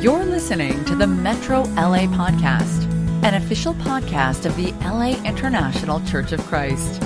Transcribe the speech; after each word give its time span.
You're 0.00 0.26
listening 0.26 0.84
to 0.84 0.94
the 0.94 1.06
Metro 1.06 1.62
LA 1.62 2.06
Podcast, 2.06 2.84
an 3.24 3.32
official 3.32 3.72
podcast 3.72 4.44
of 4.44 4.54
the 4.54 4.72
LA 4.84 5.16
International 5.24 6.04
Church 6.04 6.32
of 6.32 6.40
Christ. 6.40 7.00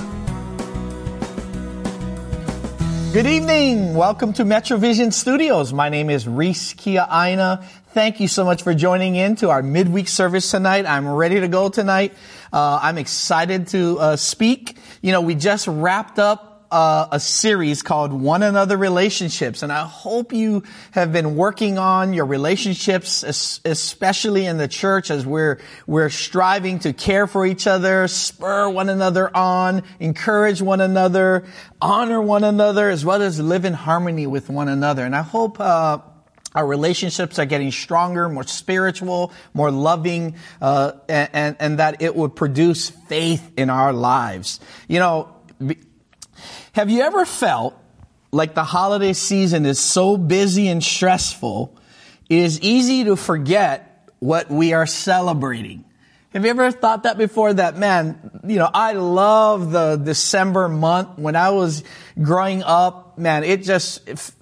Good 3.13 3.27
evening. 3.27 3.95
Welcome 3.95 4.33
to 4.35 4.43
Metrovision 4.43 5.13
Studios. 5.13 5.73
My 5.73 5.89
name 5.89 6.11
is 6.11 6.27
Reese 6.27 6.75
Kia 6.75 7.07
Aina. 7.09 7.65
Thank 7.95 8.19
you 8.19 8.27
so 8.27 8.45
much 8.45 8.65
for 8.65 8.75
joining 8.75 9.15
in 9.15 9.37
to 9.37 9.51
our 9.51 9.63
midweek 9.63 10.09
service 10.09 10.51
tonight. 10.51 10.85
I'm 10.85 11.09
ready 11.09 11.39
to 11.39 11.49
go 11.49 11.69
tonight. 11.69 12.13
Uh, 12.53 12.81
I'm 12.83 12.99
excited 12.99 13.69
to 13.69 13.99
uh, 14.01 14.17
speak. 14.17 14.77
You 15.01 15.13
know, 15.13 15.21
we 15.21 15.37
just 15.37 15.69
wrapped 15.69 16.19
up 16.19 16.50
uh, 16.71 17.09
a 17.11 17.21
series 17.21 17.83
called 17.83 18.13
One 18.13 18.43
Another 18.43 18.77
Relationships, 18.77 19.63
and 19.63 19.73
I 19.73 19.85
hope 19.85 20.33
you 20.33 20.63
have 20.93 21.13
been 21.13 21.35
working 21.37 21.79
on 21.79 22.13
your 22.13 22.27
relationships, 22.27 23.23
especially 23.23 24.47
in 24.47 24.57
the 24.59 24.69
church, 24.69 25.11
as 25.11 25.27
we're 25.27 25.61
we're 25.87 26.11
striving 26.11 26.79
to 26.81 26.93
care 26.93 27.27
for 27.27 27.45
each 27.45 27.67
other, 27.67 28.07
spur 28.09 28.69
one 28.69 28.89
another 28.89 29.35
on, 29.37 29.83
encourage 29.99 30.63
one 30.63 30.81
another, 30.81 31.45
honor 31.81 32.23
one 32.23 32.45
another, 32.45 32.89
as 32.89 33.05
well 33.05 33.23
as 33.23 33.41
live 33.41 33.65
in 33.65 33.73
harmony 33.73 34.27
with 34.27 34.49
one 34.49 34.69
another. 34.69 35.05
And 35.05 35.15
I 35.15 35.23
hope. 35.23 35.61
Uh, 35.61 35.99
our 36.53 36.67
relationships 36.67 37.39
are 37.39 37.47
getting 37.47 37.71
stronger, 37.71 38.29
more 38.29 38.43
spiritual, 38.43 39.33
more 39.55 39.71
loving, 39.71 40.35
uh, 40.61 40.93
and, 41.09 41.31
and, 41.33 41.57
and 41.61 41.79
that 41.79 42.03
it 42.03 42.17
would 42.17 42.35
produce 42.35 42.91
faith 42.91 43.53
in 43.57 43.71
our 43.71 43.93
lives. 43.93 44.59
You 44.89 44.99
know, 44.99 45.37
have 46.73 46.91
you 46.91 47.03
ever 47.03 47.25
felt 47.25 47.77
like 48.33 48.55
the 48.55 48.65
holiday 48.65 49.13
season 49.13 49.67
is 49.67 49.79
so 49.81 50.17
busy 50.17 50.69
and 50.69 50.83
stressful, 50.83 51.77
it 52.29 52.39
is 52.39 52.61
easy 52.61 53.05
to 53.05 53.17
forget 53.17 54.09
what 54.21 54.51
we 54.51 54.73
are 54.73 54.87
celebrating? 54.87 55.85
Have 56.33 56.45
you 56.45 56.51
ever 56.51 56.71
thought 56.71 57.03
that 57.03 57.19
before 57.19 57.53
that, 57.55 57.77
man, 57.77 58.41
you 58.47 58.57
know, 58.57 58.71
I 58.73 58.93
love 58.93 59.73
the 59.73 59.97
December 59.97 60.69
month. 60.69 61.19
When 61.19 61.35
I 61.35 61.51
was 61.51 61.83
growing 62.23 62.63
up, 62.63 63.19
man, 63.19 63.43
it 63.43 63.65
just, 63.65 64.09
f- 64.09 64.33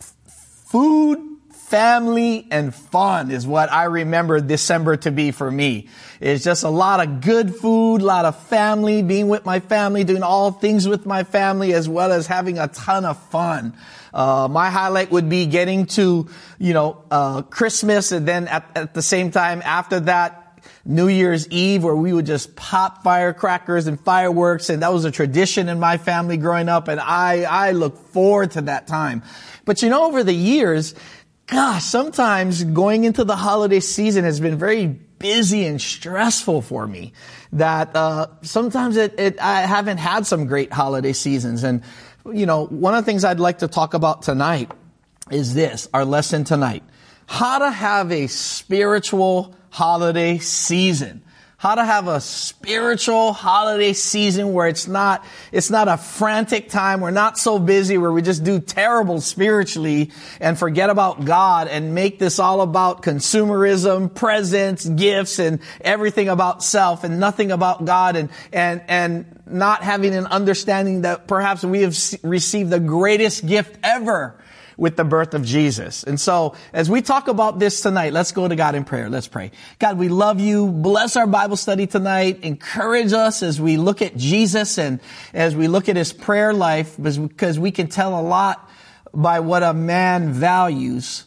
food, 0.67 1.28
family, 1.69 2.47
and 2.51 2.75
fun 2.75 3.31
is 3.31 3.47
what 3.47 3.71
I 3.71 3.85
remember 3.85 4.41
December 4.41 4.97
to 4.99 5.11
be 5.11 5.31
for 5.31 5.51
me. 5.51 5.89
It's 6.21 6.43
just 6.43 6.65
a 6.65 6.71
lot 6.71 7.07
of 7.07 7.21
good 7.21 7.55
food, 7.55 8.01
a 8.01 8.05
lot 8.05 8.25
of 8.25 8.43
family, 8.45 9.03
being 9.03 9.29
with 9.29 9.45
my 9.45 9.61
family, 9.61 10.03
doing 10.05 10.23
all 10.23 10.51
things 10.51 10.89
with 10.89 11.05
my 11.05 11.25
family, 11.25 11.75
as 11.75 11.89
well 11.89 12.11
as 12.11 12.27
having 12.27 12.59
a 12.59 12.69
ton 12.69 13.05
of 13.05 13.23
fun. 13.31 13.75
Uh, 14.15 14.49
my 14.51 14.71
highlight 14.71 15.11
would 15.11 15.29
be 15.29 15.47
getting 15.47 15.87
to, 15.87 16.29
you 16.59 16.73
know, 16.73 17.05
uh, 17.11 17.43
Christmas 17.43 18.13
and 18.13 18.27
then 18.27 18.49
at, 18.49 18.67
at 18.75 18.95
the 18.95 19.03
same 19.03 19.31
time 19.31 19.61
after 19.63 20.01
that, 20.01 20.45
New 20.85 21.09
Year's 21.09 21.47
Eve 21.49 21.85
where 21.85 21.95
we 21.95 22.15
would 22.15 22.25
just 22.25 22.57
pop 22.57 23.05
firecrackers 23.05 23.87
and 23.87 24.01
fireworks. 24.01 24.71
And 24.71 24.83
that 24.83 24.93
was 24.93 25.05
a 25.05 25.11
tradition 25.11 25.69
in 25.69 25.79
my 25.79 25.99
family 25.99 26.39
growing 26.39 26.71
up. 26.71 26.89
And 26.89 26.99
I, 26.99 27.43
I 27.43 27.73
look 27.73 27.99
forward 28.09 28.53
to 28.53 28.63
that 28.63 28.87
time. 28.87 29.23
But 29.67 29.83
you 29.83 29.91
know, 29.91 30.07
over 30.07 30.25
the 30.25 30.33
years, 30.33 30.95
gosh, 31.49 31.83
sometimes 31.85 32.63
going 32.63 33.05
into 33.05 33.25
the 33.25 33.35
holiday 33.35 33.81
season 33.81 34.25
has 34.25 34.39
been 34.39 34.59
very 34.59 34.87
busy 34.87 35.65
and 35.65 35.81
stressful 35.81 36.63
for 36.63 36.87
me 36.87 37.13
that 37.53 37.97
uh, 37.97 38.29
sometimes 38.43 38.97
it, 38.97 39.19
it, 39.19 39.41
I 39.41 39.63
haven't 39.63 39.99
had 39.99 40.27
some 40.27 40.47
great 40.47 40.73
holiday 40.73 41.13
seasons. 41.13 41.65
And 41.65 41.83
you 42.33 42.47
know, 42.47 42.67
one 42.67 42.95
of 42.95 43.05
the 43.05 43.11
things 43.11 43.25
I'd 43.25 43.41
like 43.41 43.59
to 43.59 43.69
talk 43.69 43.95
about 43.95 44.23
tonight 44.23 44.71
is 45.31 45.55
this: 45.55 45.89
our 45.93 46.05
lesson 46.05 46.45
tonight, 46.45 46.85
how 47.27 47.59
to 47.59 47.71
have 47.71 48.13
a 48.13 48.27
spiritual 48.27 49.55
holiday 49.71 50.39
season 50.39 51.23
how 51.59 51.75
to 51.75 51.85
have 51.85 52.07
a 52.07 52.21
spiritual 52.21 53.33
holiday 53.33 53.93
season 53.93 54.53
where 54.53 54.69
it's 54.69 54.87
not, 54.87 55.25
it's 55.51 55.71
not 55.71 55.89
a 55.89 55.97
frantic 55.97 56.69
time. 56.69 57.01
We're 57.01 57.11
not 57.11 57.37
so 57.37 57.59
busy 57.59 57.99
where 57.99 58.13
we 58.13 58.23
just 58.23 58.45
do 58.45 58.61
terrible 58.61 59.21
spiritually 59.21 60.13
and 60.41 60.57
forget 60.57 60.89
about 60.89 61.25
God 61.25 61.67
and 61.67 61.97
make 61.97 62.21
this 62.21 62.39
all 62.39 62.61
about 62.61 63.03
consumerism, 63.03 64.15
presents, 64.15 64.89
gifts, 64.89 65.41
and 65.41 65.59
everything 65.81 66.29
about 66.29 66.63
self 66.63 67.03
and 67.03 67.19
nothing 67.19 67.51
about 67.51 67.85
God 67.85 68.15
and, 68.15 68.31
and, 68.53 68.81
and 68.87 69.41
not 69.45 69.83
having 69.83 70.15
an 70.15 70.27
understanding 70.27 71.03
that 71.03 71.27
perhaps 71.27 71.65
we 71.65 71.83
have 71.83 71.99
received 72.23 72.71
the 72.71 72.79
greatest 72.79 73.45
gift 73.45 73.77
ever 73.83 74.39
with 74.79 74.97
the 74.97 75.05
birth 75.05 75.35
of 75.35 75.45
Jesus. 75.45 76.05
And 76.05 76.19
so 76.19 76.55
as 76.73 76.89
we 76.89 77.03
talk 77.03 77.27
about 77.29 77.59
this 77.59 77.81
tonight, 77.81 78.13
let's 78.13 78.33
go 78.33 78.47
to 78.47 78.57
God 78.57 78.77
in 78.77 78.85
prayer. 78.85 79.11
Let's 79.11 79.27
pray. 79.27 79.51
God, 79.81 79.99
we 79.99 80.09
love 80.09 80.41
you. 80.41 80.69
Bless 80.69 81.17
our 81.17 81.27
Bible 81.27 81.57
study 81.57 81.89
tonight. 81.89 82.45
Encourage 82.45 83.13
us 83.13 83.43
as 83.43 83.61
we 83.61 83.77
look 83.77 84.01
at 84.01 84.17
Jesus 84.17 84.79
and 84.79 85.01
as 85.35 85.57
we 85.57 85.67
look 85.67 85.89
at 85.89 85.97
his 85.97 86.13
prayer 86.13 86.55
life 86.55 86.97
because 86.97 87.59
we 87.59 87.73
can 87.73 87.89
tell 87.89 88.19
a 88.19 88.23
lot 88.23 88.71
by 89.13 89.41
what 89.41 89.65
a 89.65 89.75
man 89.75 90.33
values 90.33 91.25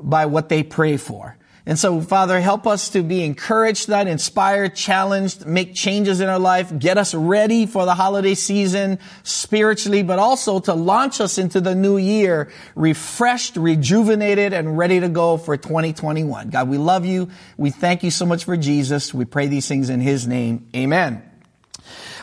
by 0.00 0.26
what 0.26 0.48
they 0.48 0.62
pray 0.62 0.96
for. 0.96 1.36
And 1.66 1.78
so, 1.78 2.02
Father, 2.02 2.40
help 2.40 2.66
us 2.66 2.90
to 2.90 3.02
be 3.02 3.24
encouraged 3.24 3.86
tonight, 3.86 4.06
inspired, 4.06 4.74
challenged, 4.74 5.46
make 5.46 5.74
changes 5.74 6.20
in 6.20 6.28
our 6.28 6.38
life, 6.38 6.78
get 6.78 6.98
us 6.98 7.14
ready 7.14 7.64
for 7.64 7.86
the 7.86 7.94
holiday 7.94 8.34
season 8.34 8.98
spiritually, 9.22 10.02
but 10.02 10.18
also 10.18 10.60
to 10.60 10.74
launch 10.74 11.22
us 11.22 11.38
into 11.38 11.62
the 11.62 11.74
new 11.74 11.96
year 11.96 12.50
refreshed, 12.74 13.56
rejuvenated, 13.56 14.52
and 14.52 14.76
ready 14.76 15.00
to 15.00 15.08
go 15.08 15.38
for 15.38 15.56
2021. 15.56 16.50
God, 16.50 16.68
we 16.68 16.76
love 16.76 17.06
you. 17.06 17.30
We 17.56 17.70
thank 17.70 18.02
you 18.02 18.10
so 18.10 18.26
much 18.26 18.44
for 18.44 18.58
Jesus. 18.58 19.14
We 19.14 19.24
pray 19.24 19.46
these 19.46 19.66
things 19.66 19.88
in 19.88 20.00
his 20.00 20.26
name. 20.26 20.66
Amen. 20.76 21.22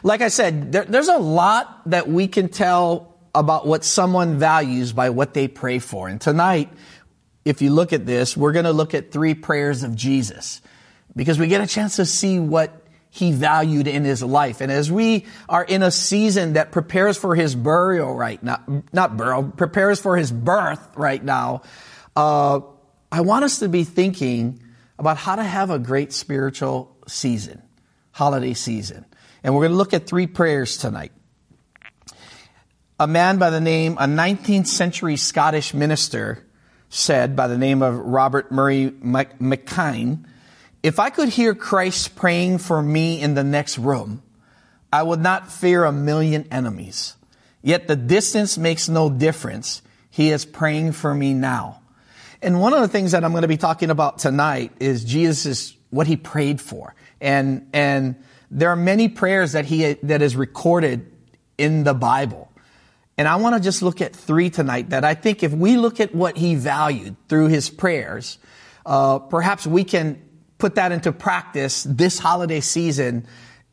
Like 0.04 0.22
I 0.22 0.28
said, 0.28 0.72
there, 0.72 0.86
there's 0.86 1.08
a 1.08 1.18
lot 1.18 1.82
that 1.88 2.08
we 2.08 2.28
can 2.28 2.50
tell 2.50 3.12
about 3.34 3.66
what 3.66 3.84
someone 3.84 4.38
values 4.38 4.94
by 4.94 5.10
what 5.10 5.34
they 5.34 5.48
pray 5.48 5.80
for. 5.80 6.08
And 6.08 6.20
tonight, 6.20 6.70
if 7.44 7.62
you 7.62 7.72
look 7.72 7.94
at 7.94 8.06
this, 8.06 8.38
we're 8.38 8.52
going 8.52 8.66
to 8.66 8.74
look 8.74 8.94
at 8.94 9.12
three 9.12 9.34
prayers 9.34 9.84
of 9.84 9.96
Jesus 9.96 10.62
because 11.16 11.40
we 11.40 11.48
get 11.48 11.62
a 11.62 11.68
chance 11.68 11.96
to 11.98 12.06
see 12.06 12.40
what 12.40 12.82
he 13.10 13.32
valued 13.34 13.88
in 13.88 14.06
his 14.06 14.24
life. 14.24 14.62
And 14.62 14.72
as 14.72 14.90
we 14.90 15.26
are 15.50 15.64
in 15.64 15.84
a 15.84 15.92
season 15.92 16.54
that 16.54 16.72
prepares 16.72 17.18
for 17.18 17.36
his 17.36 17.56
burial 17.56 18.16
right 18.16 18.42
now, 18.42 18.64
not 18.94 19.18
burial, 19.18 19.44
prepares 19.44 20.00
for 20.00 20.16
his 20.16 20.32
birth 20.32 20.96
right 20.96 21.22
now, 21.22 21.64
uh, 22.16 22.62
I 23.12 23.22
want 23.22 23.44
us 23.44 23.60
to 23.60 23.68
be 23.68 23.84
thinking 23.84 24.64
about 24.98 25.18
how 25.18 25.36
to 25.36 25.44
have 25.44 25.72
a 25.72 25.80
great 25.80 26.14
spiritual 26.14 26.96
season, 27.08 27.62
holiday 28.12 28.54
season. 28.54 29.06
And 29.44 29.54
we're 29.54 29.62
going 29.62 29.72
to 29.72 29.78
look 29.78 29.94
at 29.94 30.08
three 30.08 30.28
prayers 30.28 30.78
tonight. 30.78 31.12
A 32.98 33.08
man 33.08 33.40
by 33.40 33.50
the 33.50 33.60
name, 33.60 33.98
a 33.98 34.06
19th 34.06 34.68
century 34.68 35.18
Scottish 35.18 35.74
minister, 35.74 36.46
said 36.92 37.38
by 37.38 37.48
the 37.48 37.58
name 37.58 37.82
of 37.82 37.98
Robert 37.98 38.52
Murray 38.52 38.92
McCheyne, 38.92 40.26
if 40.84 41.00
I 41.00 41.10
could 41.10 41.30
hear 41.30 41.56
Christ 41.56 42.16
praying 42.16 42.58
for 42.58 42.82
me 42.82 43.20
in 43.22 43.34
the 43.34 43.44
next 43.44 43.78
room, 43.78 44.22
I 44.92 45.02
would 45.02 45.22
not 45.22 45.50
fear 45.50 45.86
a 45.86 45.92
million 45.92 46.48
enemies. 46.52 47.16
Yet 47.62 47.88
the 47.88 47.96
distance 47.96 48.58
makes 48.58 48.90
no 48.90 49.10
difference. 49.10 49.82
He 50.10 50.32
is 50.32 50.44
praying 50.44 50.92
for 50.92 51.14
me 51.14 51.34
now. 51.34 51.82
And 52.42 52.60
one 52.60 52.74
of 52.74 52.82
the 52.82 52.90
things 52.90 53.14
that 53.14 53.24
I'm 53.24 53.32
going 53.32 53.44
to 53.44 53.48
be 53.48 53.58
talking 53.58 53.90
about 53.90 54.20
tonight 54.20 54.74
is 54.82 55.06
Jesus, 55.06 55.76
what 55.92 56.08
he 56.08 56.18
prayed 56.18 56.60
for. 56.60 56.94
And, 57.22 57.70
and 57.72 58.22
there 58.50 58.70
are 58.70 58.76
many 58.76 59.08
prayers 59.08 59.54
that 59.54 59.64
he, 59.64 59.94
that 59.94 60.22
is 60.22 60.36
recorded 60.36 61.10
in 61.58 61.86
the 61.86 61.94
Bible. 61.94 62.51
And 63.18 63.28
I 63.28 63.36
want 63.36 63.56
to 63.56 63.62
just 63.62 63.82
look 63.82 64.02
at 64.02 64.16
three 64.16 64.50
tonight 64.50 64.90
that 64.90 65.04
I 65.04 65.14
think 65.14 65.44
if 65.44 65.52
we 65.52 65.78
look 65.78 66.00
at 66.00 66.16
what 66.16 66.38
he 66.38 66.56
valued 66.56 67.16
through 67.28 67.48
his 67.48 67.70
prayers, 67.70 68.38
uh, 68.86 69.20
perhaps 69.20 69.68
we 69.68 69.84
can 69.84 70.22
put 70.58 70.76
that 70.76 70.92
into 70.92 71.12
practice 71.12 71.84
this 71.84 72.20
holiday 72.20 72.62
season, 72.62 73.28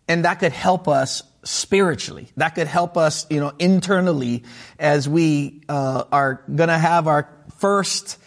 and 0.08 0.24
that 0.24 0.36
could 0.36 0.52
help 0.52 0.88
us 0.88 1.22
spiritually. 1.44 2.28
That 2.36 2.50
could 2.50 2.66
help 2.66 2.96
us, 2.96 3.26
you 3.30 3.40
know, 3.40 3.52
internally 3.58 4.44
as 4.78 5.08
we 5.08 5.62
uh, 5.68 6.04
are 6.10 6.42
going 6.54 6.68
to 6.68 6.78
have 6.78 7.06
our 7.06 7.28
first 7.58 8.18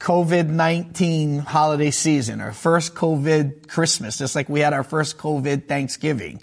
COVID-19 0.00 1.40
holiday 1.40 1.90
season, 1.90 2.40
our 2.40 2.52
first 2.52 2.94
COVID 2.94 3.68
Christmas, 3.68 4.18
just 4.18 4.34
like 4.34 4.48
we 4.48 4.60
had 4.60 4.72
our 4.72 4.84
first 4.84 5.18
COVID 5.18 5.66
Thanksgiving. 5.66 6.40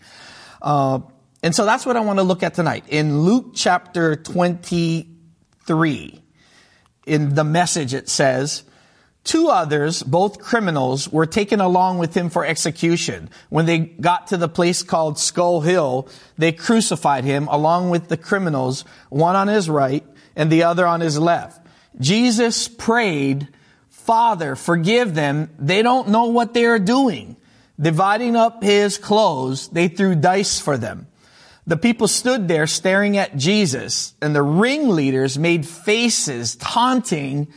Uh, 0.61 0.99
and 1.43 1.55
so 1.55 1.65
that's 1.65 1.85
what 1.85 1.97
I 1.97 2.01
want 2.01 2.19
to 2.19 2.23
look 2.23 2.43
at 2.43 2.53
tonight. 2.53 2.85
In 2.87 3.21
Luke 3.21 3.51
chapter 3.53 4.15
23, 4.15 6.21
in 7.05 7.35
the 7.35 7.43
message 7.43 7.93
it 7.93 8.09
says, 8.09 8.63
Two 9.23 9.49
others, 9.49 10.01
both 10.01 10.39
criminals, 10.39 11.07
were 11.07 11.27
taken 11.27 11.61
along 11.61 11.99
with 11.99 12.15
him 12.15 12.31
for 12.31 12.43
execution. 12.43 13.29
When 13.49 13.67
they 13.67 13.77
got 13.77 14.27
to 14.27 14.37
the 14.37 14.49
place 14.49 14.81
called 14.81 15.19
Skull 15.19 15.61
Hill, 15.61 16.07
they 16.39 16.51
crucified 16.51 17.23
him 17.23 17.47
along 17.47 17.91
with 17.91 18.07
the 18.07 18.17
criminals, 18.17 18.83
one 19.09 19.35
on 19.35 19.47
his 19.47 19.69
right 19.69 20.03
and 20.35 20.51
the 20.51 20.63
other 20.63 20.87
on 20.87 21.01
his 21.01 21.19
left. 21.19 21.65
Jesus 21.99 22.67
prayed 22.67 23.47
Father, 23.89 24.55
forgive 24.55 25.13
them. 25.13 25.51
They 25.59 25.83
don't 25.83 26.09
know 26.09 26.25
what 26.25 26.55
they 26.55 26.65
are 26.65 26.79
doing. 26.79 27.37
Dividing 27.79 28.35
up 28.35 28.63
his 28.63 28.97
clothes, 28.97 29.67
they 29.67 29.87
threw 29.87 30.15
dice 30.15 30.59
for 30.59 30.75
them. 30.75 31.05
The 31.67 31.77
people 31.77 32.07
stood 32.07 32.47
there 32.47 32.67
staring 32.67 33.17
at 33.17 33.37
Jesus, 33.37 34.13
and 34.21 34.35
the 34.35 34.41
ringleaders 34.41 35.37
made 35.37 35.65
faces 35.65 36.55
taunting, 36.55 37.47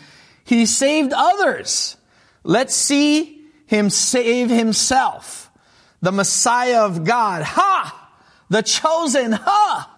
He 0.44 0.66
saved 0.66 1.12
others. 1.14 1.96
Let's 2.44 2.74
see 2.74 3.34
him 3.66 3.90
save 3.90 4.50
himself. 4.50 5.50
The 6.00 6.12
Messiah 6.12 6.84
of 6.84 7.04
God. 7.04 7.42
Ha! 7.42 8.10
The 8.50 8.62
chosen. 8.62 9.32
Ha! 9.32 9.90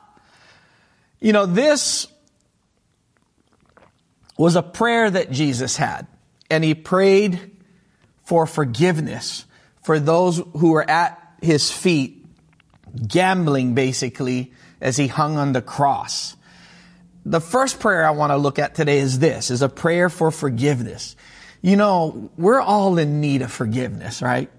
You 1.21 1.33
know, 1.33 1.47
this 1.47 2.07
was 4.39 4.55
a 4.55 4.63
prayer 4.63 5.11
that 5.11 5.31
Jesus 5.31 5.77
had, 5.77 6.07
and 6.51 6.63
he 6.63 6.75
prayed 6.75 7.57
for 8.25 8.47
forgiveness 8.47 9.47
for 9.83 9.99
those 9.99 10.43
who 10.57 10.71
were 10.73 10.89
at 10.89 11.21
his 11.43 11.71
feet, 11.71 12.16
gambling 13.07 13.75
basically 13.75 14.53
as 14.81 14.97
he 14.97 15.07
hung 15.07 15.37
on 15.37 15.53
the 15.53 15.63
cross. 15.63 16.37
The 17.25 17.41
first 17.41 17.81
prayer 17.81 18.07
I 18.07 18.11
want 18.11 18.31
to 18.31 18.37
look 18.37 18.59
at 18.59 18.75
today 18.75 18.99
is 18.99 19.19
this, 19.19 19.51
is 19.51 19.63
a 19.63 19.69
prayer 19.69 20.09
for 20.09 20.31
forgiveness. 20.31 21.17
You 21.63 21.77
know, 21.77 22.31
we're 22.37 22.61
all 22.61 22.99
in 22.99 23.21
need 23.21 23.43
of 23.43 23.51
forgiveness, 23.51 24.23
right? 24.23 24.51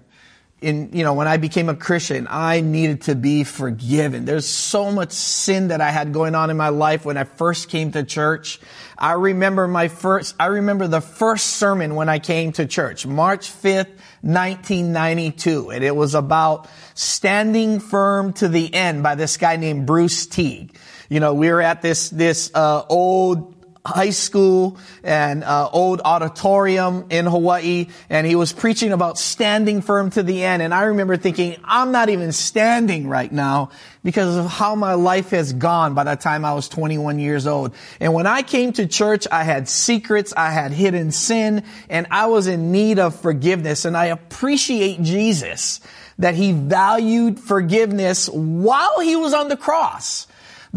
in, 0.60 0.90
you 0.92 1.04
know, 1.04 1.14
when 1.14 1.28
I 1.28 1.36
became 1.36 1.68
a 1.68 1.76
Christian, 1.76 2.26
I 2.28 2.60
needed 2.60 3.02
to 3.02 3.14
be 3.14 3.44
forgiven. 3.44 4.24
There's 4.24 4.46
so 4.46 4.90
much 4.90 5.12
sin 5.12 5.68
that 5.68 5.80
I 5.80 5.90
had 5.90 6.12
going 6.12 6.34
on 6.34 6.50
in 6.50 6.56
my 6.56 6.70
life 6.70 7.04
when 7.04 7.16
I 7.16 7.24
first 7.24 7.68
came 7.68 7.92
to 7.92 8.02
church. 8.02 8.58
I 8.96 9.12
remember 9.12 9.68
my 9.68 9.86
first, 9.86 10.34
I 10.40 10.46
remember 10.46 10.88
the 10.88 11.00
first 11.00 11.46
sermon 11.46 11.94
when 11.94 12.08
I 12.08 12.18
came 12.18 12.52
to 12.52 12.66
church, 12.66 13.06
March 13.06 13.50
5th, 13.50 13.90
1992. 14.22 15.70
And 15.70 15.84
it 15.84 15.94
was 15.94 16.14
about 16.14 16.68
standing 16.94 17.80
firm 17.80 18.32
to 18.34 18.48
the 18.48 18.72
end 18.72 19.02
by 19.02 19.14
this 19.14 19.36
guy 19.36 19.56
named 19.56 19.86
Bruce 19.86 20.26
Teague. 20.26 20.76
You 21.08 21.20
know, 21.20 21.34
we 21.34 21.50
were 21.50 21.62
at 21.62 21.82
this, 21.82 22.10
this, 22.10 22.50
uh, 22.54 22.84
old 22.88 23.57
high 23.88 24.10
school 24.10 24.76
and 25.02 25.42
uh, 25.42 25.70
old 25.72 26.02
auditorium 26.04 27.06
in 27.08 27.24
Hawaii, 27.24 27.86
and 28.10 28.26
he 28.26 28.34
was 28.34 28.52
preaching 28.52 28.92
about 28.92 29.18
standing 29.18 29.80
firm 29.80 30.10
to 30.10 30.22
the 30.22 30.44
end. 30.44 30.62
And 30.62 30.74
I 30.74 30.82
remember 30.84 31.16
thinking, 31.16 31.56
I'm 31.64 31.90
not 31.90 32.10
even 32.10 32.32
standing 32.32 33.08
right 33.08 33.32
now 33.32 33.70
because 34.04 34.36
of 34.36 34.46
how 34.46 34.74
my 34.74 34.92
life 34.92 35.30
has 35.30 35.54
gone 35.54 35.94
by 35.94 36.04
the 36.04 36.16
time 36.16 36.44
I 36.44 36.52
was 36.52 36.68
21 36.68 37.18
years 37.18 37.46
old. 37.46 37.74
And 37.98 38.12
when 38.12 38.26
I 38.26 38.42
came 38.42 38.72
to 38.74 38.86
church, 38.86 39.26
I 39.32 39.42
had 39.42 39.68
secrets, 39.68 40.34
I 40.36 40.50
had 40.50 40.72
hidden 40.72 41.10
sin, 41.10 41.64
and 41.88 42.06
I 42.10 42.26
was 42.26 42.46
in 42.46 42.70
need 42.70 42.98
of 42.98 43.18
forgiveness. 43.18 43.86
And 43.86 43.96
I 43.96 44.06
appreciate 44.06 45.02
Jesus 45.02 45.80
that 46.18 46.34
he 46.34 46.52
valued 46.52 47.40
forgiveness 47.40 48.28
while 48.28 49.00
he 49.00 49.16
was 49.16 49.32
on 49.32 49.48
the 49.48 49.56
cross. 49.56 50.26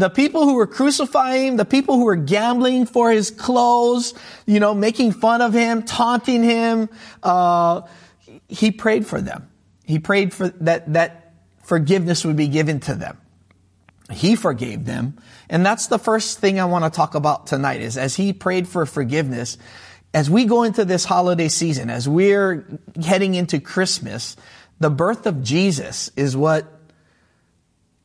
The 0.02 0.10
people 0.10 0.46
who 0.46 0.54
were 0.54 0.66
crucifying 0.66 1.54
the 1.54 1.64
people 1.64 1.94
who 1.94 2.06
were 2.06 2.16
gambling 2.16 2.86
for 2.86 3.12
his 3.12 3.30
clothes, 3.30 4.14
you 4.46 4.58
know, 4.58 4.74
making 4.74 5.12
fun 5.12 5.40
of 5.40 5.52
him, 5.52 5.84
taunting 5.84 6.42
him, 6.42 6.88
uh, 7.22 7.82
he 8.48 8.72
prayed 8.72 9.06
for 9.06 9.20
them. 9.20 9.48
He 9.84 10.00
prayed 10.00 10.34
for 10.34 10.48
that, 10.48 10.92
that 10.94 11.34
forgiveness 11.62 12.24
would 12.24 12.34
be 12.34 12.48
given 12.48 12.80
to 12.80 12.96
them. 12.96 13.16
He 14.10 14.34
forgave 14.34 14.86
them. 14.86 15.18
And 15.48 15.64
that's 15.64 15.86
the 15.86 16.00
first 16.00 16.40
thing 16.40 16.58
I 16.58 16.64
want 16.64 16.84
to 16.84 16.90
talk 16.90 17.14
about 17.14 17.46
tonight 17.46 17.80
is 17.80 17.96
as 17.96 18.16
he 18.16 18.32
prayed 18.32 18.66
for 18.66 18.84
forgiveness, 18.86 19.56
as 20.12 20.28
we 20.28 20.46
go 20.46 20.64
into 20.64 20.84
this 20.84 21.04
holiday 21.04 21.46
season, 21.46 21.90
as 21.90 22.08
we're 22.08 22.66
heading 23.04 23.36
into 23.36 23.60
Christmas, 23.60 24.34
the 24.80 24.90
birth 24.90 25.26
of 25.26 25.44
Jesus 25.44 26.10
is 26.16 26.36
what 26.36 26.81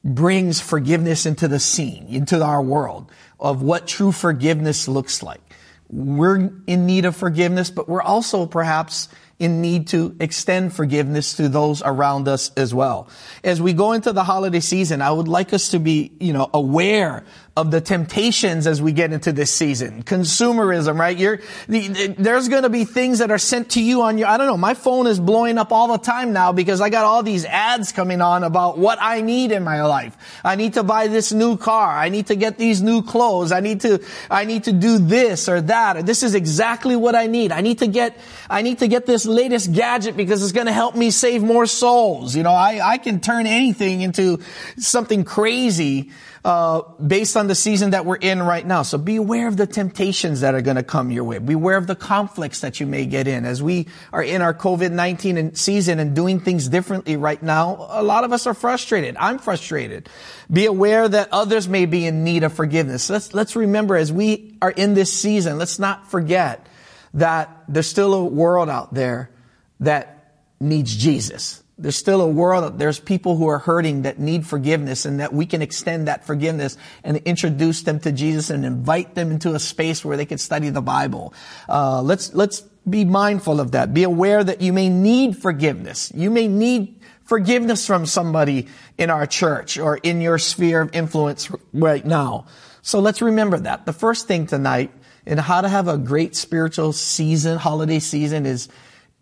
brings 0.04 0.62
forgiveness 0.62 1.26
into 1.26 1.48
the 1.48 1.60
scene, 1.60 2.08
into 2.08 2.44
our 2.44 2.62
world 2.62 3.12
of 3.40 3.62
what 3.62 3.88
true 3.88 4.12
forgiveness 4.12 4.88
looks 4.88 5.22
like. 5.22 5.42
We're 5.90 6.52
in 6.68 6.86
need 6.86 7.06
of 7.06 7.16
forgiveness, 7.16 7.70
but 7.70 7.88
we're 7.88 8.02
also 8.02 8.46
perhaps 8.46 9.08
in 9.40 9.62
need 9.62 9.88
to 9.88 10.16
extend 10.20 10.74
forgiveness 10.74 11.36
to 11.36 11.48
those 11.48 11.82
around 11.84 12.28
us 12.28 12.52
as 12.58 12.74
well. 12.74 13.08
As 13.44 13.62
we 13.62 13.74
go 13.74 13.92
into 13.92 14.12
the 14.12 14.24
holiday 14.24 14.60
season, 14.60 15.02
I 15.02 15.12
would 15.12 15.28
like 15.28 15.54
us 15.54 15.70
to 15.70 15.80
be, 15.80 16.12
you 16.20 16.34
know, 16.34 16.50
aware 16.54 17.24
of 17.58 17.72
the 17.72 17.82
temptations 17.82 18.68
as 18.68 18.84
we 18.84 18.92
get 18.92 19.12
into 19.12 19.32
this 19.32 19.52
season. 19.52 20.04
Consumerism, 20.04 21.00
right? 21.00 21.18
You're, 21.18 21.40
there's 21.68 22.50
going 22.50 22.62
to 22.62 22.70
be 22.70 22.86
things 22.86 23.18
that 23.18 23.32
are 23.32 23.40
sent 23.40 23.72
to 23.72 23.82
you 23.82 24.04
on 24.04 24.20
your, 24.20 24.28
I 24.28 24.38
don't 24.38 24.46
know, 24.46 24.58
my 24.58 24.76
phone 24.76 25.08
is 25.08 25.20
blowing 25.20 25.58
up 25.58 25.72
all 25.72 25.88
the 25.88 25.98
time 25.98 26.34
now 26.34 26.52
because 26.52 26.82
I 26.82 26.92
got 26.92 27.06
all 27.06 27.24
these 27.24 27.46
ads 27.46 27.92
coming 27.92 28.22
on 28.22 28.44
about 28.44 28.78
what 28.78 29.00
I 29.02 29.22
need 29.22 29.52
in 29.52 29.64
my 29.64 29.82
life. 29.82 30.16
I 30.46 30.56
need 30.56 30.76
to 30.76 30.84
buy 30.84 31.08
this 31.08 31.34
new 31.34 31.58
car. 31.58 31.98
I 31.98 32.10
need 32.10 32.28
to 32.28 32.36
get 32.36 32.60
these 32.60 32.84
new 32.84 33.02
clothes. 33.02 33.52
I 33.52 33.60
need 33.60 33.82
to, 33.82 34.06
I 34.30 34.46
need 34.46 34.66
to 34.66 34.72
do 34.72 35.00
this 35.00 35.50
or 35.50 35.60
that. 35.62 35.98
Or 35.98 36.04
this 36.04 36.22
is 36.22 36.36
exactly 36.36 36.96
what 36.96 37.16
I 37.16 37.26
need. 37.26 37.52
I 37.52 37.62
need 37.62 37.80
to 37.80 37.88
get, 37.88 38.20
I 38.52 38.62
need 38.62 38.78
to 38.80 38.88
get 38.88 39.08
this 39.08 39.26
latest 39.26 39.74
gadget 39.74 40.16
because 40.16 40.44
it's 40.44 40.52
going 40.52 40.68
to 40.68 40.74
help 40.74 40.96
me 40.96 41.10
save 41.10 41.42
more 41.42 41.66
souls. 41.66 42.36
You 42.36 42.44
know, 42.44 42.54
I, 42.54 42.82
I 42.84 42.98
can 43.00 43.20
turn 43.20 43.48
anything 43.48 44.02
into 44.02 44.44
something 44.78 45.24
crazy 45.24 46.12
uh, 46.48 46.82
based 47.06 47.36
on 47.36 47.47
the 47.48 47.56
season 47.56 47.92
that 47.92 48.06
we're 48.06 48.18
in 48.18 48.42
right 48.42 48.66
now. 48.66 48.82
So 48.84 48.98
be 48.98 49.16
aware 49.16 49.48
of 49.48 49.58
the 49.58 49.68
temptations 49.68 50.42
that 50.42 50.56
are 50.56 50.62
going 50.62 50.78
to 50.78 50.84
come 50.84 51.12
your 51.12 51.24
way. 51.24 51.40
Beware 51.40 51.78
of 51.78 51.88
the 51.88 51.96
conflicts 51.96 52.62
that 52.62 52.80
you 52.80 52.86
may 52.86 53.06
get 53.06 53.28
in. 53.28 53.46
As 53.46 53.62
we 53.64 53.88
are 54.14 54.24
in 54.24 54.42
our 54.42 54.54
COVID-19 54.54 55.58
season 55.58 56.00
and 56.00 56.16
doing 56.16 56.40
things 56.40 56.68
differently 56.68 57.18
right 57.18 57.42
now, 57.42 57.88
a 57.90 58.04
lot 58.04 58.24
of 58.24 58.32
us 58.32 58.48
are 58.48 58.54
frustrated. 58.54 59.18
I'm 59.18 59.40
frustrated. 59.40 60.10
Be 60.52 60.66
aware 60.66 61.08
that 61.08 61.30
others 61.32 61.68
may 61.68 61.86
be 61.86 62.06
in 62.06 62.24
need 62.24 62.44
of 62.44 62.54
forgiveness. 62.54 63.10
Let's, 63.10 63.34
let's 63.34 63.56
remember 63.56 63.96
as 63.96 64.12
we 64.12 64.58
are 64.62 64.72
in 64.72 64.94
this 64.94 65.12
season, 65.12 65.58
let's 65.58 65.80
not 65.80 66.10
forget 66.12 66.68
that 67.14 67.64
there's 67.68 67.88
still 67.88 68.14
a 68.14 68.24
world 68.26 68.70
out 68.70 68.94
there 68.94 69.32
that 69.80 70.42
needs 70.60 70.96
Jesus. 70.96 71.64
There's 71.80 71.96
still 71.96 72.22
a 72.22 72.28
world, 72.28 72.80
there's 72.80 73.00
people 73.00 73.38
who 73.38 73.48
are 73.48 73.60
hurting 73.60 74.02
that 74.02 74.18
need 74.18 74.48
forgiveness 74.48 75.06
and 75.06 75.20
that 75.20 75.32
we 75.32 75.46
can 75.46 75.62
extend 75.62 76.08
that 76.08 76.26
forgiveness 76.26 76.76
and 77.04 77.18
introduce 77.18 77.84
them 77.84 78.00
to 78.00 78.12
Jesus 78.12 78.50
and 78.50 78.66
invite 78.66 79.14
them 79.14 79.30
into 79.32 79.54
a 79.54 79.60
space 79.60 80.04
where 80.04 80.18
they 80.18 80.26
can 80.26 80.40
study 80.40 80.70
the 80.70 80.82
Bible. 80.82 81.36
Uh, 81.70 82.02
let's, 82.02 82.34
let's 82.34 82.62
be 82.90 83.06
mindful 83.06 83.60
of 83.60 83.72
that. 83.74 83.94
Be 83.94 84.04
aware 84.04 84.44
that 84.44 84.62
you 84.62 84.74
may 84.74 84.90
need 84.90 85.38
forgiveness. 85.38 86.12
You 86.16 86.32
may 86.32 86.48
need 86.48 87.00
forgiveness 87.26 87.86
from 87.86 88.08
somebody 88.08 88.68
in 88.98 89.12
our 89.12 89.28
church 89.28 89.78
or 89.78 89.98
in 89.98 90.20
your 90.20 90.40
sphere 90.40 90.82
of 90.82 90.96
influence 90.96 91.52
right 91.74 92.06
now. 92.06 92.48
So 92.82 93.00
let's 93.00 93.22
remember 93.22 93.60
that. 93.60 93.86
The 93.86 93.94
first 93.94 94.28
thing 94.28 94.48
tonight 94.48 94.92
in 95.28 95.38
how 95.38 95.62
to 95.62 95.70
have 95.70 95.88
a 95.88 95.98
great 95.98 96.36
spiritual 96.36 96.94
season, 96.94 97.58
holiday 97.58 98.00
season 98.00 98.46
is, 98.46 98.70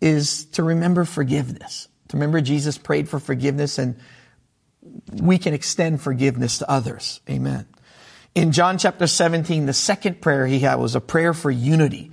is 0.00 0.44
to 0.52 0.62
remember 0.62 1.04
forgiveness. 1.04 1.88
To 2.08 2.16
remember 2.16 2.40
Jesus 2.40 2.78
prayed 2.78 3.08
for 3.08 3.18
forgiveness 3.18 3.78
and 3.78 3.96
we 5.12 5.38
can 5.38 5.54
extend 5.54 6.00
forgiveness 6.00 6.58
to 6.58 6.70
others. 6.70 7.20
Amen. 7.28 7.66
In 8.34 8.52
John 8.52 8.78
chapter 8.78 9.06
17, 9.06 9.66
the 9.66 9.72
second 9.72 10.20
prayer 10.20 10.46
he 10.46 10.60
had 10.60 10.76
was 10.76 10.94
a 10.94 11.00
prayer 11.00 11.32
for 11.32 11.50
unity. 11.50 12.10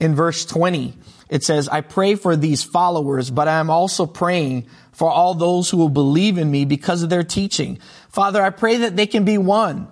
In 0.00 0.14
verse 0.14 0.44
20, 0.44 0.94
it 1.28 1.44
says, 1.44 1.68
I 1.68 1.80
pray 1.82 2.16
for 2.16 2.34
these 2.34 2.64
followers, 2.64 3.30
but 3.30 3.46
I 3.46 3.60
am 3.60 3.70
also 3.70 4.06
praying 4.06 4.66
for 4.92 5.10
all 5.10 5.34
those 5.34 5.70
who 5.70 5.76
will 5.76 5.88
believe 5.88 6.38
in 6.38 6.50
me 6.50 6.64
because 6.64 7.02
of 7.02 7.10
their 7.10 7.22
teaching. 7.22 7.78
Father, 8.08 8.42
I 8.42 8.50
pray 8.50 8.78
that 8.78 8.96
they 8.96 9.06
can 9.06 9.24
be 9.24 9.38
one. 9.38 9.88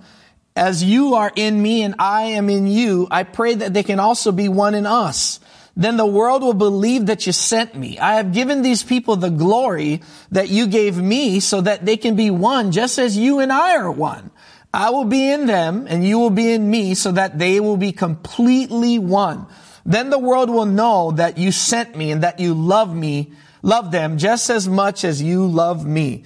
As 0.57 0.83
you 0.83 1.15
are 1.15 1.31
in 1.37 1.63
me 1.63 1.83
and 1.83 1.95
I 2.01 2.23
am 2.23 2.51
in 2.51 2.67
you, 2.67 3.07
I 3.11 3.23
pray 3.23 3.55
that 3.55 3.73
they 3.73 3.85
can 3.85 4.01
also 4.01 4.33
be 4.33 4.49
one 4.49 4.75
in 4.75 4.87
us 4.87 5.39
then 5.79 5.97
the 5.97 6.05
world 6.05 6.43
will 6.43 6.55
believe 6.55 7.07
that 7.07 7.25
you 7.25 7.33
sent 7.33 7.77
me. 7.77 8.01
I 8.01 8.15
have 8.15 8.33
given 8.33 8.63
these 8.63 8.83
people 8.83 9.15
the 9.15 9.31
glory 9.31 10.03
that 10.33 10.49
you 10.49 10.67
gave 10.67 10.99
me 10.99 11.39
so 11.39 11.61
that 11.61 11.87
they 11.87 11.97
can 11.97 12.17
be 12.17 12.33
one 12.33 12.73
just 12.73 12.99
as 12.99 13.17
you 13.17 13.39
and 13.39 13.53
I 13.53 13.77
are 13.77 13.91
one. 13.91 14.33
I 14.75 14.91
will 14.91 15.05
be 15.05 15.31
in 15.31 15.47
them 15.47 15.87
and 15.89 16.05
you 16.05 16.19
will 16.19 16.31
be 16.31 16.51
in 16.51 16.69
me 16.69 16.95
so 16.95 17.13
that 17.13 17.39
they 17.39 17.61
will 17.61 17.77
be 17.77 17.93
completely 17.93 18.99
one. 18.99 19.47
Then 19.87 20.11
the 20.11 20.19
world 20.19 20.51
will 20.51 20.67
know 20.67 21.13
that 21.13 21.39
you 21.39 21.53
sent 21.53 21.97
me 21.97 22.11
and 22.11 22.25
that 22.25 22.41
you 22.41 22.55
love 22.55 22.93
me, 22.93 23.33
love 23.63 23.93
them 23.93 24.19
just 24.19 24.51
as 24.51 24.69
much 24.69 25.05
as 25.05 25.23
you 25.23 25.47
love 25.47 25.87
me. 25.87 26.25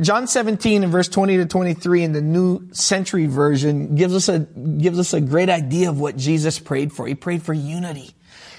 John 0.00 0.28
17 0.28 0.84
and 0.84 0.92
verse 0.92 1.08
20 1.08 1.38
to 1.38 1.46
23 1.46 2.04
in 2.04 2.12
the 2.12 2.20
New 2.20 2.68
Century 2.72 3.26
Version 3.26 3.96
gives 3.96 4.14
us 4.14 4.28
a, 4.28 4.38
gives 4.38 5.00
us 5.00 5.14
a 5.14 5.20
great 5.20 5.48
idea 5.48 5.88
of 5.88 5.98
what 5.98 6.16
Jesus 6.16 6.60
prayed 6.60 6.92
for. 6.92 7.08
He 7.08 7.16
prayed 7.16 7.42
for 7.42 7.52
unity. 7.52 8.14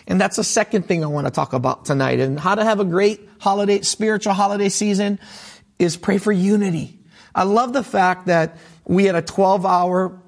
And 0.07 0.19
that's 0.19 0.37
the 0.37 0.43
second 0.43 0.87
thing 0.87 1.03
I 1.03 1.07
want 1.07 1.27
to 1.27 1.31
talk 1.31 1.53
about 1.53 1.85
tonight. 1.85 2.19
And 2.19 2.39
how 2.39 2.55
to 2.55 2.63
have 2.63 2.79
a 2.79 2.85
great 2.85 3.27
holiday, 3.39 3.81
spiritual 3.81 4.33
holiday 4.33 4.69
season 4.69 5.19
is 5.77 5.97
pray 5.97 6.17
for 6.17 6.31
unity. 6.31 6.97
I 7.35 7.43
love 7.43 7.73
the 7.73 7.83
fact 7.83 8.27
that 8.27 8.57
we 8.85 9.05
had 9.05 9.15
a 9.15 9.21
12 9.21 9.65
hour 9.65 10.19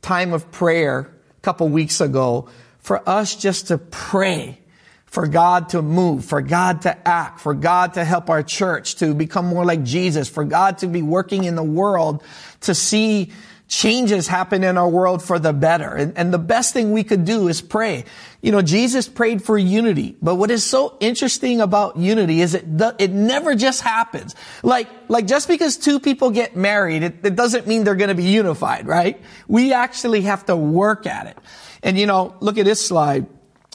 time 0.00 0.32
of 0.32 0.50
prayer 0.50 1.12
a 1.36 1.40
couple 1.42 1.68
weeks 1.68 2.00
ago 2.00 2.48
for 2.78 3.06
us 3.08 3.36
just 3.36 3.68
to 3.68 3.78
pray 3.78 4.58
for 5.04 5.26
God 5.26 5.70
to 5.70 5.82
move, 5.82 6.24
for 6.24 6.42
God 6.42 6.82
to 6.82 7.08
act, 7.08 7.40
for 7.40 7.54
God 7.54 7.94
to 7.94 8.04
help 8.04 8.28
our 8.30 8.42
church 8.42 8.96
to 8.96 9.14
become 9.14 9.46
more 9.46 9.64
like 9.64 9.82
Jesus, 9.82 10.28
for 10.28 10.44
God 10.44 10.78
to 10.78 10.86
be 10.88 11.02
working 11.02 11.44
in 11.44 11.56
the 11.56 11.62
world 11.62 12.22
to 12.62 12.74
see 12.74 13.32
changes 13.68 14.28
happen 14.28 14.62
in 14.62 14.78
our 14.78 14.88
world 14.88 15.22
for 15.22 15.38
the 15.38 15.52
better. 15.52 15.88
And, 15.94 16.16
and, 16.16 16.32
the 16.32 16.38
best 16.38 16.72
thing 16.72 16.92
we 16.92 17.02
could 17.02 17.24
do 17.24 17.48
is 17.48 17.60
pray. 17.60 18.04
You 18.40 18.52
know, 18.52 18.62
Jesus 18.62 19.08
prayed 19.08 19.42
for 19.42 19.58
unity, 19.58 20.16
but 20.22 20.36
what 20.36 20.52
is 20.52 20.62
so 20.62 20.96
interesting 21.00 21.60
about 21.60 21.96
unity 21.96 22.40
is 22.40 22.54
it, 22.54 22.64
it 22.98 23.10
never 23.10 23.56
just 23.56 23.82
happens. 23.82 24.36
Like, 24.62 24.88
like 25.08 25.26
just 25.26 25.48
because 25.48 25.76
two 25.76 25.98
people 25.98 26.30
get 26.30 26.54
married, 26.54 27.02
it, 27.02 27.16
it 27.24 27.34
doesn't 27.34 27.66
mean 27.66 27.82
they're 27.82 27.96
going 27.96 28.08
to 28.08 28.14
be 28.14 28.24
unified, 28.24 28.86
right? 28.86 29.20
We 29.48 29.72
actually 29.72 30.22
have 30.22 30.46
to 30.46 30.54
work 30.54 31.06
at 31.06 31.26
it. 31.26 31.38
And 31.82 31.98
you 31.98 32.06
know, 32.06 32.36
look 32.40 32.58
at 32.58 32.64
this 32.64 32.86
slide. 32.86 33.26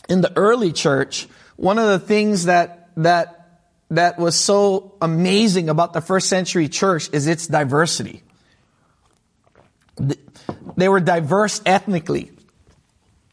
In 0.08 0.22
the 0.22 0.36
early 0.38 0.72
church, 0.72 1.28
one 1.58 1.78
of 1.78 1.88
the 1.88 2.00
things 2.00 2.46
that, 2.46 2.90
that, 2.98 3.60
that 3.90 4.18
was 4.18 4.36
so 4.38 4.96
amazing 5.02 5.68
about 5.68 5.92
the 5.92 6.02
first 6.02 6.30
century 6.30 6.70
church 6.70 7.10
is 7.12 7.28
its 7.28 7.48
diversity. 7.48 8.24
They 10.78 10.90
were 10.90 11.00
diverse 11.00 11.62
ethnically. 11.66 12.32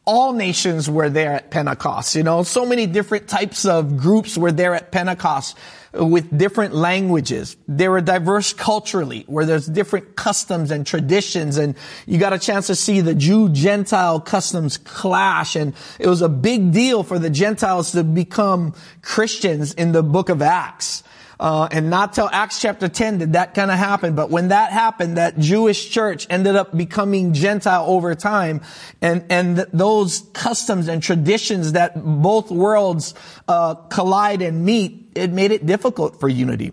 All 0.05 0.33
nations 0.33 0.89
were 0.89 1.11
there 1.11 1.33
at 1.33 1.51
Pentecost. 1.51 2.15
You 2.15 2.23
know, 2.23 2.43
so 2.43 2.65
many 2.65 2.87
different 2.87 3.29
types 3.29 3.67
of 3.67 3.99
groups 3.99 4.39
were 4.39 4.53
there 4.53 4.75
at 4.75 4.91
Pentecost 4.91 5.57
with 5.93 6.37
different 6.37 6.75
languages. 6.75 7.57
They 7.67 7.89
were 7.89 8.01
diverse 8.01 8.53
culturally, 8.53 9.25
where 9.27 9.45
there's 9.45 9.67
different 9.67 10.17
customs 10.17 10.71
and 10.71 10.87
traditions, 10.87 11.59
and 11.59 11.75
you 12.07 12.19
got 12.19 12.33
a 12.33 12.39
chance 12.39 12.69
to 12.69 12.75
see 12.75 13.01
the 13.01 13.15
Jew-Gentile 13.15 14.21
customs 14.21 14.77
clash, 14.79 15.57
and 15.57 15.75
it 15.99 16.07
was 16.07 16.23
a 16.23 16.29
big 16.29 16.73
deal 16.73 17.03
for 17.03 17.19
the 17.19 17.31
Gentiles 17.31 17.93
to 17.93 18.05
become 18.05 18.75
Christians 19.03 19.75
in 19.75 19.93
the 19.93 20.03
book 20.03 20.29
of 20.29 20.43
Acts. 20.43 21.03
Uh, 21.41 21.69
and 21.71 21.89
not 21.89 22.15
till 22.15 22.29
Acts 22.33 22.61
chapter 22.61 22.89
10 22.89 23.19
did 23.19 23.33
that 23.35 23.55
kind 23.55 23.71
of 23.71 23.79
happen. 23.79 24.15
But 24.15 24.29
when 24.31 24.49
that 24.49 24.73
happened, 24.73 25.19
that 25.19 25.39
Jewish 25.39 25.91
church 25.91 26.27
ended 26.29 26.57
up 26.57 26.77
becoming 26.77 27.33
Gentile 27.33 27.85
over 27.87 28.15
time. 28.17 28.61
And, 29.01 29.25
and 29.31 29.57
th- 29.57 29.69
those 29.73 30.21
customs 30.33 30.89
and 30.89 31.01
traditions 31.01 31.73
that 31.73 31.93
both 31.95 32.51
worlds, 32.51 33.15
uh, 33.47 33.75
collide 33.75 34.43
and 34.43 34.65
meet, 34.65 35.13
it 35.15 35.31
made 35.31 35.53
it 35.53 35.65
difficult 35.65 36.19
for 36.19 36.29
unity. 36.29 36.73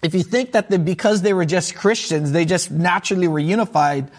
If 0.00 0.14
you 0.14 0.22
think 0.22 0.52
that 0.52 0.70
the, 0.70 0.78
because 0.78 1.22
they 1.22 1.32
were 1.32 1.46
just 1.46 1.74
Christians, 1.74 2.30
they 2.30 2.44
just 2.44 2.70
naturally 2.70 3.26
were 3.26 3.40
unified, 3.40 4.12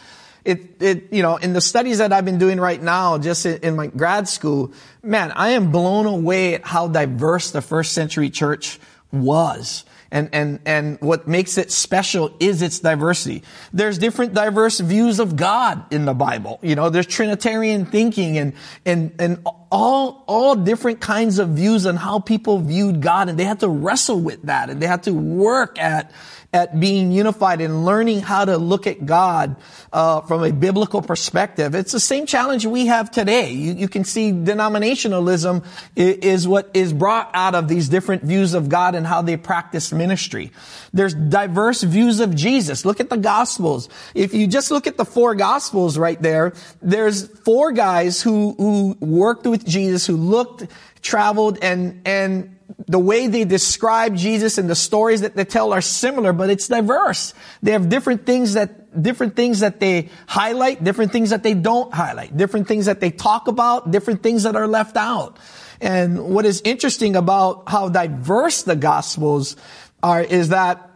it, 0.43 0.81
it, 0.81 1.13
you 1.13 1.23
know, 1.23 1.37
in 1.37 1.53
the 1.53 1.61
studies 1.61 1.97
that 1.97 2.13
I've 2.13 2.25
been 2.25 2.37
doing 2.37 2.59
right 2.59 2.81
now, 2.81 3.17
just 3.17 3.45
in, 3.45 3.57
in 3.61 3.75
my 3.75 3.87
grad 3.87 4.27
school, 4.27 4.73
man, 5.01 5.31
I 5.31 5.49
am 5.51 5.71
blown 5.71 6.05
away 6.05 6.55
at 6.55 6.65
how 6.65 6.87
diverse 6.87 7.51
the 7.51 7.61
first 7.61 7.93
century 7.93 8.29
church 8.29 8.79
was. 9.15 9.85
And, 10.11 10.29
and, 10.31 10.59
and 10.65 10.97
what 11.01 11.27
makes 11.27 11.57
it 11.57 11.71
special 11.71 12.35
is 12.39 12.61
its 12.61 12.79
diversity. 12.79 13.43
There's 13.73 13.97
different 13.97 14.33
diverse 14.33 14.79
views 14.79 15.19
of 15.19 15.35
God 15.35 15.91
in 15.91 16.05
the 16.05 16.13
Bible. 16.13 16.59
You 16.61 16.75
know, 16.75 16.89
there's 16.89 17.07
Trinitarian 17.07 17.85
thinking 17.85 18.37
and, 18.37 18.53
and, 18.85 19.13
and 19.19 19.45
all, 19.71 20.23
all 20.27 20.55
different 20.55 21.01
kinds 21.01 21.39
of 21.39 21.49
views 21.49 21.85
on 21.85 21.97
how 21.97 22.19
people 22.19 22.59
viewed 22.59 23.01
God. 23.01 23.27
And 23.27 23.37
they 23.37 23.43
had 23.43 23.59
to 23.61 23.67
wrestle 23.67 24.19
with 24.19 24.43
that 24.43 24.69
and 24.69 24.81
they 24.81 24.87
had 24.87 25.03
to 25.03 25.11
work 25.11 25.77
at, 25.79 26.11
at 26.55 26.79
being 26.79 27.11
unified 27.11 27.59
and 27.59 27.83
learning 27.83 28.21
how 28.21 28.45
to 28.45 28.57
look 28.57 28.87
at 28.87 29.05
God 29.05 29.57
uh, 29.91 30.21
from 30.21 30.41
a 30.41 30.53
biblical 30.53 31.01
perspective. 31.01 31.75
It's 31.75 31.91
the 31.91 31.99
same 31.99 32.25
challenge 32.25 32.65
we 32.65 32.85
have 32.85 33.11
today. 33.11 33.51
You, 33.51 33.73
you 33.73 33.89
can 33.89 34.05
see 34.05 34.31
denominationalism 34.31 35.65
is, 35.97 36.15
is, 36.19 36.47
what 36.47 36.71
is 36.73 36.93
brought 36.93 37.29
out 37.33 37.55
of 37.55 37.67
these 37.67 37.89
different 37.89 38.23
views 38.23 38.53
of 38.53 38.69
God 38.69 38.95
and 38.95 39.05
how 39.05 39.21
they 39.21 39.35
practice 39.35 39.91
ministry. 39.91 40.53
There's 40.93 41.13
diverse 41.13 41.83
views 41.83 42.21
of 42.21 42.33
Jesus. 42.33 42.85
Look 42.85 43.01
at 43.01 43.09
the 43.09 43.17
Gospels. 43.17 43.89
If 44.13 44.33
you 44.33 44.47
just 44.47 44.71
look 44.71 44.87
at 44.87 44.95
the 44.95 45.03
four 45.03 45.35
Gospels 45.35 45.97
right 45.97 46.21
there, 46.21 46.53
there's 46.81 47.27
four 47.39 47.73
guys 47.73 48.21
who 48.21 48.55
who 48.57 48.95
worked 49.01 49.45
with 49.45 49.65
Jesus, 49.65 50.07
who 50.07 50.15
looked, 50.15 50.67
traveled, 51.01 51.57
and 51.61 52.01
and 52.05 52.54
the 52.87 52.99
way 52.99 53.27
they 53.27 53.45
describe 53.45 54.15
Jesus 54.15 54.57
and 54.57 54.69
the 54.69 54.75
stories 54.75 55.21
that 55.21 55.35
they 55.35 55.45
tell 55.45 55.73
are 55.73 55.81
similar, 55.81 56.33
but 56.33 56.49
it's 56.49 56.67
diverse. 56.67 57.33
They 57.63 57.71
have 57.71 57.89
different 57.89 58.25
things 58.25 58.53
that, 58.53 59.01
different 59.01 59.35
things 59.35 59.61
that 59.61 59.79
they 59.79 60.09
highlight, 60.27 60.83
different 60.83 61.11
things 61.11 61.31
that 61.31 61.43
they 61.43 61.53
don't 61.53 61.93
highlight, 61.93 62.35
different 62.37 62.67
things 62.67 62.85
that 62.85 62.99
they 62.99 63.11
talk 63.11 63.47
about, 63.47 63.91
different 63.91 64.23
things 64.23 64.43
that 64.43 64.55
are 64.55 64.67
left 64.67 64.97
out. 64.97 65.37
And 65.81 66.29
what 66.29 66.45
is 66.45 66.61
interesting 66.63 67.15
about 67.15 67.69
how 67.69 67.89
diverse 67.89 68.63
the 68.63 68.75
gospels 68.75 69.55
are 70.01 70.21
is 70.21 70.49
that 70.49 70.89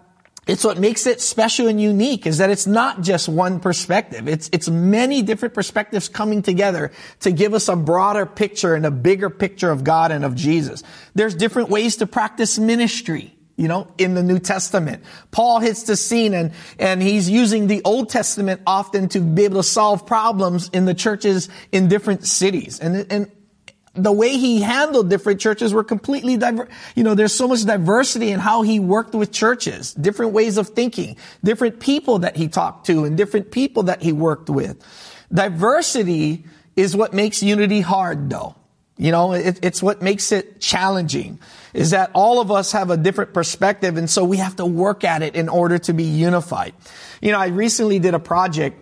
it's 0.49 0.63
what 0.63 0.79
makes 0.79 1.05
it 1.05 1.21
special 1.21 1.67
and 1.67 1.79
unique 1.79 2.25
is 2.25 2.39
that 2.39 2.49
it's 2.49 2.65
not 2.65 3.01
just 3.01 3.29
one 3.29 3.59
perspective. 3.59 4.27
It's, 4.27 4.49
it's 4.51 4.67
many 4.67 5.21
different 5.21 5.53
perspectives 5.53 6.09
coming 6.09 6.41
together 6.41 6.91
to 7.19 7.31
give 7.31 7.53
us 7.53 7.67
a 7.67 7.75
broader 7.75 8.25
picture 8.25 8.73
and 8.73 8.83
a 8.83 8.89
bigger 8.89 9.29
picture 9.29 9.69
of 9.69 9.83
God 9.83 10.11
and 10.11 10.25
of 10.25 10.33
Jesus. 10.33 10.81
There's 11.13 11.35
different 11.35 11.69
ways 11.69 11.97
to 11.97 12.07
practice 12.07 12.57
ministry. 12.57 13.35
You 13.57 13.67
know, 13.67 13.91
in 13.99 14.15
the 14.15 14.23
New 14.23 14.39
Testament, 14.39 15.03
Paul 15.29 15.59
hits 15.59 15.83
the 15.83 15.95
scene 15.95 16.33
and, 16.33 16.53
and 16.79 16.99
he's 16.99 17.29
using 17.29 17.67
the 17.67 17.83
Old 17.83 18.09
Testament 18.09 18.61
often 18.65 19.09
to 19.09 19.19
be 19.19 19.43
able 19.43 19.57
to 19.57 19.63
solve 19.63 20.07
problems 20.07 20.69
in 20.69 20.85
the 20.85 20.95
churches 20.95 21.49
in 21.71 21.89
different 21.89 22.25
cities. 22.25 22.79
And, 22.79 23.05
and 23.11 23.31
the 24.03 24.11
way 24.11 24.37
he 24.37 24.61
handled 24.61 25.09
different 25.09 25.39
churches 25.39 25.73
were 25.73 25.83
completely 25.83 26.37
diverse. 26.37 26.69
You 26.95 27.03
know, 27.03 27.15
there's 27.15 27.33
so 27.33 27.47
much 27.47 27.63
diversity 27.65 28.31
in 28.31 28.39
how 28.39 28.61
he 28.61 28.79
worked 28.79 29.13
with 29.13 29.31
churches, 29.31 29.93
different 29.93 30.33
ways 30.33 30.57
of 30.57 30.69
thinking, 30.69 31.17
different 31.43 31.79
people 31.79 32.19
that 32.19 32.35
he 32.35 32.47
talked 32.47 32.87
to 32.87 33.05
and 33.05 33.17
different 33.17 33.51
people 33.51 33.83
that 33.83 34.01
he 34.01 34.11
worked 34.11 34.49
with. 34.49 34.83
Diversity 35.33 36.45
is 36.75 36.95
what 36.95 37.13
makes 37.13 37.43
unity 37.43 37.81
hard 37.81 38.29
though. 38.29 38.55
You 38.97 39.11
know, 39.11 39.31
it, 39.31 39.59
it's 39.63 39.81
what 39.81 40.01
makes 40.01 40.33
it 40.33 40.59
challenging 40.59 41.39
is 41.73 41.91
that 41.91 42.11
all 42.13 42.41
of 42.41 42.51
us 42.51 42.73
have 42.73 42.89
a 42.89 42.97
different 42.97 43.33
perspective. 43.33 43.95
And 43.95 44.09
so 44.09 44.25
we 44.25 44.37
have 44.37 44.57
to 44.57 44.65
work 44.65 45.05
at 45.05 45.21
it 45.21 45.35
in 45.35 45.47
order 45.47 45.77
to 45.79 45.93
be 45.93 46.03
unified. 46.03 46.73
You 47.21 47.31
know, 47.31 47.39
I 47.39 47.47
recently 47.47 47.99
did 47.99 48.13
a 48.13 48.19
project 48.19 48.77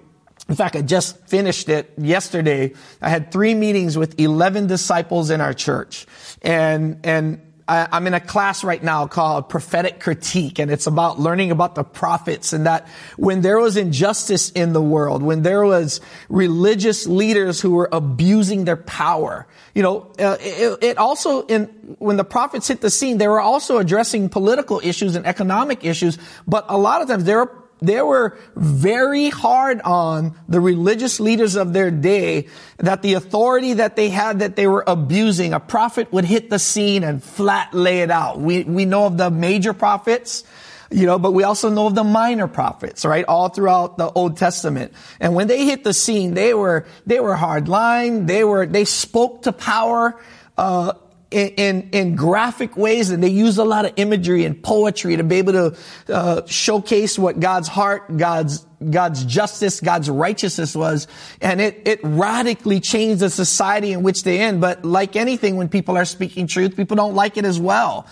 in 0.49 0.55
fact, 0.55 0.75
I 0.75 0.81
just 0.81 1.17
finished 1.27 1.67
it 1.67 1.91
yesterday. 1.97 2.73
I 3.01 3.09
had 3.09 3.31
three 3.31 3.53
meetings 3.53 3.97
with 3.97 4.19
11 4.19 4.67
disciples 4.67 5.29
in 5.29 5.41
our 5.41 5.53
church. 5.53 6.05
And, 6.41 6.99
and 7.03 7.41
I, 7.67 7.87
I'm 7.91 8.07
in 8.07 8.13
a 8.13 8.21
class 8.21 8.63
right 8.63 8.81
now 8.81 9.07
called 9.07 9.49
prophetic 9.49 9.99
critique. 9.99 10.57
And 10.57 10.71
it's 10.71 10.87
about 10.87 11.19
learning 11.19 11.51
about 11.51 11.75
the 11.75 11.83
prophets 11.83 12.53
and 12.53 12.65
that 12.65 12.87
when 13.17 13.41
there 13.41 13.59
was 13.59 13.75
injustice 13.75 14.49
in 14.51 14.71
the 14.71 14.81
world, 14.81 15.21
when 15.21 15.41
there 15.41 15.65
was 15.65 15.99
religious 16.29 17.07
leaders 17.07 17.59
who 17.59 17.71
were 17.71 17.89
abusing 17.91 18.63
their 18.63 18.77
power, 18.77 19.47
you 19.75 19.83
know, 19.83 20.13
uh, 20.17 20.37
it, 20.39 20.81
it 20.81 20.97
also 20.97 21.45
in, 21.47 21.65
when 21.99 22.15
the 22.15 22.23
prophets 22.23 22.69
hit 22.69 22.79
the 22.79 22.89
scene, 22.89 23.17
they 23.17 23.27
were 23.27 23.41
also 23.41 23.79
addressing 23.79 24.29
political 24.29 24.79
issues 24.81 25.17
and 25.17 25.25
economic 25.25 25.83
issues. 25.83 26.17
But 26.47 26.65
a 26.69 26.77
lot 26.77 27.01
of 27.01 27.09
times 27.09 27.25
they 27.25 27.35
were 27.35 27.66
they 27.81 28.01
were 28.01 28.37
very 28.55 29.29
hard 29.29 29.81
on 29.81 30.35
the 30.47 30.59
religious 30.59 31.19
leaders 31.19 31.55
of 31.55 31.73
their 31.73 31.91
day 31.91 32.47
that 32.77 33.01
the 33.01 33.13
authority 33.13 33.73
that 33.73 33.95
they 33.95 34.09
had 34.09 34.39
that 34.39 34.55
they 34.55 34.67
were 34.67 34.83
abusing, 34.87 35.53
a 35.53 35.59
prophet 35.59 36.11
would 36.11 36.25
hit 36.25 36.49
the 36.49 36.59
scene 36.59 37.03
and 37.03 37.23
flat 37.23 37.73
lay 37.73 38.01
it 38.01 38.09
out. 38.09 38.39
We, 38.39 38.63
we 38.63 38.85
know 38.85 39.05
of 39.05 39.17
the 39.17 39.29
major 39.29 39.73
prophets, 39.73 40.43
you 40.89 41.05
know, 41.05 41.19
but 41.19 41.33
we 41.33 41.43
also 41.43 41.69
know 41.69 41.87
of 41.87 41.95
the 41.95 42.03
minor 42.03 42.47
prophets, 42.47 43.05
right? 43.05 43.25
All 43.25 43.49
throughout 43.49 43.97
the 43.97 44.09
Old 44.09 44.37
Testament. 44.37 44.93
And 45.19 45.35
when 45.35 45.47
they 45.47 45.65
hit 45.65 45.83
the 45.83 45.93
scene, 45.93 46.33
they 46.33 46.53
were, 46.53 46.85
they 47.05 47.19
were 47.19 47.35
hard 47.35 47.67
line. 47.67 48.25
They 48.25 48.43
were, 48.43 48.65
they 48.65 48.85
spoke 48.85 49.43
to 49.43 49.51
power, 49.51 50.19
uh, 50.57 50.93
in, 51.29 51.47
in, 51.49 51.89
in, 51.91 52.15
graphic 52.15 52.77
ways 52.77 53.09
and 53.09 53.21
they 53.21 53.29
use 53.29 53.57
a 53.57 53.65
lot 53.65 53.85
of 53.85 53.91
imagery 53.97 54.45
and 54.45 54.61
poetry 54.61 55.17
to 55.17 55.23
be 55.23 55.35
able 55.35 55.51
to 55.51 55.77
uh, 56.13 56.45
showcase 56.45 57.19
what 57.19 57.39
God's 57.39 57.67
heart, 57.67 58.15
God's 58.17 58.65
God's 58.89 59.25
justice, 59.25 59.79
God's 59.79 60.09
righteousness 60.09 60.75
was, 60.75 61.07
and 61.41 61.59
it 61.59 61.81
it 61.85 61.99
radically 62.03 62.79
changed 62.79 63.21
the 63.21 63.29
society 63.29 63.91
in 63.91 64.03
which 64.03 64.23
they 64.23 64.47
in. 64.47 64.59
But 64.59 64.85
like 64.85 65.15
anything, 65.15 65.57
when 65.57 65.67
people 65.67 65.97
are 65.97 66.05
speaking 66.05 66.47
truth, 66.47 66.77
people 66.77 66.95
don't 66.95 67.15
like 67.15 67.37
it 67.37 67.45
as 67.45 67.59
well. 67.59 68.07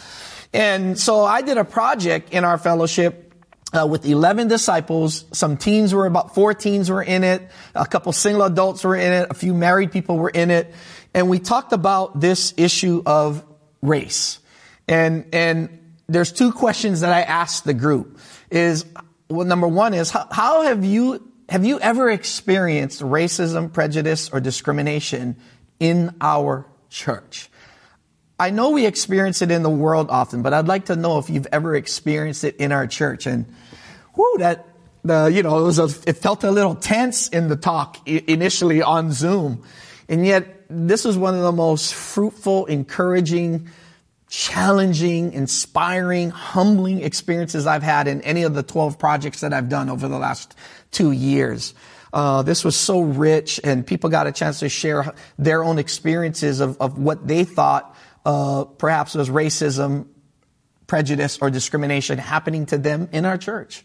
And 0.54 0.98
so 0.98 1.24
I 1.24 1.42
did 1.42 1.58
a 1.58 1.66
project 1.66 2.34
in 2.34 2.44
our 2.44 2.58
fellowship 2.58 3.34
uh, 3.74 3.86
with 3.86 4.06
11 4.06 4.48
disciples. 4.48 5.26
Some 5.32 5.58
teens 5.58 5.94
were 5.94 6.06
about 6.06 6.34
four 6.34 6.54
teens 6.54 6.90
were 6.90 7.04
in 7.04 7.24
it. 7.24 7.50
A 7.76 7.86
couple 7.86 8.12
single 8.14 8.44
adults 8.44 8.84
were 8.84 8.96
in 8.96 9.12
it. 9.12 9.28
A 9.30 9.34
few 9.34 9.54
married 9.54 9.92
people 9.92 10.18
were 10.18 10.30
in 10.30 10.52
it 10.52 10.74
and 11.16 11.30
we 11.30 11.40
talked 11.40 11.74
about 11.74 12.20
this 12.20 12.54
issue 12.58 13.02
of 13.06 13.44
race. 13.82 14.40
And, 14.88 15.26
and 15.34 15.96
there's 16.08 16.32
two 16.32 16.52
questions 16.52 17.02
that 17.02 17.12
I 17.12 17.22
asked 17.22 17.66
the 17.66 17.74
group 17.74 18.20
is, 18.52 18.86
well, 19.30 19.48
number 19.48 19.68
one 19.68 19.96
is, 19.96 20.12
how, 20.12 20.28
how 20.30 20.62
have 20.62 20.86
you, 20.86 21.28
have 21.50 21.66
you 21.66 21.80
ever 21.80 22.12
experienced 22.12 23.02
racism, 23.02 23.74
prejudice, 23.74 24.30
or 24.30 24.40
discrimination 24.40 25.38
in 25.80 26.16
our 26.22 26.66
church. 26.90 27.50
I 28.40 28.50
know 28.50 28.72
we 28.72 28.86
experience 28.86 29.42
it 29.42 29.52
in 29.52 29.64
the 29.64 29.70
world 29.70 30.10
often, 30.10 30.42
but 30.42 30.54
I'd 30.54 30.68
like 30.68 30.86
to 30.86 30.96
know 30.96 31.20
if 31.20 31.30
you've 31.30 31.48
ever 31.52 31.76
experienced 31.76 32.44
it 32.44 32.58
in 32.58 32.72
our 32.72 32.88
church. 32.88 33.28
And 33.28 33.46
whoo, 34.16 34.36
that 34.40 34.68
the 35.04 35.28
you 35.28 35.44
know 35.44 35.60
it 35.60 35.64
was 35.64 35.80
a, 35.80 36.10
it 36.10 36.18
felt 36.18 36.44
a 36.44 36.52
little 36.52 36.76
tense 36.76 37.30
in 37.30 37.48
the 37.48 37.56
talk 37.56 38.06
initially 38.08 38.82
on 38.82 39.12
Zoom, 39.12 39.64
and 40.08 40.26
yet 40.26 40.66
this 40.70 41.06
was 41.06 41.18
one 41.18 41.36
of 41.36 41.42
the 41.42 41.52
most 41.52 41.94
fruitful, 41.94 42.66
encouraging, 42.66 43.70
challenging, 44.30 45.34
inspiring, 45.34 46.30
humbling 46.30 47.02
experiences 47.02 47.68
I've 47.68 47.84
had 47.84 48.08
in 48.08 48.22
any 48.22 48.44
of 48.44 48.54
the 48.54 48.64
12 48.64 49.00
projects 49.00 49.42
that 49.42 49.54
I've 49.54 49.70
done 49.70 49.90
over 49.90 50.08
the 50.08 50.18
last 50.18 50.56
two 50.92 51.12
years. 51.12 51.74
Uh, 52.14 52.42
this 52.44 52.64
was 52.64 52.76
so 52.76 53.02
rich, 53.02 53.60
and 53.64 53.86
people 53.86 54.10
got 54.10 54.26
a 54.26 54.32
chance 54.32 54.60
to 54.60 54.70
share 54.70 55.14
their 55.38 55.64
own 55.64 55.78
experiences 55.78 56.62
of, 56.62 56.80
of 56.80 56.98
what 56.98 57.28
they 57.28 57.44
thought 57.44 57.96
uh, 58.26 58.64
perhaps 58.64 59.16
was 59.16 59.30
racism, 59.30 60.08
prejudice, 60.88 61.38
or 61.42 61.50
discrimination 61.50 62.18
happening 62.18 62.66
to 62.68 62.78
them 62.78 63.10
in 63.12 63.26
our 63.26 63.38
church. 63.38 63.84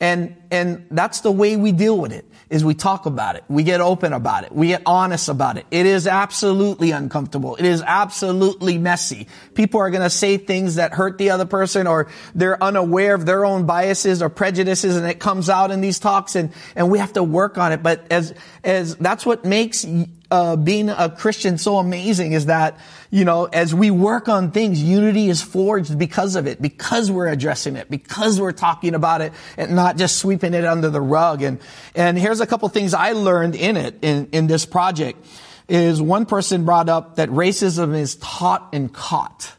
And, 0.00 0.36
and 0.52 0.86
that's 0.92 1.22
the 1.22 1.32
way 1.32 1.56
we 1.56 1.72
deal 1.72 1.98
with 1.98 2.12
it, 2.12 2.24
is 2.50 2.64
we 2.64 2.74
talk 2.74 3.06
about 3.06 3.34
it. 3.34 3.42
We 3.48 3.64
get 3.64 3.80
open 3.80 4.12
about 4.12 4.44
it. 4.44 4.52
We 4.52 4.68
get 4.68 4.82
honest 4.86 5.28
about 5.28 5.56
it. 5.56 5.66
It 5.72 5.86
is 5.86 6.06
absolutely 6.06 6.92
uncomfortable. 6.92 7.56
It 7.56 7.64
is 7.64 7.82
absolutely 7.84 8.78
messy. 8.78 9.26
People 9.54 9.80
are 9.80 9.90
gonna 9.90 10.08
say 10.08 10.36
things 10.36 10.76
that 10.76 10.92
hurt 10.92 11.18
the 11.18 11.30
other 11.30 11.46
person 11.46 11.88
or 11.88 12.08
they're 12.32 12.62
unaware 12.62 13.14
of 13.14 13.26
their 13.26 13.44
own 13.44 13.66
biases 13.66 14.22
or 14.22 14.28
prejudices 14.28 14.96
and 14.96 15.04
it 15.04 15.18
comes 15.18 15.50
out 15.50 15.72
in 15.72 15.80
these 15.80 15.98
talks 15.98 16.36
and, 16.36 16.52
and 16.76 16.92
we 16.92 17.00
have 17.00 17.14
to 17.14 17.22
work 17.24 17.58
on 17.58 17.72
it. 17.72 17.82
But 17.82 18.06
as, 18.12 18.34
as, 18.62 18.94
that's 18.96 19.26
what 19.26 19.44
makes 19.44 19.84
uh, 20.30 20.56
being 20.56 20.90
a 20.90 21.08
Christian 21.10 21.58
so 21.58 21.78
amazing 21.78 22.32
is 22.32 22.46
that, 22.46 22.78
you 23.10 23.24
know, 23.24 23.46
as 23.46 23.74
we 23.74 23.90
work 23.90 24.28
on 24.28 24.50
things, 24.50 24.82
unity 24.82 25.28
is 25.28 25.40
forged 25.40 25.98
because 25.98 26.36
of 26.36 26.46
it, 26.46 26.60
because 26.60 27.10
we're 27.10 27.28
addressing 27.28 27.76
it, 27.76 27.90
because 27.90 28.40
we're 28.40 28.52
talking 28.52 28.94
about 28.94 29.22
it 29.22 29.32
and 29.56 29.74
not 29.74 29.96
just 29.96 30.18
sweeping 30.18 30.54
it 30.54 30.64
under 30.64 30.90
the 30.90 31.00
rug. 31.00 31.42
And, 31.42 31.60
and 31.94 32.18
here's 32.18 32.40
a 32.40 32.46
couple 32.46 32.68
things 32.68 32.92
I 32.92 33.12
learned 33.12 33.54
in 33.54 33.76
it, 33.76 33.98
in, 34.02 34.28
in 34.32 34.46
this 34.46 34.66
project, 34.66 35.24
is 35.68 36.00
one 36.00 36.26
person 36.26 36.64
brought 36.64 36.88
up 36.88 37.16
that 37.16 37.28
racism 37.30 37.96
is 37.96 38.16
taught 38.16 38.68
and 38.72 38.92
caught 38.92 39.54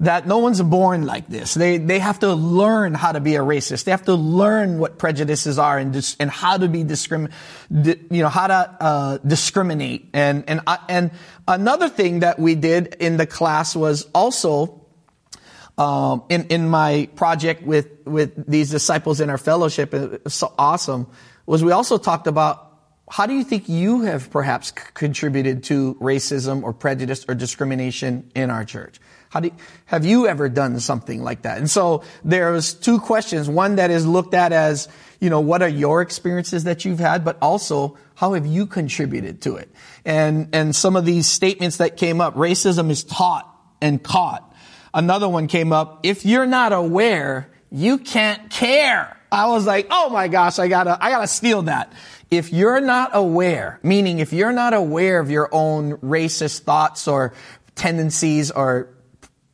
that 0.00 0.26
no 0.26 0.38
one's 0.38 0.62
born 0.62 1.04
like 1.04 1.28
this. 1.28 1.52
They, 1.52 1.76
they 1.76 1.98
have 1.98 2.20
to 2.20 2.34
learn 2.34 2.94
how 2.94 3.12
to 3.12 3.20
be 3.20 3.36
a 3.36 3.40
racist. 3.40 3.84
They 3.84 3.90
have 3.90 4.04
to 4.06 4.14
learn 4.14 4.78
what 4.78 4.98
prejudices 4.98 5.58
are 5.58 5.78
and, 5.78 5.92
dis, 5.92 6.16
and 6.18 6.30
how 6.30 6.56
to 6.56 6.68
be 6.68 6.84
discrim, 6.84 7.30
di, 7.70 7.96
you 8.10 8.22
know, 8.22 8.30
how 8.30 8.46
to, 8.46 8.76
uh, 8.80 9.18
discriminate. 9.18 10.08
And, 10.14 10.44
and, 10.48 10.62
uh, 10.66 10.78
and 10.88 11.10
another 11.46 11.90
thing 11.90 12.20
that 12.20 12.38
we 12.38 12.54
did 12.54 12.96
in 12.98 13.18
the 13.18 13.26
class 13.26 13.76
was 13.76 14.08
also, 14.14 14.86
um, 15.76 16.24
in, 16.30 16.46
in 16.46 16.68
my 16.68 17.10
project 17.14 17.62
with, 17.62 18.06
with 18.06 18.46
these 18.50 18.70
disciples 18.70 19.20
in 19.20 19.28
our 19.28 19.38
fellowship, 19.38 19.92
it 19.92 20.24
was 20.24 20.34
so 20.34 20.54
awesome, 20.58 21.08
was 21.44 21.62
we 21.62 21.72
also 21.72 21.98
talked 21.98 22.26
about 22.26 22.69
how 23.10 23.26
do 23.26 23.34
you 23.34 23.42
think 23.42 23.68
you 23.68 24.02
have 24.02 24.30
perhaps 24.30 24.68
c- 24.68 24.74
contributed 24.94 25.64
to 25.64 25.94
racism 25.94 26.62
or 26.62 26.72
prejudice 26.72 27.24
or 27.28 27.34
discrimination 27.34 28.30
in 28.36 28.50
our 28.50 28.64
church? 28.64 29.00
How 29.30 29.40
do 29.40 29.48
you, 29.48 29.54
have 29.86 30.04
you 30.04 30.28
ever 30.28 30.48
done 30.48 30.78
something 30.78 31.20
like 31.22 31.42
that? 31.42 31.58
And 31.58 31.68
so 31.68 32.04
there's 32.24 32.72
two 32.72 33.00
questions. 33.00 33.48
One 33.48 33.76
that 33.76 33.90
is 33.90 34.06
looked 34.06 34.32
at 34.32 34.52
as, 34.52 34.88
you 35.20 35.28
know, 35.28 35.40
what 35.40 35.60
are 35.60 35.68
your 35.68 36.02
experiences 36.02 36.64
that 36.64 36.84
you've 36.84 37.00
had, 37.00 37.24
but 37.24 37.36
also 37.42 37.98
how 38.14 38.34
have 38.34 38.46
you 38.46 38.66
contributed 38.66 39.42
to 39.42 39.56
it? 39.56 39.68
And, 40.04 40.48
and 40.52 40.74
some 40.74 40.94
of 40.94 41.04
these 41.04 41.26
statements 41.26 41.78
that 41.78 41.96
came 41.96 42.20
up, 42.20 42.36
racism 42.36 42.90
is 42.90 43.02
taught 43.02 43.48
and 43.80 44.00
caught. 44.00 44.54
Another 44.94 45.28
one 45.28 45.48
came 45.48 45.72
up, 45.72 46.00
if 46.04 46.24
you're 46.24 46.46
not 46.46 46.72
aware, 46.72 47.48
you 47.72 47.98
can't 47.98 48.50
care. 48.50 49.16
I 49.32 49.46
was 49.48 49.66
like, 49.66 49.86
oh 49.90 50.10
my 50.10 50.28
gosh, 50.28 50.58
I 50.58 50.68
gotta, 50.68 50.98
I 51.00 51.10
gotta 51.10 51.28
steal 51.28 51.62
that. 51.62 51.92
If 52.30 52.52
you're 52.52 52.80
not 52.80 53.10
aware, 53.12 53.80
meaning 53.82 54.20
if 54.20 54.32
you're 54.32 54.52
not 54.52 54.72
aware 54.72 55.18
of 55.18 55.30
your 55.30 55.48
own 55.52 55.96
racist 55.98 56.60
thoughts 56.60 57.08
or 57.08 57.34
tendencies 57.74 58.50
or 58.50 58.88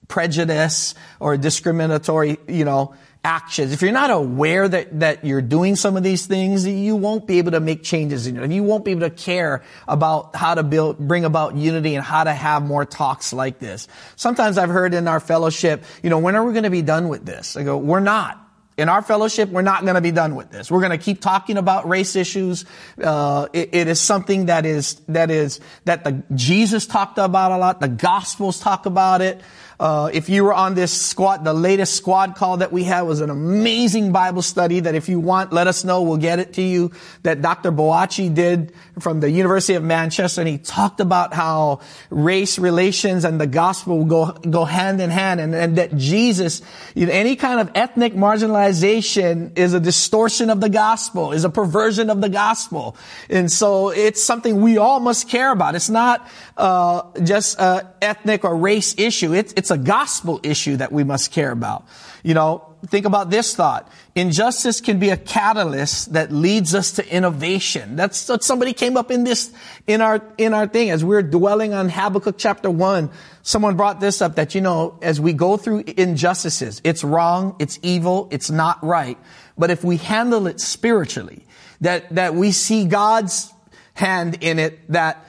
prejudice 0.09 0.95
or 1.19 1.37
discriminatory, 1.37 2.39
you 2.47 2.65
know, 2.65 2.95
actions. 3.27 3.73
If 3.73 3.83
you're 3.83 3.93
not 3.93 4.11
aware 4.11 4.69
that, 4.69 5.01
that 5.01 5.25
you're 5.25 5.43
doing 5.43 5.75
some 5.75 5.97
of 5.97 6.05
these 6.05 6.27
things, 6.27 6.65
you 6.65 6.95
won't 6.95 7.27
be 7.27 7.39
able 7.39 7.51
to 7.53 7.61
make 7.61 7.83
changes 7.83 8.29
in 8.29 8.37
it. 8.37 8.51
You 8.53 8.63
won't 8.63 8.85
be 8.85 8.93
able 8.93 9.01
to 9.01 9.11
care 9.11 9.65
about 9.89 10.37
how 10.37 10.55
to 10.55 10.63
build, 10.63 10.99
bring 10.99 11.25
about 11.25 11.57
unity 11.57 11.97
and 11.97 12.05
how 12.05 12.23
to 12.23 12.33
have 12.33 12.63
more 12.63 12.85
talks 12.85 13.33
like 13.33 13.59
this. 13.59 13.89
Sometimes 14.15 14.59
I've 14.59 14.71
heard 14.71 14.95
in 14.95 15.09
our 15.09 15.19
fellowship, 15.19 15.83
you 16.05 16.11
know, 16.11 16.19
when 16.19 16.37
are 16.37 16.45
we 16.45 16.53
going 16.53 16.65
to 16.65 16.71
be 16.71 16.83
done 16.83 17.09
with 17.09 17.27
this? 17.27 17.57
I 17.57 17.65
go, 17.65 17.77
we're 17.79 18.01
not. 18.01 18.46
In 18.77 18.91
our 18.91 19.01
fellowship, 19.01 19.49
we're 19.49 19.63
not 19.63 19.83
going 19.83 19.95
to 19.95 20.03
be 20.03 20.11
done 20.11 20.35
with 20.35 20.51
this. 20.51 20.71
We're 20.71 20.81
going 20.81 20.91
to 20.91 20.99
keep 20.99 21.23
talking 21.23 21.57
about 21.57 21.89
race 21.89 22.15
issues. 22.15 22.67
Uh, 23.03 23.49
it, 23.55 23.71
it 23.73 23.89
is 23.89 24.01
something 24.01 24.47
that 24.47 24.67
is 24.67 25.01
that 25.09 25.31
is 25.31 25.61
that 25.87 26.05
the 26.05 26.23
Jesus 26.35 26.87
talked 26.87 27.17
about 27.17 27.53
a 27.53 27.57
lot. 27.57 27.81
The 27.81 27.89
Gospels 27.89 28.61
talk 28.61 28.85
about 28.85 29.23
it. 29.23 29.41
Uh, 29.79 30.11
if 30.13 30.29
you 30.29 30.45
were 30.45 30.55
on 30.55 30.75
this 30.75 30.91
squad, 30.91 31.45
the 31.45 31.53
latest 31.53 31.95
squad 31.95 32.35
call 32.35 32.59
that 32.59 32.73
we 32.73 32.83
had 32.85 33.03
was 33.03 33.21
an 33.21 33.29
amazing 33.29 34.11
Bible 34.11 34.41
study 34.41 34.81
that 34.81 34.95
if 34.95 35.09
you 35.09 35.21
want, 35.21 35.53
let 35.53 35.67
us 35.67 35.85
know. 35.85 36.03
We'll 36.03 36.17
get 36.17 36.39
it 36.39 36.55
to 36.55 36.63
you 36.63 36.93
that 37.23 37.43
Dr. 37.43 37.71
Boachi 37.73 38.35
did 38.35 38.73
from 39.01 39.21
the 39.21 39.31
University 39.31 39.75
of 39.75 39.85
Manchester. 39.85 40.41
And 40.41 40.49
he 40.49 40.57
talked 40.57 41.01
about 41.01 41.35
how 41.35 41.81
race 42.09 42.59
relations 42.59 43.25
and 43.25 43.39
the 43.39 43.47
gospel 43.47 44.05
go, 44.05 44.33
go 44.33 44.65
hand 44.65 45.01
in 45.01 45.11
hand 45.11 45.41
and, 45.41 45.55
and 45.55 45.77
that 45.77 45.95
Jesus, 45.97 46.63
any 46.95 47.37
kind 47.37 47.61
of 47.61 47.71
ethnic 47.75 48.15
marginalization 48.15 49.59
is 49.59 49.75
a 49.75 49.81
distortion 49.81 50.49
of 50.49 50.61
the 50.61 50.71
gospel, 50.71 51.33
is 51.33 51.45
a 51.45 51.51
perversion 51.51 52.09
of 52.09 52.23
the 52.23 52.31
gospel. 52.31 52.97
And 53.29 53.53
so 53.53 53.91
it's 53.91 54.23
something 54.25 54.63
we 54.63 54.79
all 54.79 55.01
must 55.01 55.29
care 55.29 55.53
about. 55.53 55.75
It's 55.75 55.91
not, 55.91 56.27
uh, 56.57 57.03
just 57.23 57.59
a 57.59 57.93
ethnic 58.01 58.45
or 58.45 58.57
race 58.57 58.95
issue. 58.97 59.35
It's, 59.35 59.53
it's 59.55 59.66
a 59.71 59.79
gospel 59.79 60.41
issue 60.43 60.77
that 60.77 60.93
we 60.93 61.05
must 61.05 61.33
care 61.33 61.51
about. 61.51 61.87
You 62.23 62.35
know, 62.35 62.75
think 62.87 63.07
about 63.07 63.31
this 63.31 63.55
thought. 63.55 63.91
Injustice 64.15 64.81
can 64.81 64.99
be 64.99 65.11
a 65.11 65.17
catalyst 65.17 66.13
that 66.15 66.33
leads 66.33 66.75
us 66.75 66.93
to 66.93 67.09
innovation. 67.09 67.97
That's 67.97 68.29
what 68.29 68.43
somebody 68.43 68.73
came 68.73 68.97
up 68.97 69.11
in 69.11 69.25
this, 69.25 69.53
in 69.87 70.01
our, 70.01 70.23
in 70.37 70.55
our 70.55 70.67
thing. 70.67 70.91
As 70.91 71.05
we're 71.05 71.23
dwelling 71.23 71.73
on 71.73 71.89
Habakkuk 71.89 72.37
chapter 72.39 72.71
one, 72.71 73.11
someone 73.43 73.77
brought 73.77 74.01
this 74.01 74.21
up 74.21 74.37
that, 74.37 74.55
you 74.55 74.61
know, 74.61 74.99
as 75.03 75.21
we 75.21 75.33
go 75.33 75.57
through 75.57 75.85
injustices, 75.87 76.81
it's 76.85 77.05
wrong, 77.05 77.55
it's 77.59 77.79
evil, 77.83 78.29
it's 78.31 78.51
not 78.51 78.83
right. 78.85 79.19
But 79.57 79.71
if 79.71 79.85
we 79.85 79.97
handle 79.97 80.47
it 80.47 80.61
spiritually, 80.61 81.45
that, 81.81 82.15
that 82.15 82.35
we 82.35 82.53
see 82.53 82.87
God's 82.87 83.53
hand 83.95 84.39
in 84.43 84.59
it, 84.59 84.91
that 84.93 85.25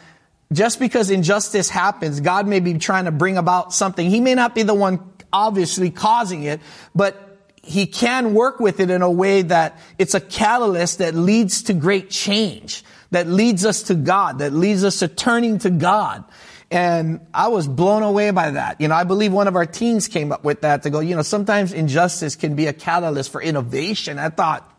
just 0.51 0.79
because 0.79 1.09
injustice 1.09 1.69
happens, 1.69 2.19
God 2.19 2.47
may 2.47 2.59
be 2.59 2.75
trying 2.75 3.05
to 3.05 3.11
bring 3.11 3.37
about 3.37 3.73
something. 3.73 4.09
He 4.09 4.19
may 4.19 4.35
not 4.35 4.55
be 4.55 4.63
the 4.63 4.73
one 4.73 4.99
obviously 5.31 5.91
causing 5.91 6.43
it, 6.43 6.61
but 6.95 7.23
he 7.61 7.85
can 7.85 8.33
work 8.33 8.59
with 8.59 8.79
it 8.79 8.89
in 8.89 9.01
a 9.01 9.11
way 9.11 9.41
that 9.41 9.77
it's 9.99 10.13
a 10.13 10.21
catalyst 10.21 10.99
that 10.99 11.15
leads 11.15 11.63
to 11.63 11.73
great 11.73 12.09
change, 12.09 12.83
that 13.11 13.27
leads 13.27 13.65
us 13.65 13.83
to 13.83 13.95
God, 13.95 14.39
that 14.39 14.53
leads 14.53 14.85
us 14.85 14.99
to 14.99 15.09
turning 15.09 15.59
to 15.59 15.69
God. 15.69 16.23
And 16.71 17.25
I 17.33 17.49
was 17.49 17.67
blown 17.67 18.03
away 18.03 18.31
by 18.31 18.51
that. 18.51 18.79
You 18.79 18.87
know, 18.87 18.95
I 18.95 19.03
believe 19.03 19.33
one 19.33 19.47
of 19.47 19.55
our 19.55 19.65
teens 19.65 20.07
came 20.07 20.31
up 20.31 20.43
with 20.43 20.61
that 20.61 20.83
to 20.83 20.89
go, 20.89 20.99
you 21.01 21.15
know, 21.15 21.21
sometimes 21.21 21.73
injustice 21.73 22.35
can 22.35 22.55
be 22.55 22.67
a 22.67 22.73
catalyst 22.73 23.31
for 23.31 23.41
innovation. 23.41 24.17
I 24.17 24.29
thought, 24.29 24.69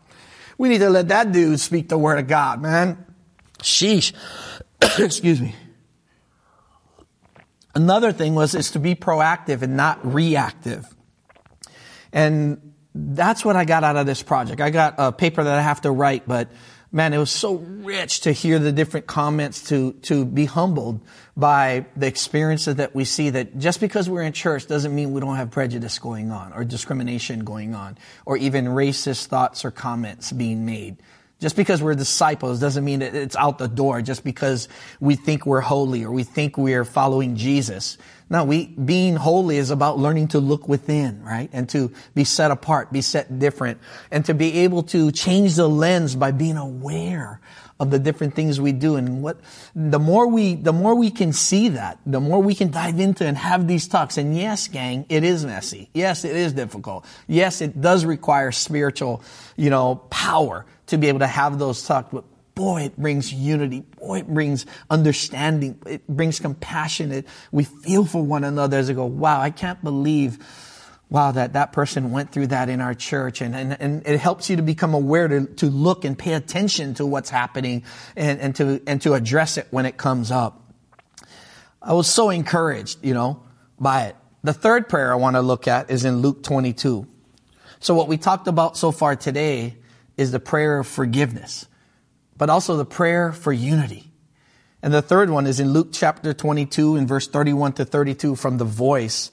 we 0.57 0.69
need 0.69 0.79
to 0.79 0.89
let 0.89 1.07
that 1.07 1.31
dude 1.31 1.59
speak 1.59 1.89
the 1.89 1.97
word 1.97 2.19
of 2.19 2.27
God, 2.27 2.61
man. 2.61 3.05
Sheesh. 3.59 4.13
Excuse 4.99 5.41
me. 5.41 5.55
Another 7.75 8.11
thing 8.11 8.35
was 8.35 8.55
is 8.55 8.71
to 8.71 8.79
be 8.79 8.95
proactive 8.95 9.61
and 9.61 9.77
not 9.77 10.13
reactive. 10.13 10.85
And 12.11 12.73
that's 12.95 13.45
what 13.45 13.55
I 13.55 13.65
got 13.65 13.83
out 13.83 13.95
of 13.95 14.05
this 14.05 14.23
project. 14.23 14.61
I 14.61 14.69
got 14.69 14.95
a 14.97 15.11
paper 15.11 15.43
that 15.43 15.59
I 15.59 15.61
have 15.61 15.81
to 15.81 15.91
write, 15.91 16.27
but 16.27 16.49
man, 16.91 17.13
it 17.13 17.17
was 17.17 17.29
so 17.29 17.55
rich 17.55 18.21
to 18.21 18.31
hear 18.31 18.57
the 18.57 18.71
different 18.71 19.05
comments, 19.05 19.69
to, 19.69 19.93
to 19.93 20.25
be 20.25 20.45
humbled 20.45 21.01
by 21.37 21.85
the 21.95 22.07
experiences 22.07 22.75
that 22.75 22.95
we 22.95 23.05
see 23.05 23.29
that 23.29 23.57
just 23.57 23.79
because 23.79 24.09
we're 24.09 24.23
in 24.23 24.33
church 24.33 24.65
doesn't 24.67 24.93
mean 24.93 25.11
we 25.11 25.21
don't 25.21 25.35
have 25.35 25.51
prejudice 25.51 25.99
going 25.99 26.31
on 26.31 26.51
or 26.53 26.63
discrimination 26.63 27.43
going 27.43 27.75
on 27.75 27.97
or 28.25 28.37
even 28.37 28.65
racist 28.65 29.27
thoughts 29.27 29.63
or 29.63 29.71
comments 29.71 30.31
being 30.31 30.65
made. 30.65 30.97
Just 31.39 31.55
because 31.55 31.81
we're 31.81 31.95
disciples 31.95 32.59
doesn't 32.59 32.83
mean 32.83 32.99
that 32.99 33.15
it's 33.15 33.35
out 33.37 33.59
the 33.59 33.67
door 33.67 34.01
just 34.01 34.25
because 34.25 34.67
we 34.99 35.15
think 35.15 35.45
we're 35.45 35.61
holy 35.61 36.03
or 36.03 36.11
we 36.11 36.23
think 36.23 36.57
we're 36.57 36.83
following 36.83 37.37
Jesus. 37.37 37.97
No, 38.29 38.43
we, 38.43 38.67
being 38.67 39.15
holy 39.15 39.55
is 39.55 39.71
about 39.71 39.97
learning 39.97 40.29
to 40.29 40.39
look 40.39 40.67
within, 40.67 41.23
right? 41.23 41.49
And 41.53 41.69
to 41.69 41.93
be 42.13 42.25
set 42.25 42.51
apart, 42.51 42.91
be 42.91 43.01
set 43.01 43.39
different, 43.39 43.79
and 44.11 44.25
to 44.25 44.33
be 44.33 44.59
able 44.59 44.83
to 44.83 45.11
change 45.13 45.55
the 45.55 45.67
lens 45.67 46.15
by 46.15 46.31
being 46.31 46.57
aware 46.57 47.39
of 47.79 47.89
the 47.89 47.97
different 47.97 48.35
things 48.35 48.59
we 48.59 48.73
do. 48.73 48.97
And 48.97 49.23
what, 49.23 49.37
the 49.73 49.99
more 49.99 50.27
we, 50.27 50.55
the 50.55 50.73
more 50.73 50.93
we 50.93 51.09
can 51.09 51.31
see 51.31 51.69
that, 51.69 51.97
the 52.05 52.19
more 52.19 52.41
we 52.41 52.53
can 52.53 52.69
dive 52.71 52.99
into 52.99 53.25
and 53.25 53.37
have 53.37 53.67
these 53.67 53.87
talks. 53.87 54.17
And 54.17 54.37
yes, 54.37 54.67
gang, 54.67 55.05
it 55.07 55.23
is 55.23 55.45
messy. 55.45 55.89
Yes, 55.93 56.25
it 56.25 56.35
is 56.35 56.51
difficult. 56.51 57.05
Yes, 57.27 57.61
it 57.61 57.79
does 57.79 58.03
require 58.03 58.51
spiritual, 58.51 59.23
you 59.55 59.69
know, 59.69 59.95
power 60.09 60.65
to 60.89 60.97
be 60.97 61.07
able 61.07 61.19
to 61.19 61.27
have 61.27 61.59
those 61.59 61.85
talks. 61.85 62.09
But 62.11 62.25
boy, 62.55 62.83
it 62.83 62.97
brings 62.97 63.33
unity. 63.33 63.81
Boy, 63.81 64.19
it 64.19 64.27
brings 64.27 64.65
understanding. 64.89 65.79
It 65.85 66.07
brings 66.07 66.39
compassion. 66.39 67.11
It, 67.11 67.27
we 67.51 67.63
feel 67.63 68.05
for 68.05 68.23
one 68.23 68.43
another 68.43 68.77
as 68.77 68.89
I 68.89 68.93
go, 68.93 69.05
wow, 69.05 69.41
I 69.41 69.49
can't 69.49 69.83
believe 69.83 70.39
wow, 71.09 71.31
that 71.31 71.53
that 71.53 71.71
person 71.71 72.11
went 72.11 72.31
through 72.31 72.47
that 72.47 72.69
in 72.69 72.81
our 72.81 72.93
church. 72.93 73.41
And, 73.41 73.55
and, 73.55 73.75
and 73.79 74.05
it 74.05 74.19
helps 74.19 74.49
you 74.49 74.57
to 74.57 74.61
become 74.61 74.93
aware 74.93 75.27
to, 75.27 75.45
to 75.47 75.65
look 75.65 76.05
and 76.05 76.17
pay 76.17 76.33
attention 76.33 76.93
to 76.95 77.05
what's 77.05 77.31
happening 77.31 77.83
and, 78.15 78.39
and 78.39 78.55
to, 78.57 78.81
and 78.85 79.01
to 79.01 79.13
address 79.15 79.57
it 79.57 79.67
when 79.71 79.87
it 79.87 79.97
comes 79.97 80.29
up. 80.29 80.61
I 81.81 81.93
was 81.93 82.07
so 82.07 82.29
encouraged, 82.29 83.03
you 83.03 83.13
know, 83.13 83.41
by 83.79 84.03
it. 84.03 84.15
The 84.43 84.53
third 84.53 84.87
prayer 84.87 85.11
I 85.11 85.15
want 85.15 85.35
to 85.35 85.41
look 85.41 85.67
at 85.67 85.89
is 85.89 86.05
in 86.05 86.17
Luke 86.17 86.43
22. 86.43 87.07
So 87.79 87.95
what 87.95 88.07
we 88.07 88.17
talked 88.17 88.47
about 88.47 88.77
so 88.77 88.91
far 88.91 89.15
today 89.15 89.77
is 90.19 90.31
the 90.31 90.39
prayer 90.39 90.79
of 90.79 90.85
forgiveness, 90.85 91.65
but 92.37 92.49
also 92.49 92.75
the 92.75 92.83
prayer 92.83 93.31
for 93.31 93.53
unity. 93.53 94.11
And 94.83 94.93
the 94.93 95.01
third 95.01 95.29
one 95.29 95.47
is 95.47 95.61
in 95.61 95.71
Luke 95.71 95.89
chapter 95.93 96.33
22 96.33 96.97
in 96.97 97.07
verse 97.07 97.29
31 97.29 97.73
to 97.73 97.85
32 97.85 98.35
from 98.35 98.57
the 98.57 98.65
voice. 98.65 99.31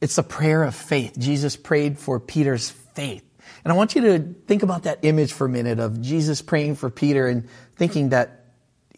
It's 0.00 0.18
a 0.18 0.24
prayer 0.24 0.64
of 0.64 0.74
faith. 0.74 1.16
Jesus 1.16 1.54
prayed 1.54 1.96
for 1.96 2.18
Peter's 2.18 2.70
faith. 2.70 3.22
And 3.62 3.72
I 3.72 3.76
want 3.76 3.94
you 3.94 4.00
to 4.00 4.34
think 4.48 4.64
about 4.64 4.82
that 4.82 4.98
image 5.02 5.32
for 5.32 5.46
a 5.46 5.48
minute 5.48 5.78
of 5.78 6.02
Jesus 6.02 6.42
praying 6.42 6.74
for 6.74 6.90
Peter 6.90 7.28
and 7.28 7.48
thinking 7.76 8.08
that 8.08 8.46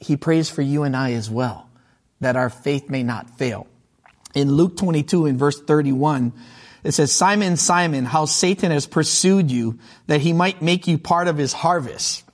he 0.01 0.17
prays 0.17 0.49
for 0.49 0.63
you 0.63 0.85
and 0.85 0.97
I 0.97 1.13
as 1.13 1.29
well, 1.29 1.69
that 2.21 2.37
our 2.37 2.49
faith 2.49 2.89
may 2.89 3.03
not 3.03 3.29
fail. 3.37 3.67
In 4.35 4.53
Luke 4.53 4.79
22 4.79 5.27
in 5.27 5.37
verse 5.37 5.61
31, 5.61 6.33
it 6.85 6.93
says, 6.93 7.13
Simon, 7.13 7.57
Simon, 7.57 8.05
how 8.05 8.25
Satan 8.25 8.71
has 8.71 8.87
pursued 8.87 9.51
you 9.51 9.79
that 10.07 10.21
he 10.21 10.33
might 10.33 10.63
make 10.63 10.87
you 10.87 10.99
part 10.99 11.29
of 11.29 11.37
his 11.37 11.53
harvest. 11.53 12.25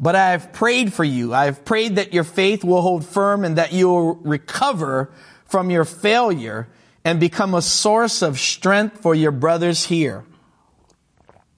But 0.00 0.14
I 0.14 0.30
have 0.30 0.52
prayed 0.52 0.92
for 0.92 1.04
you. 1.04 1.34
I 1.34 1.46
have 1.46 1.64
prayed 1.64 1.96
that 1.96 2.14
your 2.14 2.24
faith 2.24 2.64
will 2.64 2.82
hold 2.82 3.04
firm 3.04 3.44
and 3.44 3.56
that 3.58 3.72
you 3.72 3.88
will 3.88 4.14
recover 4.14 5.12
from 5.46 5.70
your 5.70 5.84
failure 5.84 6.68
and 7.04 7.18
become 7.18 7.54
a 7.54 7.62
source 7.62 8.22
of 8.22 8.38
strength 8.38 9.00
for 9.00 9.14
your 9.14 9.32
brothers 9.32 9.84
here. 9.84 10.24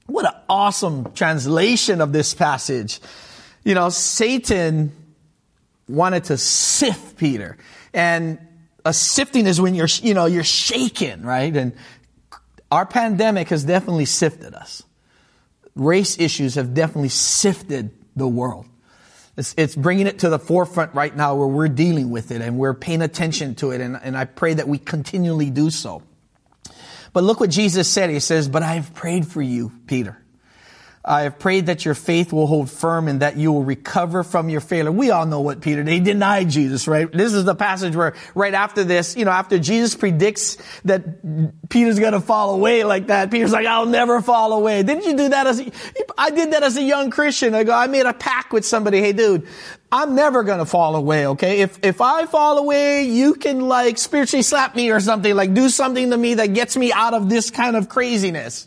What 0.06 0.24
an 0.24 0.40
awesome 0.48 1.12
translation 1.12 2.00
of 2.00 2.12
this 2.12 2.34
passage. 2.34 3.00
You 3.62 3.74
know, 3.74 3.90
Satan 3.90 4.92
wanted 5.88 6.24
to 6.24 6.38
sift 6.38 7.16
Peter. 7.16 7.58
And 7.92 8.38
a 8.84 8.92
sifting 8.92 9.46
is 9.46 9.60
when 9.60 9.74
you're, 9.74 9.88
you 10.02 10.14
know, 10.14 10.26
you're 10.26 10.44
shaken, 10.44 11.22
right? 11.22 11.54
And 11.54 11.74
our 12.70 12.87
pandemic 12.87 13.48
has 13.48 13.64
definitely 13.64 14.04
sifted 14.04 14.54
us. 14.54 14.83
Race 15.74 16.18
issues 16.18 16.54
have 16.54 16.74
definitely 16.74 17.09
sifted 17.09 17.90
the 18.16 18.28
world. 18.28 18.66
It's, 19.37 19.54
it's, 19.56 19.76
bringing 19.76 20.06
it 20.06 20.20
to 20.20 20.28
the 20.28 20.38
forefront 20.38 20.94
right 20.94 21.14
now 21.14 21.37
where 21.37 21.46
we're 21.46 21.68
dealing 21.68 22.11
with 22.11 22.30
it 22.30 22.42
and 22.42 22.59
we're 22.59 22.74
paying 22.74 23.00
attention 23.00 23.54
to 23.56 23.70
it. 23.70 23.80
And, 23.80 23.98
and 24.02 24.16
I 24.16 24.24
pray 24.24 24.54
that 24.54 24.68
we 24.68 24.78
continually 24.78 25.50
do 25.50 25.70
so. 25.70 26.02
But 27.12 27.24
look 27.24 27.40
what 27.40 27.50
Jesus 27.50 27.88
said. 27.88 28.11
He 28.11 28.20
says, 28.20 28.48
but 28.48 28.62
I 28.62 28.74
have 28.74 28.94
prayed 28.94 29.26
for 29.26 29.40
you, 29.40 29.72
Peter. 29.87 30.20
I 31.02 31.22
have 31.22 31.38
prayed 31.38 31.66
that 31.66 31.86
your 31.86 31.94
faith 31.94 32.30
will 32.30 32.46
hold 32.46 32.70
firm 32.70 33.08
and 33.08 33.20
that 33.20 33.38
you 33.38 33.52
will 33.52 33.64
recover 33.64 34.22
from 34.22 34.50
your 34.50 34.60
failure. 34.60 34.92
We 34.92 35.10
all 35.10 35.24
know 35.24 35.40
what 35.40 35.62
Peter, 35.62 35.82
they 35.82 35.98
denied 35.98 36.50
Jesus, 36.50 36.86
right? 36.86 37.10
This 37.10 37.32
is 37.32 37.46
the 37.46 37.54
passage 37.54 37.96
where 37.96 38.14
right 38.34 38.52
after 38.52 38.84
this, 38.84 39.16
you 39.16 39.24
know, 39.24 39.30
after 39.30 39.58
Jesus 39.58 39.94
predicts 39.94 40.58
that 40.84 41.70
Peter's 41.70 41.98
gonna 41.98 42.20
fall 42.20 42.54
away 42.54 42.84
like 42.84 43.06
that, 43.06 43.30
Peter's 43.30 43.50
like, 43.50 43.64
I'll 43.64 43.86
never 43.86 44.20
fall 44.20 44.52
away. 44.52 44.82
Didn't 44.82 45.04
you 45.04 45.16
do 45.16 45.30
that 45.30 45.46
as, 45.46 45.60
a, 45.60 45.72
I 46.18 46.30
did 46.30 46.52
that 46.52 46.62
as 46.62 46.76
a 46.76 46.82
young 46.82 47.10
Christian. 47.10 47.54
I 47.54 47.64
go, 47.64 47.72
I 47.72 47.86
made 47.86 48.04
a 48.04 48.12
pact 48.12 48.52
with 48.52 48.66
somebody. 48.66 49.00
Hey 49.00 49.14
dude, 49.14 49.48
I'm 49.90 50.14
never 50.14 50.42
gonna 50.42 50.66
fall 50.66 50.96
away, 50.96 51.28
okay? 51.28 51.62
If, 51.62 51.78
if 51.82 52.02
I 52.02 52.26
fall 52.26 52.58
away, 52.58 53.04
you 53.04 53.34
can 53.34 53.60
like 53.60 53.96
spiritually 53.96 54.42
slap 54.42 54.76
me 54.76 54.90
or 54.90 55.00
something, 55.00 55.34
like 55.34 55.54
do 55.54 55.70
something 55.70 56.10
to 56.10 56.16
me 56.18 56.34
that 56.34 56.48
gets 56.48 56.76
me 56.76 56.92
out 56.92 57.14
of 57.14 57.30
this 57.30 57.50
kind 57.50 57.74
of 57.74 57.88
craziness. 57.88 58.66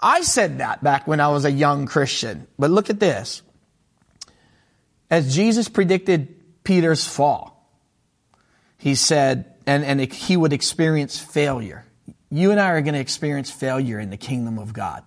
I 0.00 0.22
said 0.22 0.58
that 0.58 0.82
back 0.82 1.06
when 1.06 1.20
I 1.20 1.28
was 1.28 1.44
a 1.44 1.52
young 1.52 1.86
Christian. 1.86 2.46
But 2.58 2.70
look 2.70 2.90
at 2.90 2.98
this. 2.98 3.42
As 5.10 5.34
Jesus 5.34 5.68
predicted 5.68 6.64
Peter's 6.64 7.06
fall, 7.06 7.68
he 8.78 8.94
said, 8.94 9.52
and, 9.66 9.84
and 9.84 10.00
he 10.00 10.36
would 10.36 10.52
experience 10.52 11.18
failure. 11.18 11.84
You 12.30 12.50
and 12.50 12.60
I 12.60 12.70
are 12.70 12.80
going 12.80 12.94
to 12.94 13.00
experience 13.00 13.50
failure 13.50 13.98
in 13.98 14.10
the 14.10 14.16
kingdom 14.16 14.58
of 14.58 14.72
God. 14.72 15.04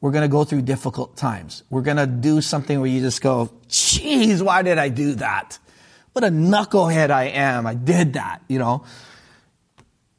We're 0.00 0.10
going 0.10 0.22
to 0.22 0.28
go 0.28 0.44
through 0.44 0.62
difficult 0.62 1.16
times. 1.16 1.62
We're 1.70 1.82
going 1.82 1.96
to 1.96 2.06
do 2.06 2.40
something 2.40 2.78
where 2.80 2.90
you 2.90 3.00
just 3.00 3.22
go, 3.22 3.50
geez, 3.68 4.42
why 4.42 4.62
did 4.62 4.78
I 4.78 4.88
do 4.88 5.14
that? 5.14 5.58
What 6.12 6.24
a 6.24 6.28
knucklehead 6.28 7.10
I 7.10 7.24
am. 7.24 7.66
I 7.66 7.74
did 7.74 8.14
that, 8.14 8.42
you 8.48 8.58
know. 8.58 8.84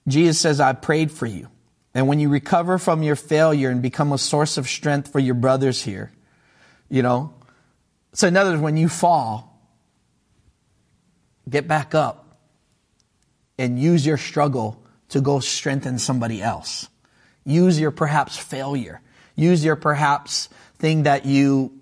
Jesus 0.07 0.39
says, 0.39 0.59
I 0.59 0.73
prayed 0.73 1.11
for 1.11 1.25
you. 1.25 1.47
And 1.93 2.07
when 2.07 2.19
you 2.19 2.29
recover 2.29 2.77
from 2.77 3.03
your 3.03 3.15
failure 3.15 3.69
and 3.69 3.81
become 3.81 4.11
a 4.11 4.17
source 4.17 4.57
of 4.57 4.67
strength 4.67 5.11
for 5.11 5.19
your 5.19 5.35
brothers 5.35 5.83
here, 5.83 6.11
you 6.89 7.03
know, 7.03 7.33
so 8.13 8.27
in 8.27 8.37
other 8.37 8.51
words, 8.51 8.61
when 8.61 8.77
you 8.77 8.89
fall, 8.89 9.61
get 11.49 11.67
back 11.67 11.93
up 11.93 12.37
and 13.57 13.79
use 13.79 14.05
your 14.05 14.17
struggle 14.17 14.83
to 15.09 15.21
go 15.21 15.39
strengthen 15.39 15.99
somebody 15.99 16.41
else. 16.41 16.87
Use 17.45 17.79
your 17.79 17.91
perhaps 17.91 18.37
failure. 18.37 19.01
Use 19.35 19.63
your 19.63 19.75
perhaps 19.75 20.49
thing 20.77 21.03
that 21.03 21.25
you, 21.25 21.79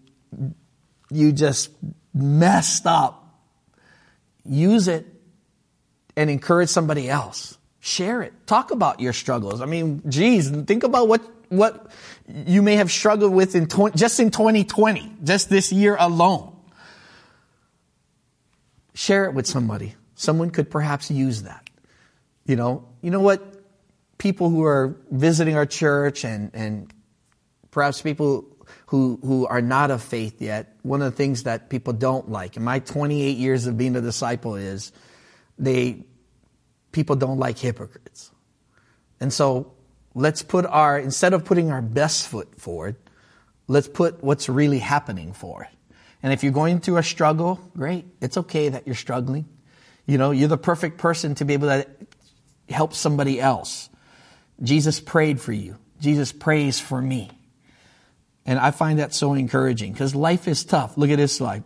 you 1.10 1.32
just 1.32 1.70
messed 2.14 2.86
up. 2.86 3.18
Use 4.44 4.88
it 4.88 5.06
and 6.16 6.30
encourage 6.30 6.70
somebody 6.70 7.10
else. 7.10 7.58
Share 7.84 8.22
it. 8.22 8.34
Talk 8.46 8.70
about 8.70 9.00
your 9.00 9.12
struggles. 9.12 9.60
I 9.60 9.66
mean, 9.66 10.04
geez, 10.08 10.52
think 10.52 10.84
about 10.84 11.08
what, 11.08 11.22
what 11.50 11.92
you 12.28 12.62
may 12.62 12.76
have 12.76 12.92
struggled 12.92 13.34
with 13.34 13.56
in 13.56 13.66
20, 13.66 13.98
just 13.98 14.20
in 14.20 14.30
2020, 14.30 15.12
just 15.24 15.50
this 15.50 15.72
year 15.72 15.98
alone. 16.00 16.56
Share 18.94 19.26
it 19.26 19.34
with 19.34 19.48
somebody. 19.48 19.96
Someone 20.14 20.52
could 20.52 20.70
perhaps 20.70 21.10
use 21.10 21.42
that. 21.42 21.72
You 22.46 22.56
know, 22.56 22.88
you 23.02 23.10
know 23.10 23.20
what? 23.20 23.42
People 24.20 24.52
who 24.52 24.64
are 24.64 24.96
visiting 25.10 25.56
our 25.56 25.66
church 25.66 26.24
and, 26.24 26.52
and 26.54 26.94
perhaps 27.72 28.00
people 28.00 28.46
who, 28.86 29.20
who 29.24 29.48
are 29.48 29.62
not 29.62 29.90
of 29.90 30.04
faith 30.04 30.40
yet, 30.40 30.76
one 30.84 31.02
of 31.02 31.12
the 31.12 31.18
things 31.18 31.44
that 31.44 31.72
people 31.72 31.94
don't 31.94 32.30
like 32.30 32.58
in 32.58 32.64
my 32.64 32.78
28 32.78 33.38
years 33.38 33.66
of 33.66 33.76
being 33.76 33.96
a 33.96 34.02
disciple 34.02 34.56
is 34.56 34.92
they 35.58 36.04
people 36.92 37.16
don't 37.16 37.38
like 37.38 37.58
hypocrites. 37.58 38.32
And 39.20 39.32
so 39.32 39.74
let's 40.14 40.42
put 40.44 40.66
our, 40.66 40.98
instead 40.98 41.34
of 41.34 41.46
putting 41.46 41.72
our 41.72 41.82
best 41.82 42.28
foot 42.28 42.60
forward, 42.60 42.96
let's 43.68 43.88
put 43.88 44.24
what's 44.24 44.50
really 44.50 44.80
happening 44.80 45.34
forward. 45.34 45.68
And 46.24 46.34
if 46.34 46.44
you're 46.44 46.52
going 46.52 46.80
through 46.80 46.98
a 46.98 47.04
struggle, 47.04 47.60
great. 47.76 48.06
It's 48.22 48.38
okay 48.38 48.70
that 48.70 48.86
you're 48.86 48.96
struggling. 48.96 49.48
You 50.06 50.18
know, 50.18 50.32
you're 50.32 50.48
the 50.48 50.58
perfect 50.58 50.98
person 50.98 51.36
to 51.36 51.46
be 51.46 51.54
able 51.54 51.68
to 51.68 51.88
help 52.70 52.94
somebody 52.94 53.40
else. 53.40 53.90
Jesus 54.62 55.00
prayed 55.00 55.40
for 55.42 55.54
you. 55.54 55.78
Jesus 56.00 56.32
prays 56.32 56.80
for 56.80 57.02
me. 57.02 57.30
And 58.46 58.60
I 58.60 58.72
find 58.72 59.00
that 59.00 59.14
so 59.14 59.34
encouraging 59.34 59.94
because 59.94 60.16
life 60.16 60.48
is 60.48 60.64
tough. 60.64 60.98
Look 60.98 61.10
at 61.10 61.18
this 61.18 61.36
slide. 61.36 61.64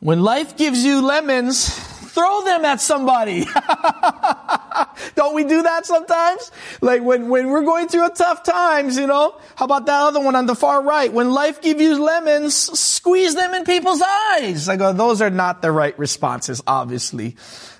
When 0.00 0.22
life 0.22 0.56
gives 0.56 0.82
you 0.82 1.04
lemons, 1.04 1.78
throw 2.10 2.44
them 2.44 2.64
at 2.64 2.80
somebody. 2.80 3.44
Don't 5.14 5.34
we 5.34 5.44
do 5.44 5.62
that 5.62 5.86
sometimes? 5.86 6.50
Like 6.80 7.02
when, 7.02 7.28
when 7.28 7.48
we're 7.48 7.62
going 7.62 7.88
through 7.88 8.06
a 8.06 8.10
tough 8.10 8.42
times, 8.42 8.96
you 8.96 9.06
know? 9.06 9.38
How 9.56 9.64
about 9.64 9.86
that 9.86 10.02
other 10.02 10.20
one 10.20 10.34
on 10.34 10.46
the 10.46 10.54
far 10.54 10.82
right? 10.82 11.12
When 11.12 11.30
life 11.30 11.62
gives 11.62 11.80
you 11.80 12.02
lemons, 12.02 12.54
squeeze 12.78 13.34
them 13.34 13.54
in 13.54 13.64
people's 13.64 14.02
eyes. 14.02 14.68
I 14.68 14.76
go, 14.76 14.92
those 14.92 15.22
are 15.22 15.30
not 15.30 15.62
the 15.62 15.72
right 15.72 15.98
responses, 15.98 16.60
obviously. 16.66 17.36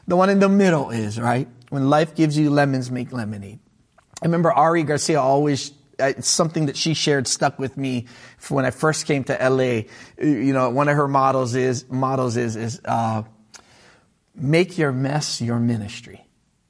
The 0.06 0.16
one 0.16 0.30
in 0.30 0.38
the 0.38 0.48
middle 0.48 0.90
is, 0.90 1.20
right? 1.20 1.48
When 1.68 1.88
life 1.90 2.14
gives 2.14 2.36
you 2.38 2.50
lemons, 2.50 2.90
make 2.90 3.12
lemonade. 3.12 3.60
I 4.22 4.26
remember 4.26 4.52
Ari 4.52 4.82
Garcia 4.84 5.20
always 5.20 5.72
it's 6.02 6.28
something 6.28 6.66
that 6.66 6.76
she 6.76 6.94
shared 6.94 7.28
stuck 7.28 7.58
with 7.58 7.76
me 7.76 8.06
when 8.48 8.64
I 8.64 8.70
first 8.70 9.06
came 9.06 9.24
to 9.24 9.34
LA. 9.34 9.82
You 10.18 10.52
know, 10.52 10.70
one 10.70 10.88
of 10.88 10.96
her 10.96 11.08
models 11.08 11.54
is 11.54 11.88
models 11.90 12.36
is 12.36 12.56
is 12.56 12.80
uh, 12.84 13.22
Make 14.34 14.78
your 14.78 14.92
mess 14.92 15.40
your 15.40 15.58
ministry. 15.58 16.26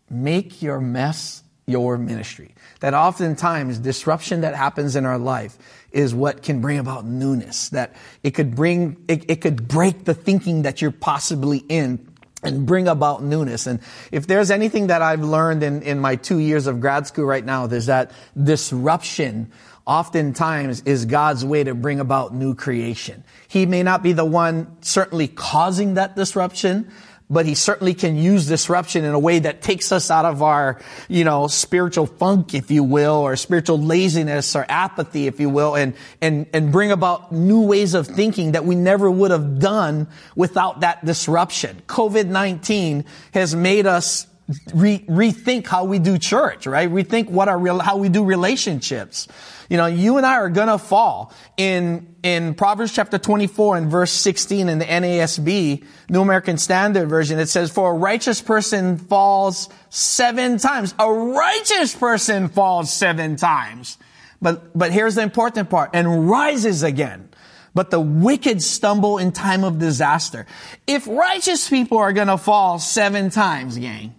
Make 0.09 0.63
your 0.63 0.81
mess 0.81 1.43
your 1.67 1.97
ministry. 1.97 2.55
That 2.81 2.95
oftentimes 2.95 3.79
disruption 3.79 4.41
that 4.41 4.55
happens 4.55 4.97
in 4.97 5.07
our 5.07 5.19
life 5.19 5.57
is 5.93 6.15
what 6.15 6.43
can 6.43 6.61
bring 6.61 6.79
about 6.79 7.05
newness. 7.05 7.69
That 7.71 7.95
it 8.23 8.33
could 8.33 8.57
bring, 8.57 8.97
it, 9.09 9.31
it 9.31 9.41
could 9.41 9.69
break 9.69 10.05
the 10.05 10.15
thinking 10.15 10.63
that 10.63 10.83
you're 10.83 10.91
possibly 10.91 11.59
in 11.69 12.11
and 12.43 12.67
bring 12.67 12.89
about 12.89 13.23
newness. 13.23 13.67
And 13.67 13.81
if 14.11 14.27
there's 14.27 14.51
anything 14.51 14.89
that 14.89 15.03
I've 15.03 15.23
learned 15.23 15.63
in, 15.63 15.83
in 15.83 16.01
my 16.01 16.17
two 16.17 16.39
years 16.39 16.67
of 16.67 16.81
grad 16.81 17.07
school 17.07 17.27
right 17.27 17.45
now, 17.45 17.67
there's 17.67 17.87
that 17.87 18.13
disruption 18.43 19.53
oftentimes 19.87 20.83
is 20.83 21.05
God's 21.05 21.45
way 21.45 21.65
to 21.65 21.75
bring 21.75 22.01
about 22.01 22.35
new 22.35 22.55
creation. 22.55 23.25
He 23.49 23.67
may 23.67 23.83
not 23.83 24.03
be 24.03 24.13
the 24.13 24.25
one 24.25 24.77
certainly 24.83 25.27
causing 25.27 25.95
that 25.95 26.17
disruption, 26.17 26.91
but 27.31 27.47
he 27.47 27.55
certainly 27.55 27.95
can 27.95 28.17
use 28.17 28.47
disruption 28.49 29.05
in 29.05 29.15
a 29.15 29.19
way 29.19 29.39
that 29.39 29.63
takes 29.63 29.93
us 29.93 30.11
out 30.11 30.25
of 30.25 30.43
our, 30.43 30.81
you 31.09 31.25
know, 31.25 31.47
spiritual 31.47 32.07
funk, 32.07 32.55
if 32.55 32.71
you 32.71 32.83
will, 32.83 33.15
or 33.15 33.37
spiritual 33.37 33.79
laziness 33.79 34.57
or 34.57 34.67
apathy, 34.69 35.29
if 35.29 35.39
you 35.39 35.49
will, 35.49 35.77
and, 35.77 35.95
and, 36.21 36.47
and 36.53 36.73
bring 36.73 36.91
about 36.91 37.31
new 37.31 37.63
ways 37.63 37.95
of 37.95 38.09
thinking 38.09 38.53
that 38.53 38.65
we 38.65 38.75
never 38.75 39.09
would 39.09 39.31
have 39.31 39.61
done 39.61 40.09
without 40.35 40.81
that 40.81 41.05
disruption. 41.05 41.81
COVID-19 41.87 43.05
has 43.33 43.55
made 43.55 43.87
us 43.87 44.27
re- 44.75 45.05
rethink 45.09 45.69
how 45.69 45.85
we 45.85 46.01
do 46.01 46.19
church, 46.19 46.67
right? 46.67 46.91
Rethink 46.91 47.31
what 47.31 47.49
our 47.49 47.59
real, 47.59 47.79
how 47.79 47.97
we 47.97 48.09
do 48.09 48.25
relationships. 48.25 49.29
You 49.71 49.77
know, 49.77 49.87
you 49.87 50.17
and 50.17 50.27
I 50.27 50.35
are 50.35 50.51
gonna 50.51 50.79
fall. 50.79 51.33
In, 51.57 52.17
in 52.25 52.55
Proverbs 52.55 52.93
chapter 52.93 53.19
24 53.19 53.77
and 53.77 53.91
verse 53.91 54.11
16 54.11 54.69
in 54.69 54.81
the 54.81 54.85
NASB, 54.85 55.85
New 56.11 56.21
American 56.21 56.59
Standard 56.59 57.09
Version, 57.09 57.39
it 57.39 57.49
says, 57.49 57.71
for 57.71 57.93
a 57.93 57.95
righteous 57.95 58.43
person 58.43 58.99
falls 58.99 59.69
seven 59.89 60.59
times. 60.59 60.93
A 60.99 61.11
righteous 61.11 61.95
person 61.95 62.49
falls 62.49 62.93
seven 62.93 63.37
times. 63.37 63.97
But, 64.43 64.77
but 64.77 64.91
here's 64.91 65.15
the 65.15 65.23
important 65.23 65.71
part, 65.71 65.91
and 65.93 66.29
rises 66.29 66.83
again. 66.83 67.29
But 67.73 67.91
the 67.91 68.01
wicked 68.01 68.63
stumble 68.63 69.19
in 69.19 69.31
time 69.31 69.63
of 69.63 69.79
disaster. 69.79 70.47
If 70.89 71.07
righteous 71.07 71.71
people 71.71 71.99
are 71.99 72.13
gonna 72.13 72.39
fall 72.39 72.81
seven 72.81 73.31
times, 73.31 73.79
gang, 73.79 74.17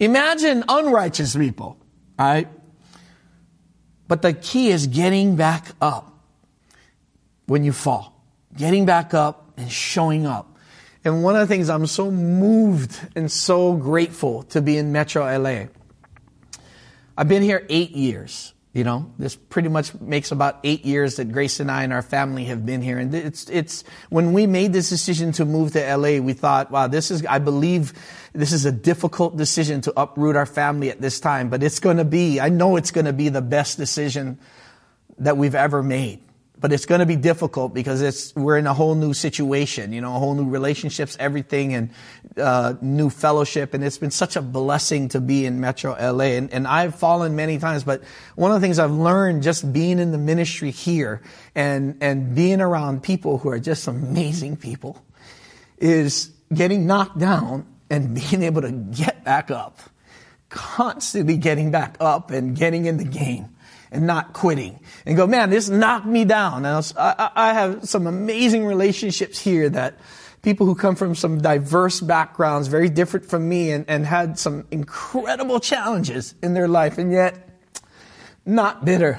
imagine 0.00 0.64
unrighteous 0.68 1.36
people, 1.36 1.78
right? 2.18 2.48
But 4.08 4.22
the 4.22 4.32
key 4.32 4.70
is 4.70 4.86
getting 4.86 5.36
back 5.36 5.68
up 5.80 6.12
when 7.46 7.64
you 7.64 7.72
fall. 7.72 8.20
Getting 8.56 8.86
back 8.86 9.14
up 9.14 9.52
and 9.56 9.70
showing 9.70 10.26
up. 10.26 10.56
And 11.04 11.22
one 11.22 11.36
of 11.36 11.40
the 11.40 11.46
things 11.46 11.70
I'm 11.70 11.86
so 11.86 12.10
moved 12.10 12.98
and 13.14 13.30
so 13.30 13.74
grateful 13.74 14.42
to 14.44 14.60
be 14.60 14.76
in 14.76 14.92
Metro 14.92 15.24
LA. 15.24 15.66
I've 17.16 17.28
been 17.28 17.42
here 17.42 17.64
eight 17.68 17.92
years. 17.92 18.52
You 18.76 18.84
know, 18.84 19.10
this 19.18 19.36
pretty 19.36 19.70
much 19.70 19.98
makes 20.02 20.32
about 20.32 20.58
eight 20.62 20.84
years 20.84 21.16
that 21.16 21.32
Grace 21.32 21.60
and 21.60 21.70
I 21.70 21.84
and 21.84 21.94
our 21.94 22.02
family 22.02 22.44
have 22.44 22.66
been 22.66 22.82
here. 22.82 22.98
And 22.98 23.14
it's, 23.14 23.48
it's, 23.48 23.84
when 24.10 24.34
we 24.34 24.46
made 24.46 24.74
this 24.74 24.90
decision 24.90 25.32
to 25.32 25.46
move 25.46 25.72
to 25.72 25.96
LA, 25.96 26.18
we 26.18 26.34
thought, 26.34 26.70
wow, 26.70 26.86
this 26.86 27.10
is, 27.10 27.24
I 27.24 27.38
believe 27.38 27.94
this 28.34 28.52
is 28.52 28.66
a 28.66 28.72
difficult 28.72 29.38
decision 29.38 29.80
to 29.80 29.98
uproot 29.98 30.36
our 30.36 30.44
family 30.44 30.90
at 30.90 31.00
this 31.00 31.20
time, 31.20 31.48
but 31.48 31.62
it's 31.62 31.80
going 31.80 31.96
to 31.96 32.04
be, 32.04 32.38
I 32.38 32.50
know 32.50 32.76
it's 32.76 32.90
going 32.90 33.06
to 33.06 33.14
be 33.14 33.30
the 33.30 33.40
best 33.40 33.78
decision 33.78 34.38
that 35.20 35.38
we've 35.38 35.54
ever 35.54 35.82
made 35.82 36.20
but 36.58 36.72
it's 36.72 36.86
going 36.86 37.00
to 37.00 37.06
be 37.06 37.16
difficult 37.16 37.74
because 37.74 38.00
it's 38.00 38.34
we're 38.34 38.56
in 38.56 38.66
a 38.66 38.72
whole 38.72 38.94
new 38.94 39.12
situation, 39.12 39.92
you 39.92 40.00
know, 40.00 40.16
a 40.16 40.18
whole 40.18 40.34
new 40.34 40.48
relationships, 40.48 41.16
everything, 41.20 41.74
and 41.74 41.90
uh, 42.38 42.74
new 42.80 43.10
fellowship. 43.10 43.74
And 43.74 43.84
it's 43.84 43.98
been 43.98 44.10
such 44.10 44.36
a 44.36 44.42
blessing 44.42 45.08
to 45.10 45.20
be 45.20 45.44
in 45.44 45.60
Metro 45.60 45.92
LA. 45.92 46.24
And, 46.24 46.52
and 46.52 46.66
I've 46.66 46.94
fallen 46.94 47.36
many 47.36 47.58
times, 47.58 47.84
but 47.84 48.02
one 48.36 48.52
of 48.52 48.60
the 48.60 48.66
things 48.66 48.78
I've 48.78 48.90
learned 48.90 49.42
just 49.42 49.70
being 49.70 49.98
in 49.98 50.12
the 50.12 50.18
ministry 50.18 50.70
here 50.70 51.20
and 51.54 51.98
and 52.00 52.34
being 52.34 52.60
around 52.60 53.02
people 53.02 53.38
who 53.38 53.50
are 53.50 53.60
just 53.60 53.86
amazing 53.86 54.56
people 54.56 55.02
is 55.78 56.30
getting 56.54 56.86
knocked 56.86 57.18
down 57.18 57.66
and 57.90 58.14
being 58.30 58.42
able 58.42 58.62
to 58.62 58.72
get 58.72 59.24
back 59.24 59.50
up, 59.50 59.78
constantly 60.48 61.36
getting 61.36 61.70
back 61.70 61.98
up 62.00 62.30
and 62.30 62.56
getting 62.56 62.86
in 62.86 62.96
the 62.96 63.04
game 63.04 63.55
and 63.90 64.06
not 64.06 64.32
quitting 64.32 64.80
and 65.04 65.16
go, 65.16 65.26
man, 65.26 65.50
this 65.50 65.68
knocked 65.68 66.06
me 66.06 66.24
down. 66.24 66.64
And 66.64 66.92
I, 66.98 67.30
I 67.34 67.52
have 67.52 67.88
some 67.88 68.06
amazing 68.06 68.64
relationships 68.64 69.38
here 69.38 69.68
that 69.70 69.98
people 70.42 70.66
who 70.66 70.74
come 70.74 70.94
from 70.94 71.14
some 71.14 71.40
diverse 71.40 72.00
backgrounds, 72.00 72.68
very 72.68 72.88
different 72.88 73.26
from 73.26 73.48
me 73.48 73.72
and, 73.72 73.84
and 73.88 74.06
had 74.06 74.38
some 74.38 74.66
incredible 74.70 75.60
challenges 75.60 76.34
in 76.42 76.54
their 76.54 76.68
life 76.68 76.98
and 76.98 77.10
yet 77.10 77.48
not 78.44 78.84
bitter, 78.84 79.18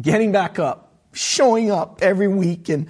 getting 0.00 0.32
back 0.32 0.58
up, 0.58 0.92
showing 1.12 1.70
up 1.70 2.00
every 2.02 2.28
week. 2.28 2.68
And 2.68 2.88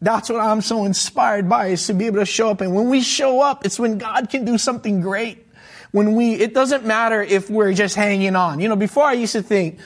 that's 0.00 0.30
what 0.30 0.40
I'm 0.40 0.60
so 0.60 0.84
inspired 0.84 1.48
by 1.48 1.68
is 1.68 1.86
to 1.88 1.94
be 1.94 2.06
able 2.06 2.20
to 2.20 2.26
show 2.26 2.50
up. 2.50 2.60
And 2.60 2.74
when 2.74 2.88
we 2.88 3.00
show 3.00 3.42
up, 3.42 3.66
it's 3.66 3.78
when 3.78 3.98
God 3.98 4.30
can 4.30 4.44
do 4.44 4.56
something 4.56 5.00
great. 5.00 5.46
When 5.90 6.14
we, 6.14 6.34
it 6.34 6.54
doesn't 6.54 6.84
matter 6.84 7.20
if 7.20 7.50
we're 7.50 7.72
just 7.72 7.96
hanging 7.96 8.36
on. 8.36 8.60
You 8.60 8.68
know, 8.68 8.76
before 8.76 9.02
I 9.02 9.14
used 9.14 9.32
to 9.32 9.42
think, 9.42 9.80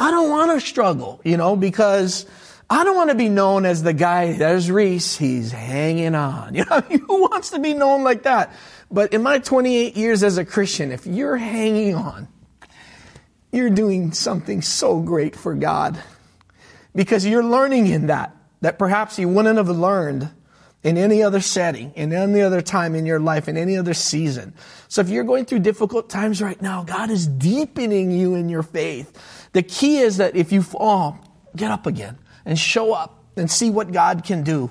I 0.00 0.10
don't 0.10 0.30
want 0.30 0.58
to 0.58 0.66
struggle, 0.66 1.20
you 1.24 1.36
know, 1.36 1.56
because 1.56 2.24
I 2.70 2.84
don't 2.84 2.96
want 2.96 3.10
to 3.10 3.16
be 3.16 3.28
known 3.28 3.66
as 3.66 3.82
the 3.82 3.92
guy, 3.92 4.32
there's 4.32 4.70
Reese, 4.70 5.18
he's 5.18 5.52
hanging 5.52 6.14
on. 6.14 6.54
You 6.60 6.64
know, 6.64 6.80
who 6.80 7.20
wants 7.20 7.50
to 7.50 7.58
be 7.58 7.74
known 7.74 8.02
like 8.02 8.22
that? 8.22 8.50
But 8.90 9.12
in 9.12 9.22
my 9.22 9.40
28 9.40 9.98
years 9.98 10.22
as 10.22 10.38
a 10.38 10.44
Christian, 10.46 10.90
if 10.90 11.06
you're 11.06 11.36
hanging 11.36 11.94
on, 11.94 12.28
you're 13.52 13.68
doing 13.68 14.12
something 14.12 14.62
so 14.62 15.00
great 15.00 15.36
for 15.36 15.54
God. 15.54 16.02
Because 16.94 17.26
you're 17.26 17.44
learning 17.44 17.86
in 17.86 18.06
that, 18.06 18.34
that 18.62 18.78
perhaps 18.78 19.18
you 19.18 19.28
wouldn't 19.28 19.58
have 19.58 19.68
learned 19.68 20.30
in 20.82 20.96
any 20.96 21.22
other 21.22 21.40
setting, 21.40 21.92
in 21.94 22.12
any 22.12 22.40
other 22.40 22.62
time 22.62 22.94
in 22.94 23.04
your 23.04 23.20
life, 23.20 23.48
in 23.48 23.56
any 23.56 23.76
other 23.76 23.92
season. 23.92 24.54
So 24.88 25.02
if 25.02 25.10
you're 25.10 25.24
going 25.24 25.44
through 25.44 25.58
difficult 25.58 26.08
times 26.08 26.40
right 26.40 26.60
now, 26.60 26.84
God 26.84 27.10
is 27.10 27.26
deepening 27.26 28.10
you 28.10 28.34
in 28.34 28.48
your 28.48 28.62
faith. 28.62 29.39
The 29.52 29.62
key 29.62 29.98
is 29.98 30.18
that 30.18 30.36
if 30.36 30.52
you 30.52 30.62
fall, 30.62 31.18
get 31.56 31.70
up 31.70 31.86
again 31.86 32.18
and 32.44 32.58
show 32.58 32.92
up 32.92 33.24
and 33.36 33.50
see 33.50 33.70
what 33.70 33.92
God 33.92 34.24
can 34.24 34.42
do. 34.42 34.70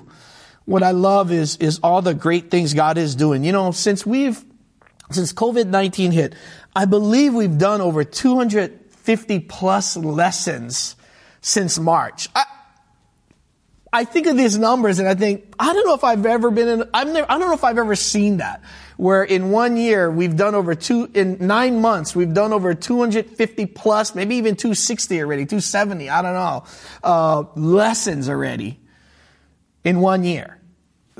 What 0.64 0.82
I 0.82 0.92
love 0.92 1.32
is, 1.32 1.56
is 1.56 1.80
all 1.82 2.02
the 2.02 2.14
great 2.14 2.50
things 2.50 2.74
God 2.74 2.96
is 2.96 3.14
doing. 3.14 3.44
You 3.44 3.52
know, 3.52 3.72
since 3.72 4.06
we've, 4.06 4.42
since 5.10 5.32
COVID-19 5.32 6.12
hit, 6.12 6.34
I 6.74 6.84
believe 6.84 7.34
we've 7.34 7.58
done 7.58 7.80
over 7.80 8.04
250 8.04 9.40
plus 9.40 9.96
lessons 9.96 10.96
since 11.40 11.78
March. 11.78 12.28
I, 12.34 12.44
I 13.92 14.04
think 14.04 14.26
of 14.28 14.36
these 14.36 14.56
numbers 14.56 15.00
and 15.00 15.08
I 15.08 15.14
think, 15.14 15.52
I 15.58 15.72
don't 15.72 15.86
know 15.86 15.94
if 15.94 16.04
I've 16.04 16.24
ever 16.24 16.50
been 16.50 16.68
in, 16.68 16.90
I've 16.94 17.08
never, 17.08 17.30
I 17.30 17.38
don't 17.38 17.48
know 17.48 17.54
if 17.54 17.64
I've 17.64 17.78
ever 17.78 17.96
seen 17.96 18.36
that. 18.36 18.62
Where 19.00 19.24
in 19.24 19.50
one 19.50 19.78
year, 19.78 20.10
we've 20.10 20.36
done 20.36 20.54
over 20.54 20.74
two, 20.74 21.10
in 21.14 21.38
nine 21.40 21.80
months, 21.80 22.14
we've 22.14 22.34
done 22.34 22.52
over 22.52 22.74
250 22.74 23.64
plus, 23.64 24.14
maybe 24.14 24.34
even 24.34 24.56
260 24.56 25.22
already, 25.22 25.46
270, 25.46 26.10
I 26.10 26.20
don't 26.20 26.34
know, 26.34 26.64
uh, 27.02 27.44
lessons 27.56 28.28
already 28.28 28.78
in 29.84 30.00
one 30.00 30.22
year. 30.22 30.60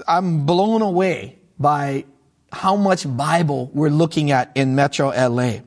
I'm 0.07 0.45
blown 0.45 0.83
away 0.83 1.39
by 1.59 2.05
how 2.53 2.77
much 2.77 3.07
Bible 3.09 3.71
we're 3.73 3.89
looking 3.89 4.31
at 4.31 4.53
in 4.57 4.75
Metro 4.75 5.09
LA. 5.09 5.61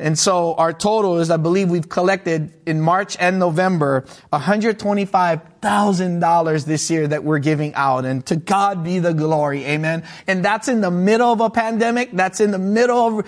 And 0.00 0.16
so 0.16 0.54
our 0.54 0.72
total 0.72 1.18
is, 1.18 1.28
I 1.28 1.38
believe 1.38 1.70
we've 1.70 1.88
collected 1.88 2.52
in 2.66 2.80
March 2.80 3.16
and 3.18 3.40
November 3.40 4.04
$125,000 4.32 6.64
this 6.64 6.88
year 6.88 7.08
that 7.08 7.24
we're 7.24 7.40
giving 7.40 7.74
out. 7.74 8.04
And 8.04 8.24
to 8.26 8.36
God 8.36 8.84
be 8.84 9.00
the 9.00 9.12
glory. 9.12 9.64
Amen. 9.64 10.04
And 10.28 10.44
that's 10.44 10.68
in 10.68 10.82
the 10.82 10.92
middle 10.92 11.32
of 11.32 11.40
a 11.40 11.50
pandemic. 11.50 12.12
That's 12.12 12.40
in 12.40 12.52
the 12.52 12.60
middle 12.60 13.18
of 13.18 13.26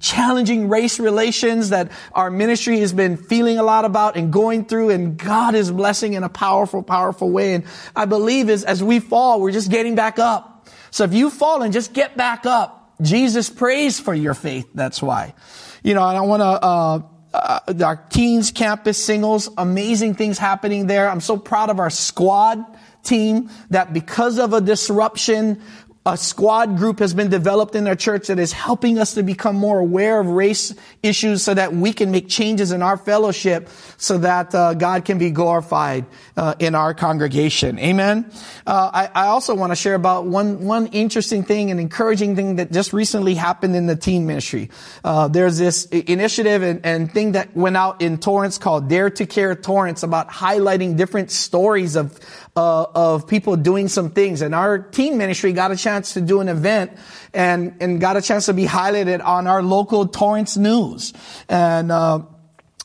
challenging 0.00 0.70
race 0.70 0.98
relations 0.98 1.68
that 1.68 1.92
our 2.14 2.30
ministry 2.30 2.80
has 2.80 2.94
been 2.94 3.18
feeling 3.18 3.58
a 3.58 3.62
lot 3.62 3.84
about 3.84 4.16
and 4.16 4.32
going 4.32 4.64
through. 4.64 4.88
And 4.88 5.18
God 5.18 5.54
is 5.54 5.70
blessing 5.70 6.14
in 6.14 6.22
a 6.22 6.30
powerful, 6.30 6.82
powerful 6.82 7.30
way. 7.30 7.52
And 7.52 7.64
I 7.94 8.06
believe 8.06 8.48
is 8.48 8.64
as 8.64 8.82
we 8.82 9.00
fall, 9.00 9.42
we're 9.42 9.52
just 9.52 9.70
getting 9.70 9.96
back 9.96 10.18
up. 10.18 10.66
So 10.92 11.04
if 11.04 11.12
you 11.12 11.28
fall 11.28 11.60
and 11.60 11.74
just 11.74 11.92
get 11.92 12.16
back 12.16 12.46
up, 12.46 12.94
Jesus 13.02 13.50
prays 13.50 14.00
for 14.00 14.14
your 14.14 14.32
faith. 14.34 14.66
That's 14.74 15.02
why. 15.02 15.34
You 15.82 15.94
know, 15.94 16.06
and 16.06 16.16
I 16.16 16.20
want 16.22 16.40
to, 16.40 16.46
uh, 16.46 17.02
uh, 17.32 17.84
our 17.84 17.96
teens 18.10 18.50
campus 18.50 19.02
singles, 19.02 19.48
amazing 19.56 20.14
things 20.14 20.38
happening 20.38 20.86
there. 20.86 21.08
I'm 21.08 21.20
so 21.20 21.36
proud 21.36 21.70
of 21.70 21.78
our 21.78 21.90
squad 21.90 22.64
team 23.02 23.50
that 23.70 23.92
because 23.92 24.38
of 24.38 24.52
a 24.52 24.60
disruption, 24.60 25.62
a 26.06 26.16
squad 26.16 26.78
group 26.78 26.98
has 26.98 27.12
been 27.12 27.28
developed 27.28 27.74
in 27.74 27.86
our 27.86 27.94
church 27.94 28.28
that 28.28 28.38
is 28.38 28.52
helping 28.52 28.98
us 28.98 29.14
to 29.14 29.22
become 29.22 29.54
more 29.54 29.78
aware 29.78 30.18
of 30.18 30.28
race 30.28 30.74
issues 31.02 31.42
so 31.42 31.52
that 31.52 31.74
we 31.74 31.92
can 31.92 32.10
make 32.10 32.26
changes 32.26 32.72
in 32.72 32.80
our 32.80 32.96
fellowship 32.96 33.68
so 33.98 34.16
that 34.16 34.54
uh, 34.54 34.72
God 34.72 35.04
can 35.04 35.18
be 35.18 35.30
glorified 35.30 36.06
uh, 36.38 36.54
in 36.58 36.74
our 36.74 36.94
congregation. 36.94 37.78
Amen. 37.78 38.30
Uh, 38.66 38.90
I, 38.94 39.24
I, 39.24 39.26
also 39.26 39.54
want 39.54 39.72
to 39.72 39.76
share 39.76 39.94
about 39.94 40.24
one 40.24 40.64
one 40.64 40.86
interesting 40.86 41.44
thing, 41.44 41.70
and 41.70 41.78
encouraging 41.78 42.34
thing 42.34 42.56
that 42.56 42.72
just 42.72 42.94
recently 42.94 43.34
happened 43.34 43.76
in 43.76 43.86
the 43.86 43.96
teen 43.96 44.26
ministry. 44.26 44.70
Uh, 45.04 45.28
there's 45.28 45.58
this 45.58 45.84
initiative 45.84 46.62
and, 46.62 46.80
and 46.84 47.12
thing 47.12 47.32
that 47.32 47.54
went 47.54 47.76
out 47.76 48.00
in 48.00 48.16
Torrance 48.16 48.56
called 48.56 48.88
Dare 48.88 49.10
to 49.10 49.26
Care 49.26 49.54
Torrance 49.54 50.02
about 50.02 50.30
highlighting 50.30 50.96
different 50.96 51.30
stories 51.30 51.94
of 51.94 52.18
uh, 52.56 52.86
of 52.94 53.26
people 53.26 53.56
doing 53.56 53.88
some 53.88 54.10
things. 54.10 54.42
And 54.42 54.54
our 54.54 54.78
teen 54.78 55.18
ministry 55.18 55.52
got 55.52 55.70
a 55.70 55.76
chance 55.76 56.14
to 56.14 56.20
do 56.20 56.40
an 56.40 56.48
event 56.48 56.92
and, 57.32 57.76
and 57.80 58.00
got 58.00 58.16
a 58.16 58.22
chance 58.22 58.46
to 58.46 58.54
be 58.54 58.66
highlighted 58.66 59.24
on 59.24 59.46
our 59.46 59.62
local 59.62 60.06
Torrance 60.06 60.56
News. 60.56 61.12
And, 61.48 61.92
uh, 61.92 62.20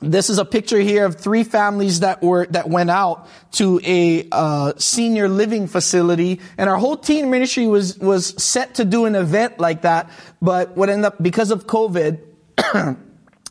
this 0.02 0.30
is 0.30 0.38
a 0.38 0.46
picture 0.46 0.80
here 0.80 1.06
of 1.06 1.16
three 1.16 1.44
families 1.44 2.02
that 2.02 2.22
were 2.22 2.46
that 2.48 2.70
went 2.70 2.90
out 2.90 3.28
to 3.54 3.80
a 3.84 4.28
uh, 4.32 4.74
senior 4.78 5.30
living 5.30 5.68
facility, 5.68 6.42
and 6.58 6.70
our 6.70 6.78
whole 6.78 6.98
teen 6.98 7.32
ministry 7.32 7.66
was 7.66 7.98
was 7.98 8.42
set 8.42 8.76
to 8.76 8.86
do 8.86 9.06
an 9.06 9.16
event 9.16 9.60
like 9.60 9.84
that. 9.84 10.10
But 10.42 10.76
what 10.76 10.90
ended 10.90 11.06
up 11.06 11.24
because 11.24 11.50
of 11.50 11.66
COVID, 11.66 12.20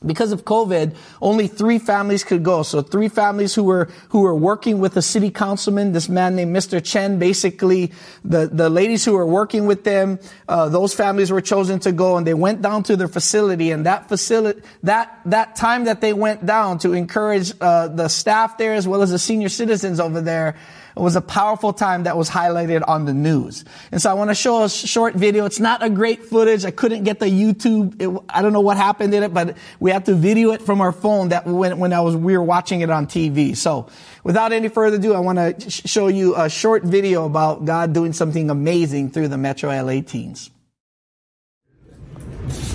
because 0.07 0.33
of 0.33 0.45
COVID, 0.45 0.95
only 1.21 1.47
three 1.47 1.79
families 1.79 2.25
could 2.25 2.43
go. 2.43 2.63
So 2.63 2.83
three 2.83 3.09
families 3.09 3.55
who 3.55 3.65
were, 3.65 3.89
who 4.11 4.21
were 4.21 4.35
working 4.35 4.79
with 4.79 4.97
a 4.97 5.03
city 5.03 5.31
councilman, 5.31 5.93
this 5.93 6.09
man 6.09 6.37
named 6.37 6.55
Mr. 6.55 6.85
Chen, 6.85 7.19
basically 7.19 7.93
the, 8.25 8.47
the 8.47 8.69
ladies 8.69 9.05
who 9.05 9.13
were 9.13 9.27
working 9.27 9.67
with 9.67 9.85
them, 9.85 10.19
uh, 10.49 10.69
those 10.69 10.95
families 10.95 11.31
were 11.31 11.41
chosen 11.41 11.79
to 11.81 11.93
go 11.93 12.17
and 12.17 12.27
they 12.27 12.35
went 12.35 12.63
down 12.63 12.83
to 12.85 12.97
their 12.97 13.09
facility 13.09 13.71
and 13.71 13.87
that 13.87 14.09
facility, 14.09 14.61
that, 14.83 15.21
that 15.27 15.57
time 15.57 15.85
that 15.85 16.01
they 16.01 16.13
went 16.13 16.45
down 16.45 16.79
to 16.79 16.93
encourage, 16.93 17.53
uh, 17.61 17.89
the 17.89 18.09
staff 18.09 18.59
there 18.59 18.75
as 18.75 18.87
well 18.87 19.03
as 19.03 19.11
the 19.11 19.19
senior 19.19 19.49
citizens 19.49 20.01
over 20.01 20.21
there, 20.21 20.57
it 20.97 21.01
was 21.01 21.17
a 21.17 21.21
powerful 21.21 21.73
time 21.73 22.05
that 22.05 22.17
was 22.17 22.31
highlighted 22.31 22.83
on 22.87 23.05
the 23.05 23.13
news. 23.13 23.65
And 23.91 24.01
so 24.01 24.11
I 24.11 24.15
want 24.15 24.31
to 24.31 24.35
show 24.35 24.63
a 24.63 24.69
short 24.69 25.15
video. 25.15 25.45
It's 25.45 25.59
not 25.59 25.83
a 25.83 25.91
great 25.91 26.25
footage. 26.25 26.65
I 26.65 26.71
couldn't 26.71 27.03
get 27.03 27.19
the 27.19 27.27
YouTube. 27.27 28.01
It, 28.01 28.25
I 28.29 28.43
don't 28.43 28.53
know 28.53 28.61
what 28.61 28.77
happened 28.77 29.13
in 29.13 29.25
it, 29.25 29.35
but 29.35 29.57
we 29.81 29.91
had 29.91 30.07
to 30.07 30.15
video 30.15 30.53
it 30.53 30.63
from 30.63 30.81
our 30.81 30.93
phone 30.93 31.31
that 31.31 31.47
when, 31.47 31.79
when 31.79 31.93
I 31.93 32.01
was, 32.01 32.15
we 32.15 32.37
were 32.37 32.45
watching 32.45 32.81
it 32.81 32.91
on 32.91 33.07
TV. 33.07 33.57
So 33.57 33.89
without 34.23 34.53
any 34.53 34.69
further 34.69 34.97
ado, 34.97 35.15
I 35.15 35.19
want 35.19 35.39
to 35.39 35.71
sh- 35.71 35.83
show 35.87 36.07
you 36.07 36.37
a 36.37 36.49
short 36.49 36.85
video 36.85 37.25
about 37.25 37.65
God 37.65 37.93
doing 37.93 38.13
something 38.13 38.49
amazing 38.49 39.11
through 39.11 39.29
the 39.29 39.39
Metro 39.39 39.71
LA 39.71 40.01
teens. 40.01 40.51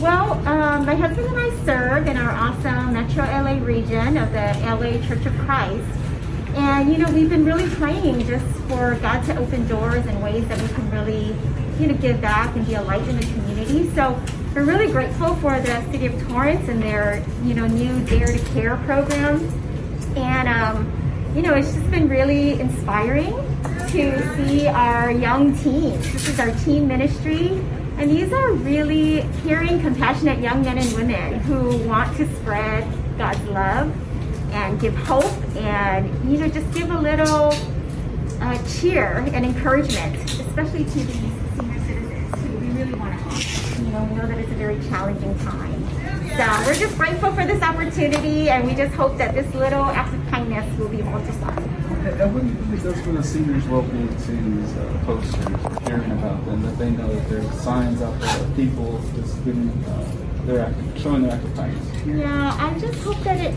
Well, 0.02 0.34
um, 0.48 0.86
my 0.86 0.96
husband 0.96 1.28
and 1.28 1.38
I 1.38 1.66
serve 1.66 2.08
in 2.08 2.18
our 2.18 2.32
awesome 2.32 2.94
Metro 2.94 3.24
LA 3.24 3.64
region 3.64 4.18
of 4.18 4.32
the 4.32 4.58
LA 4.66 5.06
Church 5.08 5.26
of 5.26 5.38
Christ. 5.40 6.09
And, 6.56 6.92
you 6.92 6.98
know, 6.98 7.12
we've 7.12 7.30
been 7.30 7.46
really 7.46 7.70
praying 7.76 8.26
just 8.26 8.46
for 8.68 8.96
God 9.02 9.24
to 9.26 9.38
open 9.38 9.68
doors 9.68 10.06
in 10.06 10.22
ways 10.22 10.48
that 10.48 10.62
we 10.62 10.68
can 10.70 10.90
really, 10.92 11.36
you 11.80 11.88
know, 11.88 11.96
give 11.96 12.20
back 12.22 12.56
and 12.56 12.66
be 12.66 12.74
a 12.74 12.82
light 12.82 13.08
in 13.08 13.18
the 13.18 13.26
community. 13.26 13.90
So 13.92 14.20
we're 14.56 14.64
really 14.64 14.92
grateful 14.92 15.36
for 15.36 15.60
the 15.60 15.82
city 15.92 16.08
of 16.08 16.28
Torrance 16.28 16.68
and 16.68 16.82
their, 16.82 17.24
you 17.44 17.54
know, 17.54 17.68
new 17.68 18.04
Dare 18.06 18.28
to 18.28 18.40
Care 18.54 18.78
program. 18.78 19.38
And, 20.16 20.48
um, 20.48 21.32
you 21.36 21.42
know, 21.42 21.54
it's 21.54 21.74
just 21.74 21.92
been 21.92 22.10
really 22.10 22.60
inspiring 22.60 23.32
to 23.90 24.36
see 24.36 24.68
our 24.68 25.12
young 25.12 25.56
teens. 25.60 26.12
This 26.14 26.30
is 26.30 26.40
our 26.40 26.52
teen 26.60 26.88
ministry. 26.88 27.50
And 27.98 28.10
these 28.10 28.32
are 28.34 28.54
really 28.54 29.28
caring, 29.44 29.82
compassionate 29.82 30.40
young 30.40 30.64
men 30.64 30.78
and 30.78 30.94
women 30.94 31.40
who 31.42 31.78
want 31.88 32.16
to 32.18 32.28
spread 32.38 32.88
God's 33.18 33.44
love 33.50 33.94
and 34.52 34.80
give 34.80 34.96
hope 34.96 35.26
and 35.58 36.32
you 36.32 36.38
know 36.38 36.48
just 36.48 36.72
give 36.74 36.90
a 36.92 37.00
little 37.00 37.54
uh, 38.42 38.58
cheer 38.68 39.24
and 39.34 39.46
encouragement, 39.46 40.16
especially 40.40 40.86
to 40.86 41.00
these 41.00 41.08
senior 41.08 41.80
citizens 41.86 42.36
who 42.42 42.58
we 42.58 42.68
really 42.70 42.94
want 42.94 43.18
to 43.18 43.24
help. 43.26 43.80
You 43.80 43.92
know, 43.92 44.04
we 44.06 44.16
know 44.16 44.28
that 44.28 44.38
it's 44.38 44.52
a 44.52 44.56
very 44.56 44.80
challenging 44.90 45.38
time. 45.40 45.84
So 46.38 46.46
we're 46.66 46.80
just 46.80 46.98
grateful 46.98 47.34
for 47.34 47.46
this 47.46 47.62
opportunity, 47.62 48.50
and 48.50 48.66
we 48.66 48.74
just 48.74 48.96
hope 48.96 49.18
that 49.18 49.34
this 49.34 49.54
little 49.56 49.84
act 49.86 50.14
of 50.14 50.26
kindness 50.28 50.80
will 50.80 50.88
be 50.88 51.02
multiplied. 51.02 51.58
And 51.58 52.34
what 52.34 52.44
do 52.44 52.48
you 52.48 52.56
think 52.56 52.82
does 52.82 53.02
for 53.02 53.12
the 53.12 53.24
seniors 53.24 53.68
locally 53.68 54.08
to 54.08 54.32
these 54.32 54.78
uh, 54.78 55.02
posters, 55.06 55.88
hearing 55.88 56.12
about 56.12 56.46
them, 56.46 56.62
that 56.62 56.78
they 56.78 56.92
know 56.92 57.14
that 57.14 57.30
there's 57.30 57.52
signs 57.60 58.02
out 58.02 58.18
there 58.22 58.42
of 58.42 58.56
people 58.56 59.04
just 59.16 59.44
giving 59.44 59.70
uh, 59.84 60.46
their 60.46 60.66
active, 60.68 61.02
showing 61.02 61.24
their 61.24 61.34
active 61.34 61.56
kindness? 61.56 62.06
Yeah, 62.06 62.58
I 62.58 62.80
just 62.80 63.04
hope 63.04 63.20
that 63.24 63.38
it 63.38 63.54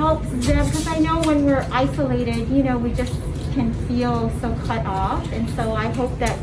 helps 0.00 0.30
them 0.46 0.64
because 0.64 0.86
I 0.86 0.98
know 0.98 1.20
when 1.24 1.44
we're 1.44 1.68
isolated, 1.70 2.48
you 2.48 2.62
know, 2.62 2.78
we 2.78 2.90
just 2.94 3.12
can 3.52 3.74
feel 3.86 4.32
so 4.40 4.56
cut 4.66 4.86
off. 4.86 5.30
And 5.30 5.48
so 5.50 5.74
I 5.74 5.88
hope 5.88 6.18
that 6.20 6.38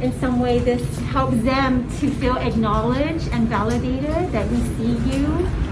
in 0.00 0.12
some 0.20 0.38
way 0.38 0.60
this 0.60 0.84
helps 1.10 1.42
them 1.42 1.90
to 1.98 2.10
feel 2.20 2.36
acknowledged 2.36 3.26
and 3.32 3.48
validated 3.48 4.30
that 4.30 4.48
we 4.48 4.58
see 4.76 4.92
you, 5.10 5.26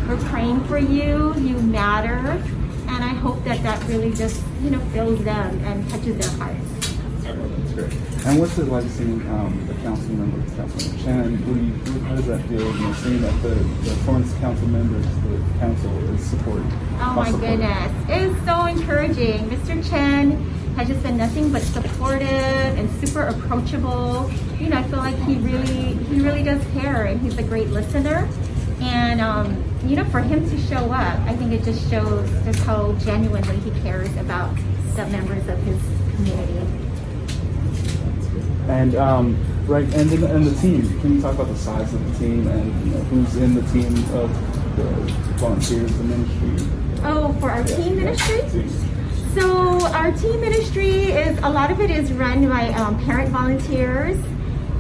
we're 0.09 0.17
praying 0.29 0.65
for 0.65 0.79
you, 0.79 1.33
you 1.37 1.57
matter. 1.63 2.43
And 2.89 3.05
I 3.05 3.15
hope 3.25 3.45
that 3.45 3.63
that 3.63 3.81
really 3.89 4.13
just, 4.13 4.43
you 4.61 4.71
know, 4.71 4.81
fills 4.93 5.23
them 5.23 5.57
and 5.67 5.89
touches 5.89 6.17
their 6.19 6.37
hearts. 6.37 6.80
That's 7.37 7.73
great. 7.73 7.93
And 8.27 8.39
what's 8.39 8.59
it 8.59 8.69
like 8.69 8.89
seeing 8.91 9.21
um, 9.29 9.67
the 9.67 9.75
council 9.75 10.15
members, 10.15 10.53
Councilman 10.55 10.99
Chen? 11.05 11.37
What 11.47 11.55
do 11.55 11.93
you, 11.93 12.01
how 12.05 12.17
does 12.17 12.27
that 12.27 12.43
feel? 12.49 12.61
You 12.61 12.81
know, 12.81 12.93
seeing 12.95 13.21
that 13.23 13.43
the, 13.43 13.55
the 13.55 13.95
council 14.41 14.69
members, 14.69 15.07
the 15.07 15.59
council 15.59 16.15
is 16.15 16.23
supporting. 16.23 16.71
Oh 17.01 17.15
my 17.17 17.31
supporting. 17.31 17.61
goodness, 17.61 17.93
it's 18.09 18.45
so 18.45 18.67
encouraging. 18.67 19.49
Mr. 19.49 19.89
Chen 19.89 20.33
has 20.77 20.89
just 20.89 21.03
been 21.03 21.17
nothing 21.17 21.53
but 21.53 21.63
supportive 21.63 22.29
and 22.29 22.91
super 23.07 23.23
approachable. 23.23 24.31
You 24.59 24.69
know, 24.69 24.79
I 24.79 24.83
feel 24.85 24.99
like 24.99 25.17
he 25.23 25.37
really, 25.37 25.95
he 25.95 26.21
really 26.21 26.43
does 26.43 26.63
care, 26.73 27.07
and 27.07 27.21
he's 27.21 27.39
a 27.39 27.43
great 27.43 27.69
listener. 27.69 28.29
And 28.81 29.21
um, 29.21 29.63
you 29.87 29.97
know, 29.97 30.05
for 30.07 30.21
him 30.21 30.49
to 30.49 30.59
show 30.59 30.91
up, 30.93 31.19
I 31.21 31.35
think 31.37 31.53
it 31.53 31.65
just 31.65 31.89
shows 31.91 32.29
just 32.45 32.61
how 32.61 32.93
genuinely 32.93 33.57
he 33.61 33.71
cares 33.83 34.15
about 34.17 34.55
the 34.95 35.07
members 35.07 35.47
of 35.49 35.59
his 35.63 35.81
community. 36.17 36.80
And 38.69 38.95
um, 38.95 39.37
right, 39.67 39.85
and 39.95 40.11
the, 40.11 40.33
and 40.33 40.45
the 40.45 40.61
team. 40.61 41.01
Can 41.01 41.17
you 41.17 41.23
talk 41.23 41.35
about 41.35 41.49
the 41.49 41.57
size 41.57 41.93
of 41.93 42.13
the 42.13 42.19
team 42.19 42.47
and 42.47 42.87
you 42.87 42.95
know, 42.95 43.01
who's 43.05 43.37
in 43.37 43.55
the 43.55 43.63
team 43.73 43.95
of 44.15 44.31
the 44.77 44.85
volunteers, 45.39 45.93
the 45.97 46.05
ministry? 46.05 46.69
Oh, 47.03 47.33
for 47.41 47.51
our 47.51 47.61
yeah, 47.61 47.77
team 47.77 47.97
ministry. 47.97 48.69
So 49.35 49.87
our 49.87 50.11
team 50.13 50.41
ministry 50.41 51.05
is 51.13 51.39
a 51.39 51.49
lot 51.49 51.71
of 51.71 51.81
it 51.81 51.91
is 51.91 52.13
run 52.13 52.49
by 52.49 52.69
um, 52.71 53.03
parent 53.05 53.31
volunteers, 53.31 54.19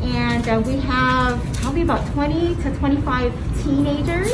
and 0.02 0.48
uh, 0.48 0.60
we 0.66 0.76
have 0.80 1.40
probably 1.54 1.82
about 1.82 2.06
20 2.12 2.56
to 2.56 2.76
25 2.76 3.62
teenagers 3.62 4.32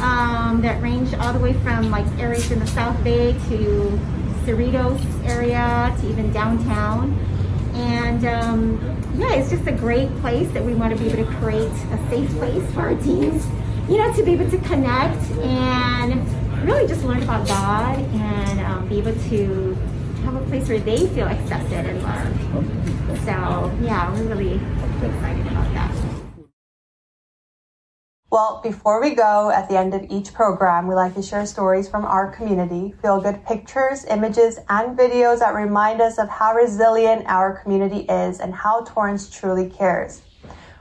um, 0.00 0.60
that 0.62 0.82
range 0.82 1.14
all 1.14 1.32
the 1.32 1.38
way 1.38 1.52
from 1.52 1.90
like 1.90 2.06
areas 2.18 2.50
in 2.50 2.58
the 2.58 2.66
South 2.66 3.02
Bay 3.04 3.32
to 3.48 4.00
Cerritos 4.44 5.00
area 5.24 5.94
to 6.00 6.08
even 6.08 6.32
downtown. 6.32 7.16
And 7.74 8.24
um, 8.24 8.80
yeah, 9.16 9.34
it's 9.34 9.50
just 9.50 9.66
a 9.66 9.72
great 9.72 10.08
place 10.20 10.50
that 10.52 10.64
we 10.64 10.74
want 10.74 10.96
to 10.96 11.02
be 11.02 11.10
able 11.10 11.24
to 11.24 11.38
create 11.38 11.70
a 11.70 12.08
safe 12.10 12.30
place 12.32 12.72
for 12.72 12.80
our 12.80 12.94
teens, 12.96 13.46
you 13.88 13.98
know, 13.98 14.12
to 14.12 14.22
be 14.22 14.32
able 14.32 14.50
to 14.50 14.58
connect 14.58 15.22
and 15.40 16.66
really 16.66 16.86
just 16.86 17.04
learn 17.04 17.22
about 17.22 17.46
God 17.46 17.98
and 17.98 18.60
um, 18.60 18.88
be 18.88 18.98
able 18.98 19.14
to 19.14 19.76
have 20.24 20.34
a 20.34 20.44
place 20.46 20.68
where 20.68 20.78
they 20.78 21.06
feel 21.08 21.26
accepted 21.26 21.86
and 21.86 22.02
loved. 22.02 23.20
So, 23.24 23.72
yeah, 23.82 24.12
we're 24.12 24.34
really 24.34 24.54
excited 24.54 25.46
about 25.46 25.72
that. 25.74 26.11
Well, 28.32 28.60
before 28.62 28.98
we 29.02 29.14
go, 29.14 29.50
at 29.50 29.68
the 29.68 29.76
end 29.76 29.92
of 29.92 30.06
each 30.08 30.32
program, 30.32 30.86
we 30.86 30.94
like 30.94 31.14
to 31.16 31.22
share 31.22 31.44
stories 31.44 31.86
from 31.86 32.06
our 32.06 32.30
community, 32.34 32.94
feel 33.02 33.20
good 33.20 33.44
pictures, 33.44 34.06
images, 34.06 34.58
and 34.70 34.96
videos 34.96 35.40
that 35.40 35.54
remind 35.54 36.00
us 36.00 36.16
of 36.16 36.30
how 36.30 36.54
resilient 36.54 37.26
our 37.26 37.62
community 37.62 38.06
is 38.08 38.40
and 38.40 38.54
how 38.54 38.84
Torrance 38.84 39.28
truly 39.28 39.68
cares. 39.68 40.22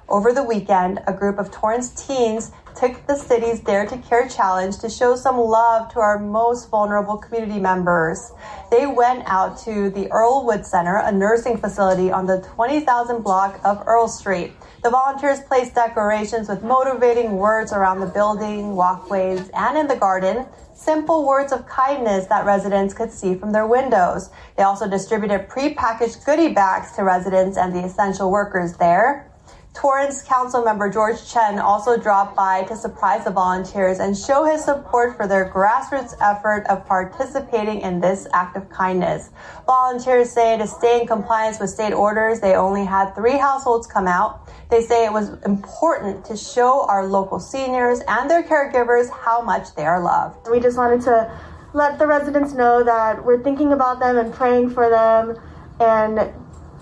Over 0.07 0.31
the 0.31 0.43
weekend, 0.43 1.01
a 1.07 1.13
group 1.13 1.39
of 1.39 1.51
Torrance 1.51 1.89
teens 2.07 2.53
took 2.73 3.05
the 3.05 3.17
city's 3.17 3.59
Dare 3.59 3.85
to 3.85 3.97
Care 3.97 4.29
challenge 4.29 4.77
to 4.79 4.89
show 4.89 5.17
some 5.17 5.37
love 5.37 5.91
to 5.91 5.99
our 5.99 6.19
most 6.19 6.69
vulnerable 6.69 7.17
community 7.17 7.59
members. 7.59 8.31
They 8.71 8.87
went 8.87 9.23
out 9.25 9.57
to 9.65 9.89
the 9.89 10.05
Earlwood 10.05 10.65
Center, 10.65 11.01
a 11.03 11.11
nursing 11.11 11.57
facility 11.57 12.11
on 12.13 12.27
the 12.27 12.39
20,000 12.55 13.21
block 13.21 13.59
of 13.65 13.83
Earl 13.85 14.07
Street. 14.07 14.53
The 14.83 14.89
volunteers 14.89 15.39
placed 15.41 15.75
decorations 15.75 16.49
with 16.49 16.63
motivating 16.63 17.37
words 17.37 17.71
around 17.71 17.99
the 17.99 18.07
building, 18.07 18.75
walkways, 18.75 19.47
and 19.53 19.77
in 19.77 19.87
the 19.87 19.95
garden. 19.95 20.47
Simple 20.73 21.23
words 21.23 21.51
of 21.51 21.67
kindness 21.67 22.25
that 22.27 22.47
residents 22.47 22.91
could 22.91 23.11
see 23.11 23.35
from 23.35 23.51
their 23.51 23.67
windows. 23.67 24.31
They 24.57 24.63
also 24.63 24.89
distributed 24.89 25.47
pre-packaged 25.47 26.25
goodie 26.25 26.55
bags 26.55 26.93
to 26.95 27.03
residents 27.03 27.57
and 27.57 27.75
the 27.75 27.85
essential 27.85 28.31
workers 28.31 28.73
there. 28.77 29.30
Torrance 29.73 30.21
Council 30.23 30.65
member 30.65 30.89
George 30.89 31.25
Chen 31.31 31.57
also 31.57 31.97
dropped 31.97 32.35
by 32.35 32.63
to 32.63 32.75
surprise 32.75 33.23
the 33.23 33.31
volunteers 33.31 33.99
and 33.99 34.17
show 34.17 34.43
his 34.43 34.65
support 34.65 35.15
for 35.15 35.27
their 35.27 35.49
grassroots 35.49 36.13
effort 36.19 36.65
of 36.67 36.85
participating 36.85 37.79
in 37.79 38.01
this 38.01 38.27
act 38.33 38.57
of 38.57 38.69
kindness. 38.69 39.29
Volunteers 39.65 40.29
say 40.29 40.57
to 40.57 40.67
stay 40.67 40.99
in 40.99 41.07
compliance 41.07 41.57
with 41.57 41.69
state 41.69 41.93
orders, 41.93 42.41
they 42.41 42.55
only 42.55 42.83
had 42.83 43.15
three 43.15 43.37
households 43.37 43.87
come 43.87 44.07
out. 44.07 44.51
They 44.69 44.81
say 44.81 45.05
it 45.05 45.13
was 45.13 45.41
important 45.45 46.25
to 46.25 46.35
show 46.35 46.85
our 46.87 47.07
local 47.07 47.39
seniors 47.39 48.01
and 48.09 48.29
their 48.29 48.43
caregivers 48.43 49.09
how 49.09 49.41
much 49.41 49.73
they 49.75 49.85
are 49.85 50.03
loved. 50.03 50.49
We 50.51 50.59
just 50.59 50.77
wanted 50.77 51.01
to 51.03 51.31
let 51.73 51.97
the 51.97 52.07
residents 52.07 52.51
know 52.51 52.83
that 52.83 53.23
we're 53.23 53.41
thinking 53.41 53.71
about 53.71 54.01
them 54.01 54.17
and 54.17 54.33
praying 54.33 54.71
for 54.71 54.89
them 54.89 55.39
and 55.79 56.33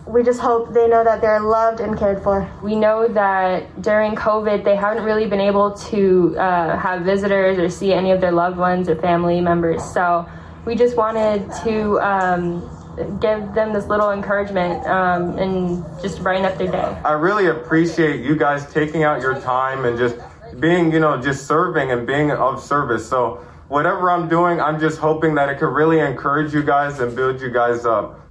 we 0.10 0.24
just 0.24 0.39
hope 0.39 0.74
they 0.74 0.88
know 0.88 1.03
that 1.03 1.22
they're 1.22 1.39
loved 1.39 1.80
and 1.80 1.97
cared 1.97 2.24
for. 2.24 2.49
We 2.64 2.76
know 2.76 3.07
that 3.07 3.82
during 3.82 4.16
COVID, 4.16 4.64
they 4.64 4.76
haven't 4.76 5.03
really 5.03 5.28
been 5.28 5.39
able 5.39 5.72
to 5.91 6.36
uh, 6.38 6.78
have 6.78 7.03
visitors 7.03 7.60
or 7.60 7.70
see 7.70 7.93
any 7.93 8.12
of 8.12 8.20
their 8.20 8.32
loved 8.32 8.57
ones 8.57 8.89
or 8.89 8.95
family 8.95 9.39
members. 9.39 9.84
So 9.84 10.28
we 10.66 10.74
just 10.76 10.97
wanted 10.97 11.51
to 11.64 11.99
um, 12.01 12.62
give 13.20 13.53
them 13.53 13.72
this 13.72 13.86
little 13.86 14.12
encouragement 14.12 14.86
um, 14.88 15.38
and 15.38 15.86
just 16.01 16.24
brighten 16.24 16.45
up 16.45 16.57
their 16.57 16.72
day. 16.72 17.01
I 17.05 17.12
really 17.12 17.47
appreciate 17.47 18.26
you 18.26 18.36
guys 18.36 18.72
taking 18.74 19.03
out 19.03 19.22
your 19.22 19.39
time 19.39 19.86
and 19.86 19.95
just 19.95 20.16
being, 20.60 20.91
you 20.91 20.99
know, 20.99 21.22
just 21.22 21.45
serving 21.45 21.91
and 21.91 22.07
being 22.07 22.32
of 22.32 22.64
service. 22.64 23.07
So 23.07 23.45
whatever 23.68 24.10
I'm 24.10 24.28
doing, 24.28 24.60
I'm 24.60 24.80
just 24.80 24.97
hoping 24.97 25.36
that 25.36 25.49
it 25.49 25.60
could 25.60 25.72
really 25.72 25.99
encourage 25.99 26.51
you 26.51 26.64
guys 26.64 26.99
and 26.99 27.16
build 27.16 27.41
you 27.41 27.51
guys 27.51 27.86
up. 27.86 28.28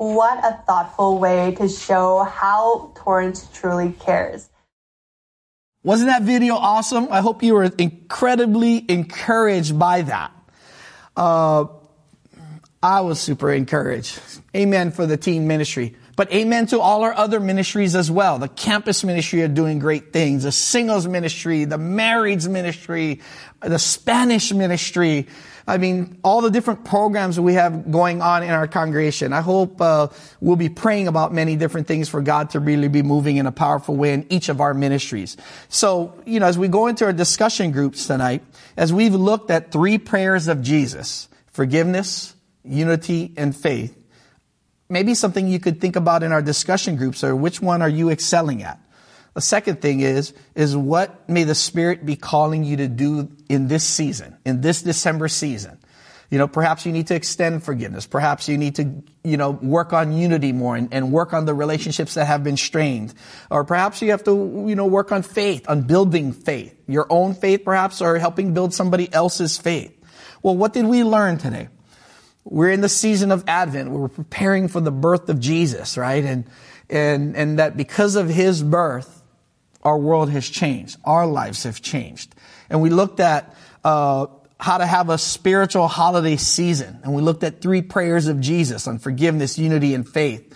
What 0.00 0.42
a 0.42 0.62
thoughtful 0.66 1.18
way 1.18 1.54
to 1.56 1.68
show 1.68 2.22
how 2.22 2.90
Torrance 2.94 3.46
truly 3.52 3.92
cares. 3.92 4.48
Wasn't 5.82 6.08
that 6.08 6.22
video 6.22 6.54
awesome? 6.54 7.08
I 7.10 7.20
hope 7.20 7.42
you 7.42 7.52
were 7.52 7.64
incredibly 7.64 8.82
encouraged 8.90 9.78
by 9.78 10.00
that. 10.00 10.32
Uh, 11.14 11.66
I 12.82 13.02
was 13.02 13.20
super 13.20 13.52
encouraged. 13.52 14.18
Amen 14.56 14.90
for 14.90 15.04
the 15.04 15.18
teen 15.18 15.46
ministry. 15.46 15.96
But 16.16 16.32
amen 16.32 16.68
to 16.68 16.80
all 16.80 17.02
our 17.02 17.12
other 17.12 17.38
ministries 17.38 17.94
as 17.94 18.10
well. 18.10 18.38
The 18.38 18.48
campus 18.48 19.04
ministry 19.04 19.42
are 19.42 19.48
doing 19.48 19.80
great 19.80 20.14
things. 20.14 20.44
The 20.44 20.52
singles 20.52 21.06
ministry, 21.06 21.66
the 21.66 21.76
marrieds 21.76 22.48
ministry, 22.48 23.20
the 23.60 23.78
Spanish 23.78 24.50
ministry. 24.50 25.28
I 25.66 25.78
mean, 25.78 26.18
all 26.24 26.40
the 26.40 26.50
different 26.50 26.84
programs 26.84 27.38
we 27.38 27.54
have 27.54 27.90
going 27.90 28.22
on 28.22 28.42
in 28.42 28.50
our 28.50 28.66
congregation. 28.66 29.32
I 29.32 29.40
hope 29.40 29.80
uh, 29.80 30.08
we'll 30.40 30.56
be 30.56 30.68
praying 30.68 31.08
about 31.08 31.32
many 31.32 31.56
different 31.56 31.86
things 31.86 32.08
for 32.08 32.22
God 32.22 32.50
to 32.50 32.60
really 32.60 32.88
be 32.88 33.02
moving 33.02 33.36
in 33.36 33.46
a 33.46 33.52
powerful 33.52 33.96
way 33.96 34.12
in 34.12 34.26
each 34.30 34.48
of 34.48 34.60
our 34.60 34.74
ministries. 34.74 35.36
So, 35.68 36.14
you 36.24 36.40
know, 36.40 36.46
as 36.46 36.58
we 36.58 36.68
go 36.68 36.86
into 36.86 37.04
our 37.04 37.12
discussion 37.12 37.72
groups 37.72 38.06
tonight, 38.06 38.42
as 38.76 38.92
we've 38.92 39.14
looked 39.14 39.50
at 39.50 39.70
three 39.70 39.98
prayers 39.98 40.48
of 40.48 40.62
Jesus, 40.62 41.28
forgiveness, 41.52 42.34
unity, 42.64 43.32
and 43.36 43.54
faith, 43.54 43.96
maybe 44.88 45.14
something 45.14 45.46
you 45.46 45.60
could 45.60 45.80
think 45.80 45.96
about 45.96 46.22
in 46.22 46.32
our 46.32 46.42
discussion 46.42 46.96
groups 46.96 47.22
or 47.22 47.36
which 47.36 47.60
one 47.62 47.82
are 47.82 47.88
you 47.88 48.10
excelling 48.10 48.62
at? 48.62 48.78
The 49.34 49.40
second 49.40 49.80
thing 49.80 50.00
is, 50.00 50.34
is 50.54 50.76
what 50.76 51.28
may 51.28 51.44
the 51.44 51.54
Spirit 51.54 52.04
be 52.04 52.16
calling 52.16 52.64
you 52.64 52.78
to 52.78 52.88
do 52.88 53.30
in 53.48 53.68
this 53.68 53.84
season, 53.84 54.36
in 54.44 54.60
this 54.60 54.82
December 54.82 55.28
season? 55.28 55.78
You 56.30 56.38
know, 56.38 56.46
perhaps 56.46 56.86
you 56.86 56.92
need 56.92 57.08
to 57.08 57.16
extend 57.16 57.64
forgiveness. 57.64 58.06
Perhaps 58.06 58.48
you 58.48 58.56
need 58.56 58.76
to, 58.76 59.02
you 59.24 59.36
know, 59.36 59.50
work 59.50 59.92
on 59.92 60.12
unity 60.12 60.52
more 60.52 60.76
and, 60.76 60.88
and 60.94 61.10
work 61.10 61.32
on 61.32 61.44
the 61.44 61.54
relationships 61.54 62.14
that 62.14 62.26
have 62.26 62.44
been 62.44 62.56
strained. 62.56 63.14
Or 63.50 63.64
perhaps 63.64 64.00
you 64.00 64.12
have 64.12 64.22
to, 64.24 64.64
you 64.68 64.76
know, 64.76 64.86
work 64.86 65.10
on 65.10 65.22
faith, 65.22 65.68
on 65.68 65.82
building 65.82 66.32
faith. 66.32 66.72
Your 66.86 67.06
own 67.10 67.34
faith 67.34 67.64
perhaps, 67.64 68.00
or 68.00 68.16
helping 68.18 68.54
build 68.54 68.72
somebody 68.72 69.12
else's 69.12 69.58
faith. 69.58 69.92
Well, 70.40 70.56
what 70.56 70.72
did 70.72 70.86
we 70.86 71.02
learn 71.02 71.38
today? 71.38 71.68
We're 72.44 72.70
in 72.70 72.80
the 72.80 72.88
season 72.88 73.32
of 73.32 73.44
Advent. 73.48 73.90
We're 73.90 74.08
preparing 74.08 74.68
for 74.68 74.80
the 74.80 74.92
birth 74.92 75.28
of 75.28 75.40
Jesus, 75.40 75.98
right? 75.98 76.24
And, 76.24 76.46
and, 76.88 77.36
and 77.36 77.58
that 77.58 77.76
because 77.76 78.14
of 78.14 78.28
his 78.28 78.62
birth, 78.62 79.19
our 79.82 79.98
world 79.98 80.30
has 80.30 80.48
changed. 80.48 80.98
Our 81.04 81.26
lives 81.26 81.64
have 81.64 81.80
changed. 81.80 82.34
And 82.68 82.82
we 82.82 82.90
looked 82.90 83.20
at 83.20 83.54
uh, 83.84 84.26
how 84.58 84.78
to 84.78 84.86
have 84.86 85.08
a 85.08 85.18
spiritual 85.18 85.88
holiday 85.88 86.36
season. 86.36 87.00
And 87.02 87.14
we 87.14 87.22
looked 87.22 87.42
at 87.44 87.60
three 87.60 87.82
prayers 87.82 88.26
of 88.26 88.40
Jesus 88.40 88.86
on 88.86 88.98
forgiveness, 88.98 89.58
unity, 89.58 89.94
and 89.94 90.08
faith. 90.08 90.54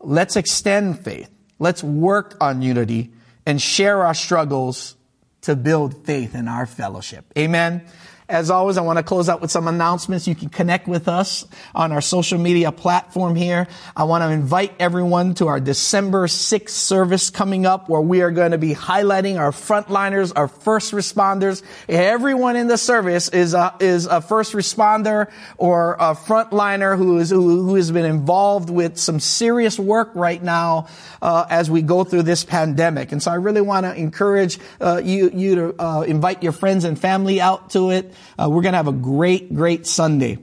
Let's 0.00 0.36
extend 0.36 1.04
faith. 1.04 1.30
Let's 1.58 1.82
work 1.82 2.36
on 2.40 2.62
unity 2.62 3.12
and 3.46 3.60
share 3.60 4.04
our 4.04 4.14
struggles 4.14 4.96
to 5.42 5.56
build 5.56 6.06
faith 6.06 6.34
in 6.34 6.48
our 6.48 6.66
fellowship. 6.66 7.24
Amen. 7.36 7.84
As 8.32 8.48
always, 8.48 8.78
I 8.78 8.80
want 8.80 8.96
to 8.96 9.02
close 9.02 9.28
out 9.28 9.42
with 9.42 9.50
some 9.50 9.68
announcements. 9.68 10.26
You 10.26 10.34
can 10.34 10.48
connect 10.48 10.88
with 10.88 11.06
us 11.06 11.44
on 11.74 11.92
our 11.92 12.00
social 12.00 12.38
media 12.38 12.72
platform 12.72 13.34
here. 13.34 13.68
I 13.94 14.04
want 14.04 14.22
to 14.22 14.30
invite 14.30 14.72
everyone 14.80 15.34
to 15.34 15.48
our 15.48 15.60
December 15.60 16.26
6th 16.28 16.70
service 16.70 17.28
coming 17.28 17.66
up 17.66 17.90
where 17.90 18.00
we 18.00 18.22
are 18.22 18.30
going 18.30 18.52
to 18.52 18.58
be 18.58 18.74
highlighting 18.74 19.38
our 19.38 19.50
frontliners, 19.50 20.32
our 20.34 20.48
first 20.48 20.92
responders. 20.92 21.62
Everyone 21.90 22.56
in 22.56 22.68
the 22.68 22.78
service 22.78 23.28
is 23.28 23.52
a, 23.52 23.74
is 23.80 24.06
a 24.06 24.22
first 24.22 24.54
responder 24.54 25.30
or 25.58 25.96
a 26.00 26.14
frontliner 26.14 26.96
who 26.96 27.18
is, 27.18 27.28
who, 27.28 27.66
who 27.66 27.74
has 27.74 27.90
been 27.90 28.06
involved 28.06 28.70
with 28.70 28.96
some 28.96 29.20
serious 29.20 29.78
work 29.78 30.10
right 30.14 30.42
now, 30.42 30.86
uh, 31.20 31.44
as 31.50 31.70
we 31.70 31.82
go 31.82 32.02
through 32.02 32.22
this 32.22 32.44
pandemic. 32.44 33.12
And 33.12 33.22
so 33.22 33.30
I 33.30 33.34
really 33.34 33.60
want 33.60 33.84
to 33.84 33.94
encourage, 33.94 34.58
uh, 34.80 35.02
you, 35.04 35.30
you 35.34 35.54
to, 35.54 35.74
uh, 35.78 36.00
invite 36.00 36.42
your 36.42 36.52
friends 36.52 36.84
and 36.84 36.98
family 36.98 37.38
out 37.38 37.68
to 37.72 37.90
it. 37.90 38.14
Uh, 38.38 38.48
we're 38.50 38.62
going 38.62 38.72
to 38.72 38.78
have 38.78 38.88
a 38.88 38.92
great, 38.92 39.54
great 39.54 39.86
Sunday. 39.86 40.38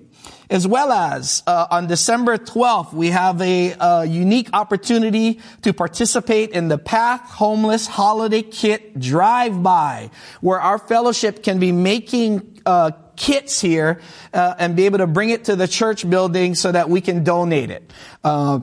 As 0.49 0.65
well 0.65 0.91
as 0.91 1.43
uh, 1.45 1.67
on 1.69 1.87
December 1.87 2.37
12th, 2.37 2.91
we 2.91 3.09
have 3.11 3.39
a, 3.41 3.75
a, 3.79 4.05
unique 4.05 4.49
opportunity 4.51 5.39
to 5.61 5.73
participate 5.73 6.51
in 6.51 6.69
the 6.69 6.77
Path 6.77 7.21
Homeless 7.29 7.85
Holiday 7.85 8.41
Kit 8.41 8.99
Drive-By, 8.99 10.09
where 10.41 10.59
our 10.59 10.79
fellowship 10.79 11.43
can 11.43 11.59
be 11.59 11.71
making 11.71 12.61
uh, 12.65 12.91
kits 13.15 13.61
here 13.61 14.01
uh, 14.33 14.55
and 14.57 14.75
be 14.75 14.85
able 14.85 14.97
to 14.99 15.07
bring 15.07 15.29
it 15.29 15.45
to 15.45 15.55
the 15.55 15.67
church 15.67 16.09
building 16.09 16.55
so 16.55 16.71
that 16.71 16.89
we 16.89 17.01
can 17.01 17.23
donate 17.23 17.69
it 17.69 17.91
uh, 18.23 18.59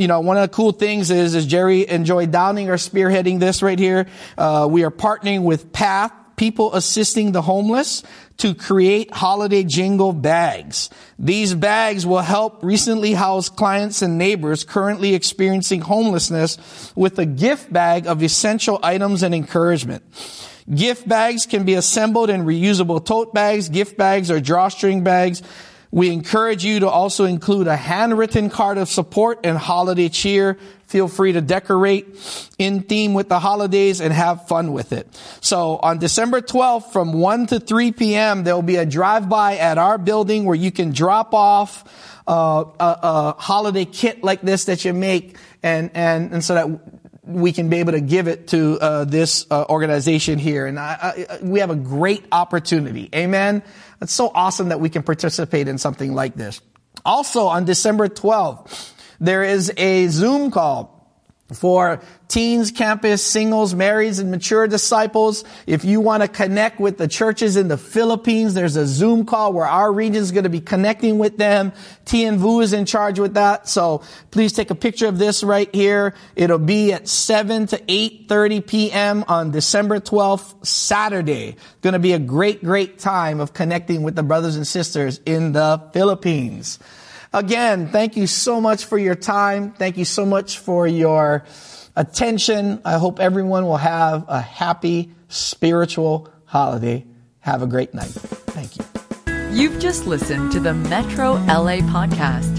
you 0.00 0.08
know, 0.08 0.20
one 0.20 0.38
of 0.38 0.42
the 0.42 0.48
cool 0.48 0.72
things 0.72 1.10
is, 1.10 1.34
is 1.34 1.44
Jerry 1.44 1.86
and 1.86 2.06
Joy 2.06 2.24
Downing 2.24 2.70
are 2.70 2.76
spearheading 2.76 3.38
this 3.38 3.62
right 3.62 3.78
here. 3.78 4.06
Uh, 4.38 4.66
we 4.68 4.82
are 4.82 4.90
partnering 4.90 5.42
with 5.42 5.72
Path, 5.72 6.10
people 6.36 6.74
assisting 6.74 7.32
the 7.32 7.42
homeless 7.42 8.02
to 8.40 8.54
create 8.54 9.12
holiday 9.12 9.64
jingle 9.64 10.12
bags. 10.12 10.90
These 11.18 11.54
bags 11.54 12.04
will 12.04 12.22
help 12.22 12.62
recently 12.62 13.12
housed 13.12 13.56
clients 13.56 14.02
and 14.02 14.18
neighbors 14.18 14.64
currently 14.64 15.14
experiencing 15.14 15.82
homelessness 15.82 16.92
with 16.96 17.18
a 17.18 17.26
gift 17.26 17.72
bag 17.72 18.06
of 18.06 18.22
essential 18.22 18.80
items 18.82 19.22
and 19.22 19.34
encouragement. 19.34 20.02
Gift 20.72 21.08
bags 21.08 21.46
can 21.46 21.64
be 21.64 21.74
assembled 21.74 22.30
in 22.30 22.44
reusable 22.44 23.04
tote 23.04 23.34
bags, 23.34 23.68
gift 23.68 23.96
bags 23.96 24.30
or 24.30 24.40
drawstring 24.40 25.02
bags 25.02 25.42
We 25.92 26.10
encourage 26.10 26.64
you 26.64 26.80
to 26.80 26.88
also 26.88 27.24
include 27.24 27.66
a 27.66 27.76
handwritten 27.76 28.48
card 28.48 28.78
of 28.78 28.88
support 28.88 29.40
and 29.42 29.58
holiday 29.58 30.08
cheer. 30.08 30.56
Feel 30.90 31.06
free 31.06 31.30
to 31.30 31.40
decorate 31.40 32.18
in 32.58 32.82
theme 32.82 33.14
with 33.14 33.28
the 33.28 33.38
holidays 33.38 34.00
and 34.00 34.12
have 34.12 34.48
fun 34.48 34.72
with 34.72 34.92
it. 34.92 35.06
So 35.40 35.76
on 35.76 36.00
December 36.00 36.40
12th 36.40 36.92
from 36.92 37.12
1 37.12 37.46
to 37.46 37.60
3 37.60 37.92
p.m., 37.92 38.42
there 38.42 38.56
will 38.56 38.62
be 38.62 38.74
a 38.74 38.84
drive-by 38.84 39.58
at 39.58 39.78
our 39.78 39.98
building 39.98 40.46
where 40.46 40.56
you 40.56 40.72
can 40.72 40.90
drop 40.90 41.32
off 41.32 41.84
uh, 42.26 42.64
a, 42.80 42.98
a 43.04 43.36
holiday 43.38 43.84
kit 43.84 44.24
like 44.24 44.40
this 44.40 44.64
that 44.64 44.84
you 44.84 44.92
make 44.92 45.36
and, 45.62 45.92
and, 45.94 46.32
and 46.32 46.44
so 46.44 46.54
that 46.54 46.68
we 47.22 47.52
can 47.52 47.68
be 47.68 47.76
able 47.76 47.92
to 47.92 48.00
give 48.00 48.26
it 48.26 48.48
to 48.48 48.76
uh, 48.80 49.04
this 49.04 49.46
uh, 49.48 49.66
organization 49.68 50.40
here. 50.40 50.66
And 50.66 50.76
I, 50.76 51.24
I, 51.30 51.38
we 51.40 51.60
have 51.60 51.70
a 51.70 51.76
great 51.76 52.24
opportunity. 52.32 53.08
Amen. 53.14 53.62
It's 54.02 54.12
so 54.12 54.32
awesome 54.34 54.70
that 54.70 54.80
we 54.80 54.88
can 54.88 55.04
participate 55.04 55.68
in 55.68 55.78
something 55.78 56.14
like 56.16 56.34
this. 56.34 56.60
Also 57.04 57.46
on 57.46 57.64
December 57.64 58.08
12th, 58.08 58.92
there 59.20 59.44
is 59.44 59.72
a 59.76 60.08
Zoom 60.08 60.50
call 60.50 61.00
for 61.52 62.00
teens, 62.28 62.70
campus, 62.70 63.24
singles, 63.24 63.74
marrieds, 63.74 64.20
and 64.20 64.30
mature 64.30 64.68
disciples. 64.68 65.44
If 65.66 65.84
you 65.84 66.00
want 66.00 66.22
to 66.22 66.28
connect 66.28 66.78
with 66.78 66.96
the 66.96 67.08
churches 67.08 67.56
in 67.56 67.68
the 67.68 67.76
Philippines, 67.76 68.54
there's 68.54 68.76
a 68.76 68.86
Zoom 68.86 69.26
call 69.26 69.52
where 69.52 69.66
our 69.66 69.92
region 69.92 70.22
is 70.22 70.30
going 70.30 70.44
to 70.44 70.50
be 70.50 70.60
connecting 70.60 71.18
with 71.18 71.36
them. 71.38 71.72
Tian 72.04 72.38
Vu 72.38 72.60
is 72.60 72.72
in 72.72 72.86
charge 72.86 73.18
with 73.18 73.34
that. 73.34 73.68
So 73.68 74.02
please 74.30 74.52
take 74.52 74.70
a 74.70 74.74
picture 74.74 75.08
of 75.08 75.18
this 75.18 75.42
right 75.42 75.72
here. 75.74 76.14
It'll 76.36 76.58
be 76.58 76.92
at 76.92 77.08
7 77.08 77.66
to 77.66 77.78
8.30 77.78 78.66
p.m. 78.66 79.24
on 79.26 79.50
December 79.50 79.98
12th, 79.98 80.64
Saturday. 80.64 81.48
It's 81.48 81.80
Going 81.82 81.94
to 81.94 81.98
be 81.98 82.12
a 82.12 82.18
great, 82.18 82.62
great 82.62 82.98
time 82.98 83.40
of 83.40 83.52
connecting 83.52 84.02
with 84.02 84.14
the 84.14 84.22
brothers 84.22 84.56
and 84.56 84.66
sisters 84.66 85.20
in 85.26 85.52
the 85.52 85.82
Philippines. 85.92 86.78
Again, 87.32 87.88
thank 87.88 88.16
you 88.16 88.26
so 88.26 88.60
much 88.60 88.86
for 88.86 88.98
your 88.98 89.14
time. 89.14 89.70
Thank 89.72 89.96
you 89.96 90.04
so 90.04 90.26
much 90.26 90.58
for 90.58 90.86
your 90.86 91.44
attention. 91.94 92.80
I 92.84 92.98
hope 92.98 93.20
everyone 93.20 93.66
will 93.66 93.76
have 93.76 94.24
a 94.28 94.40
happy 94.40 95.12
spiritual 95.28 96.28
holiday. 96.44 97.06
Have 97.40 97.62
a 97.62 97.66
great 97.66 97.94
night. 97.94 98.10
Thank 98.10 98.76
you. 98.76 98.84
You've 99.52 99.80
just 99.80 100.06
listened 100.06 100.52
to 100.52 100.60
the 100.60 100.74
Metro 100.74 101.32
LA 101.34 101.78
podcast. 101.78 102.58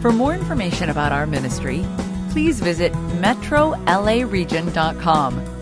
For 0.00 0.12
more 0.12 0.34
information 0.34 0.90
about 0.90 1.12
our 1.12 1.26
ministry, 1.26 1.84
please 2.30 2.60
visit 2.60 2.92
metrolaregion.com 2.92 5.61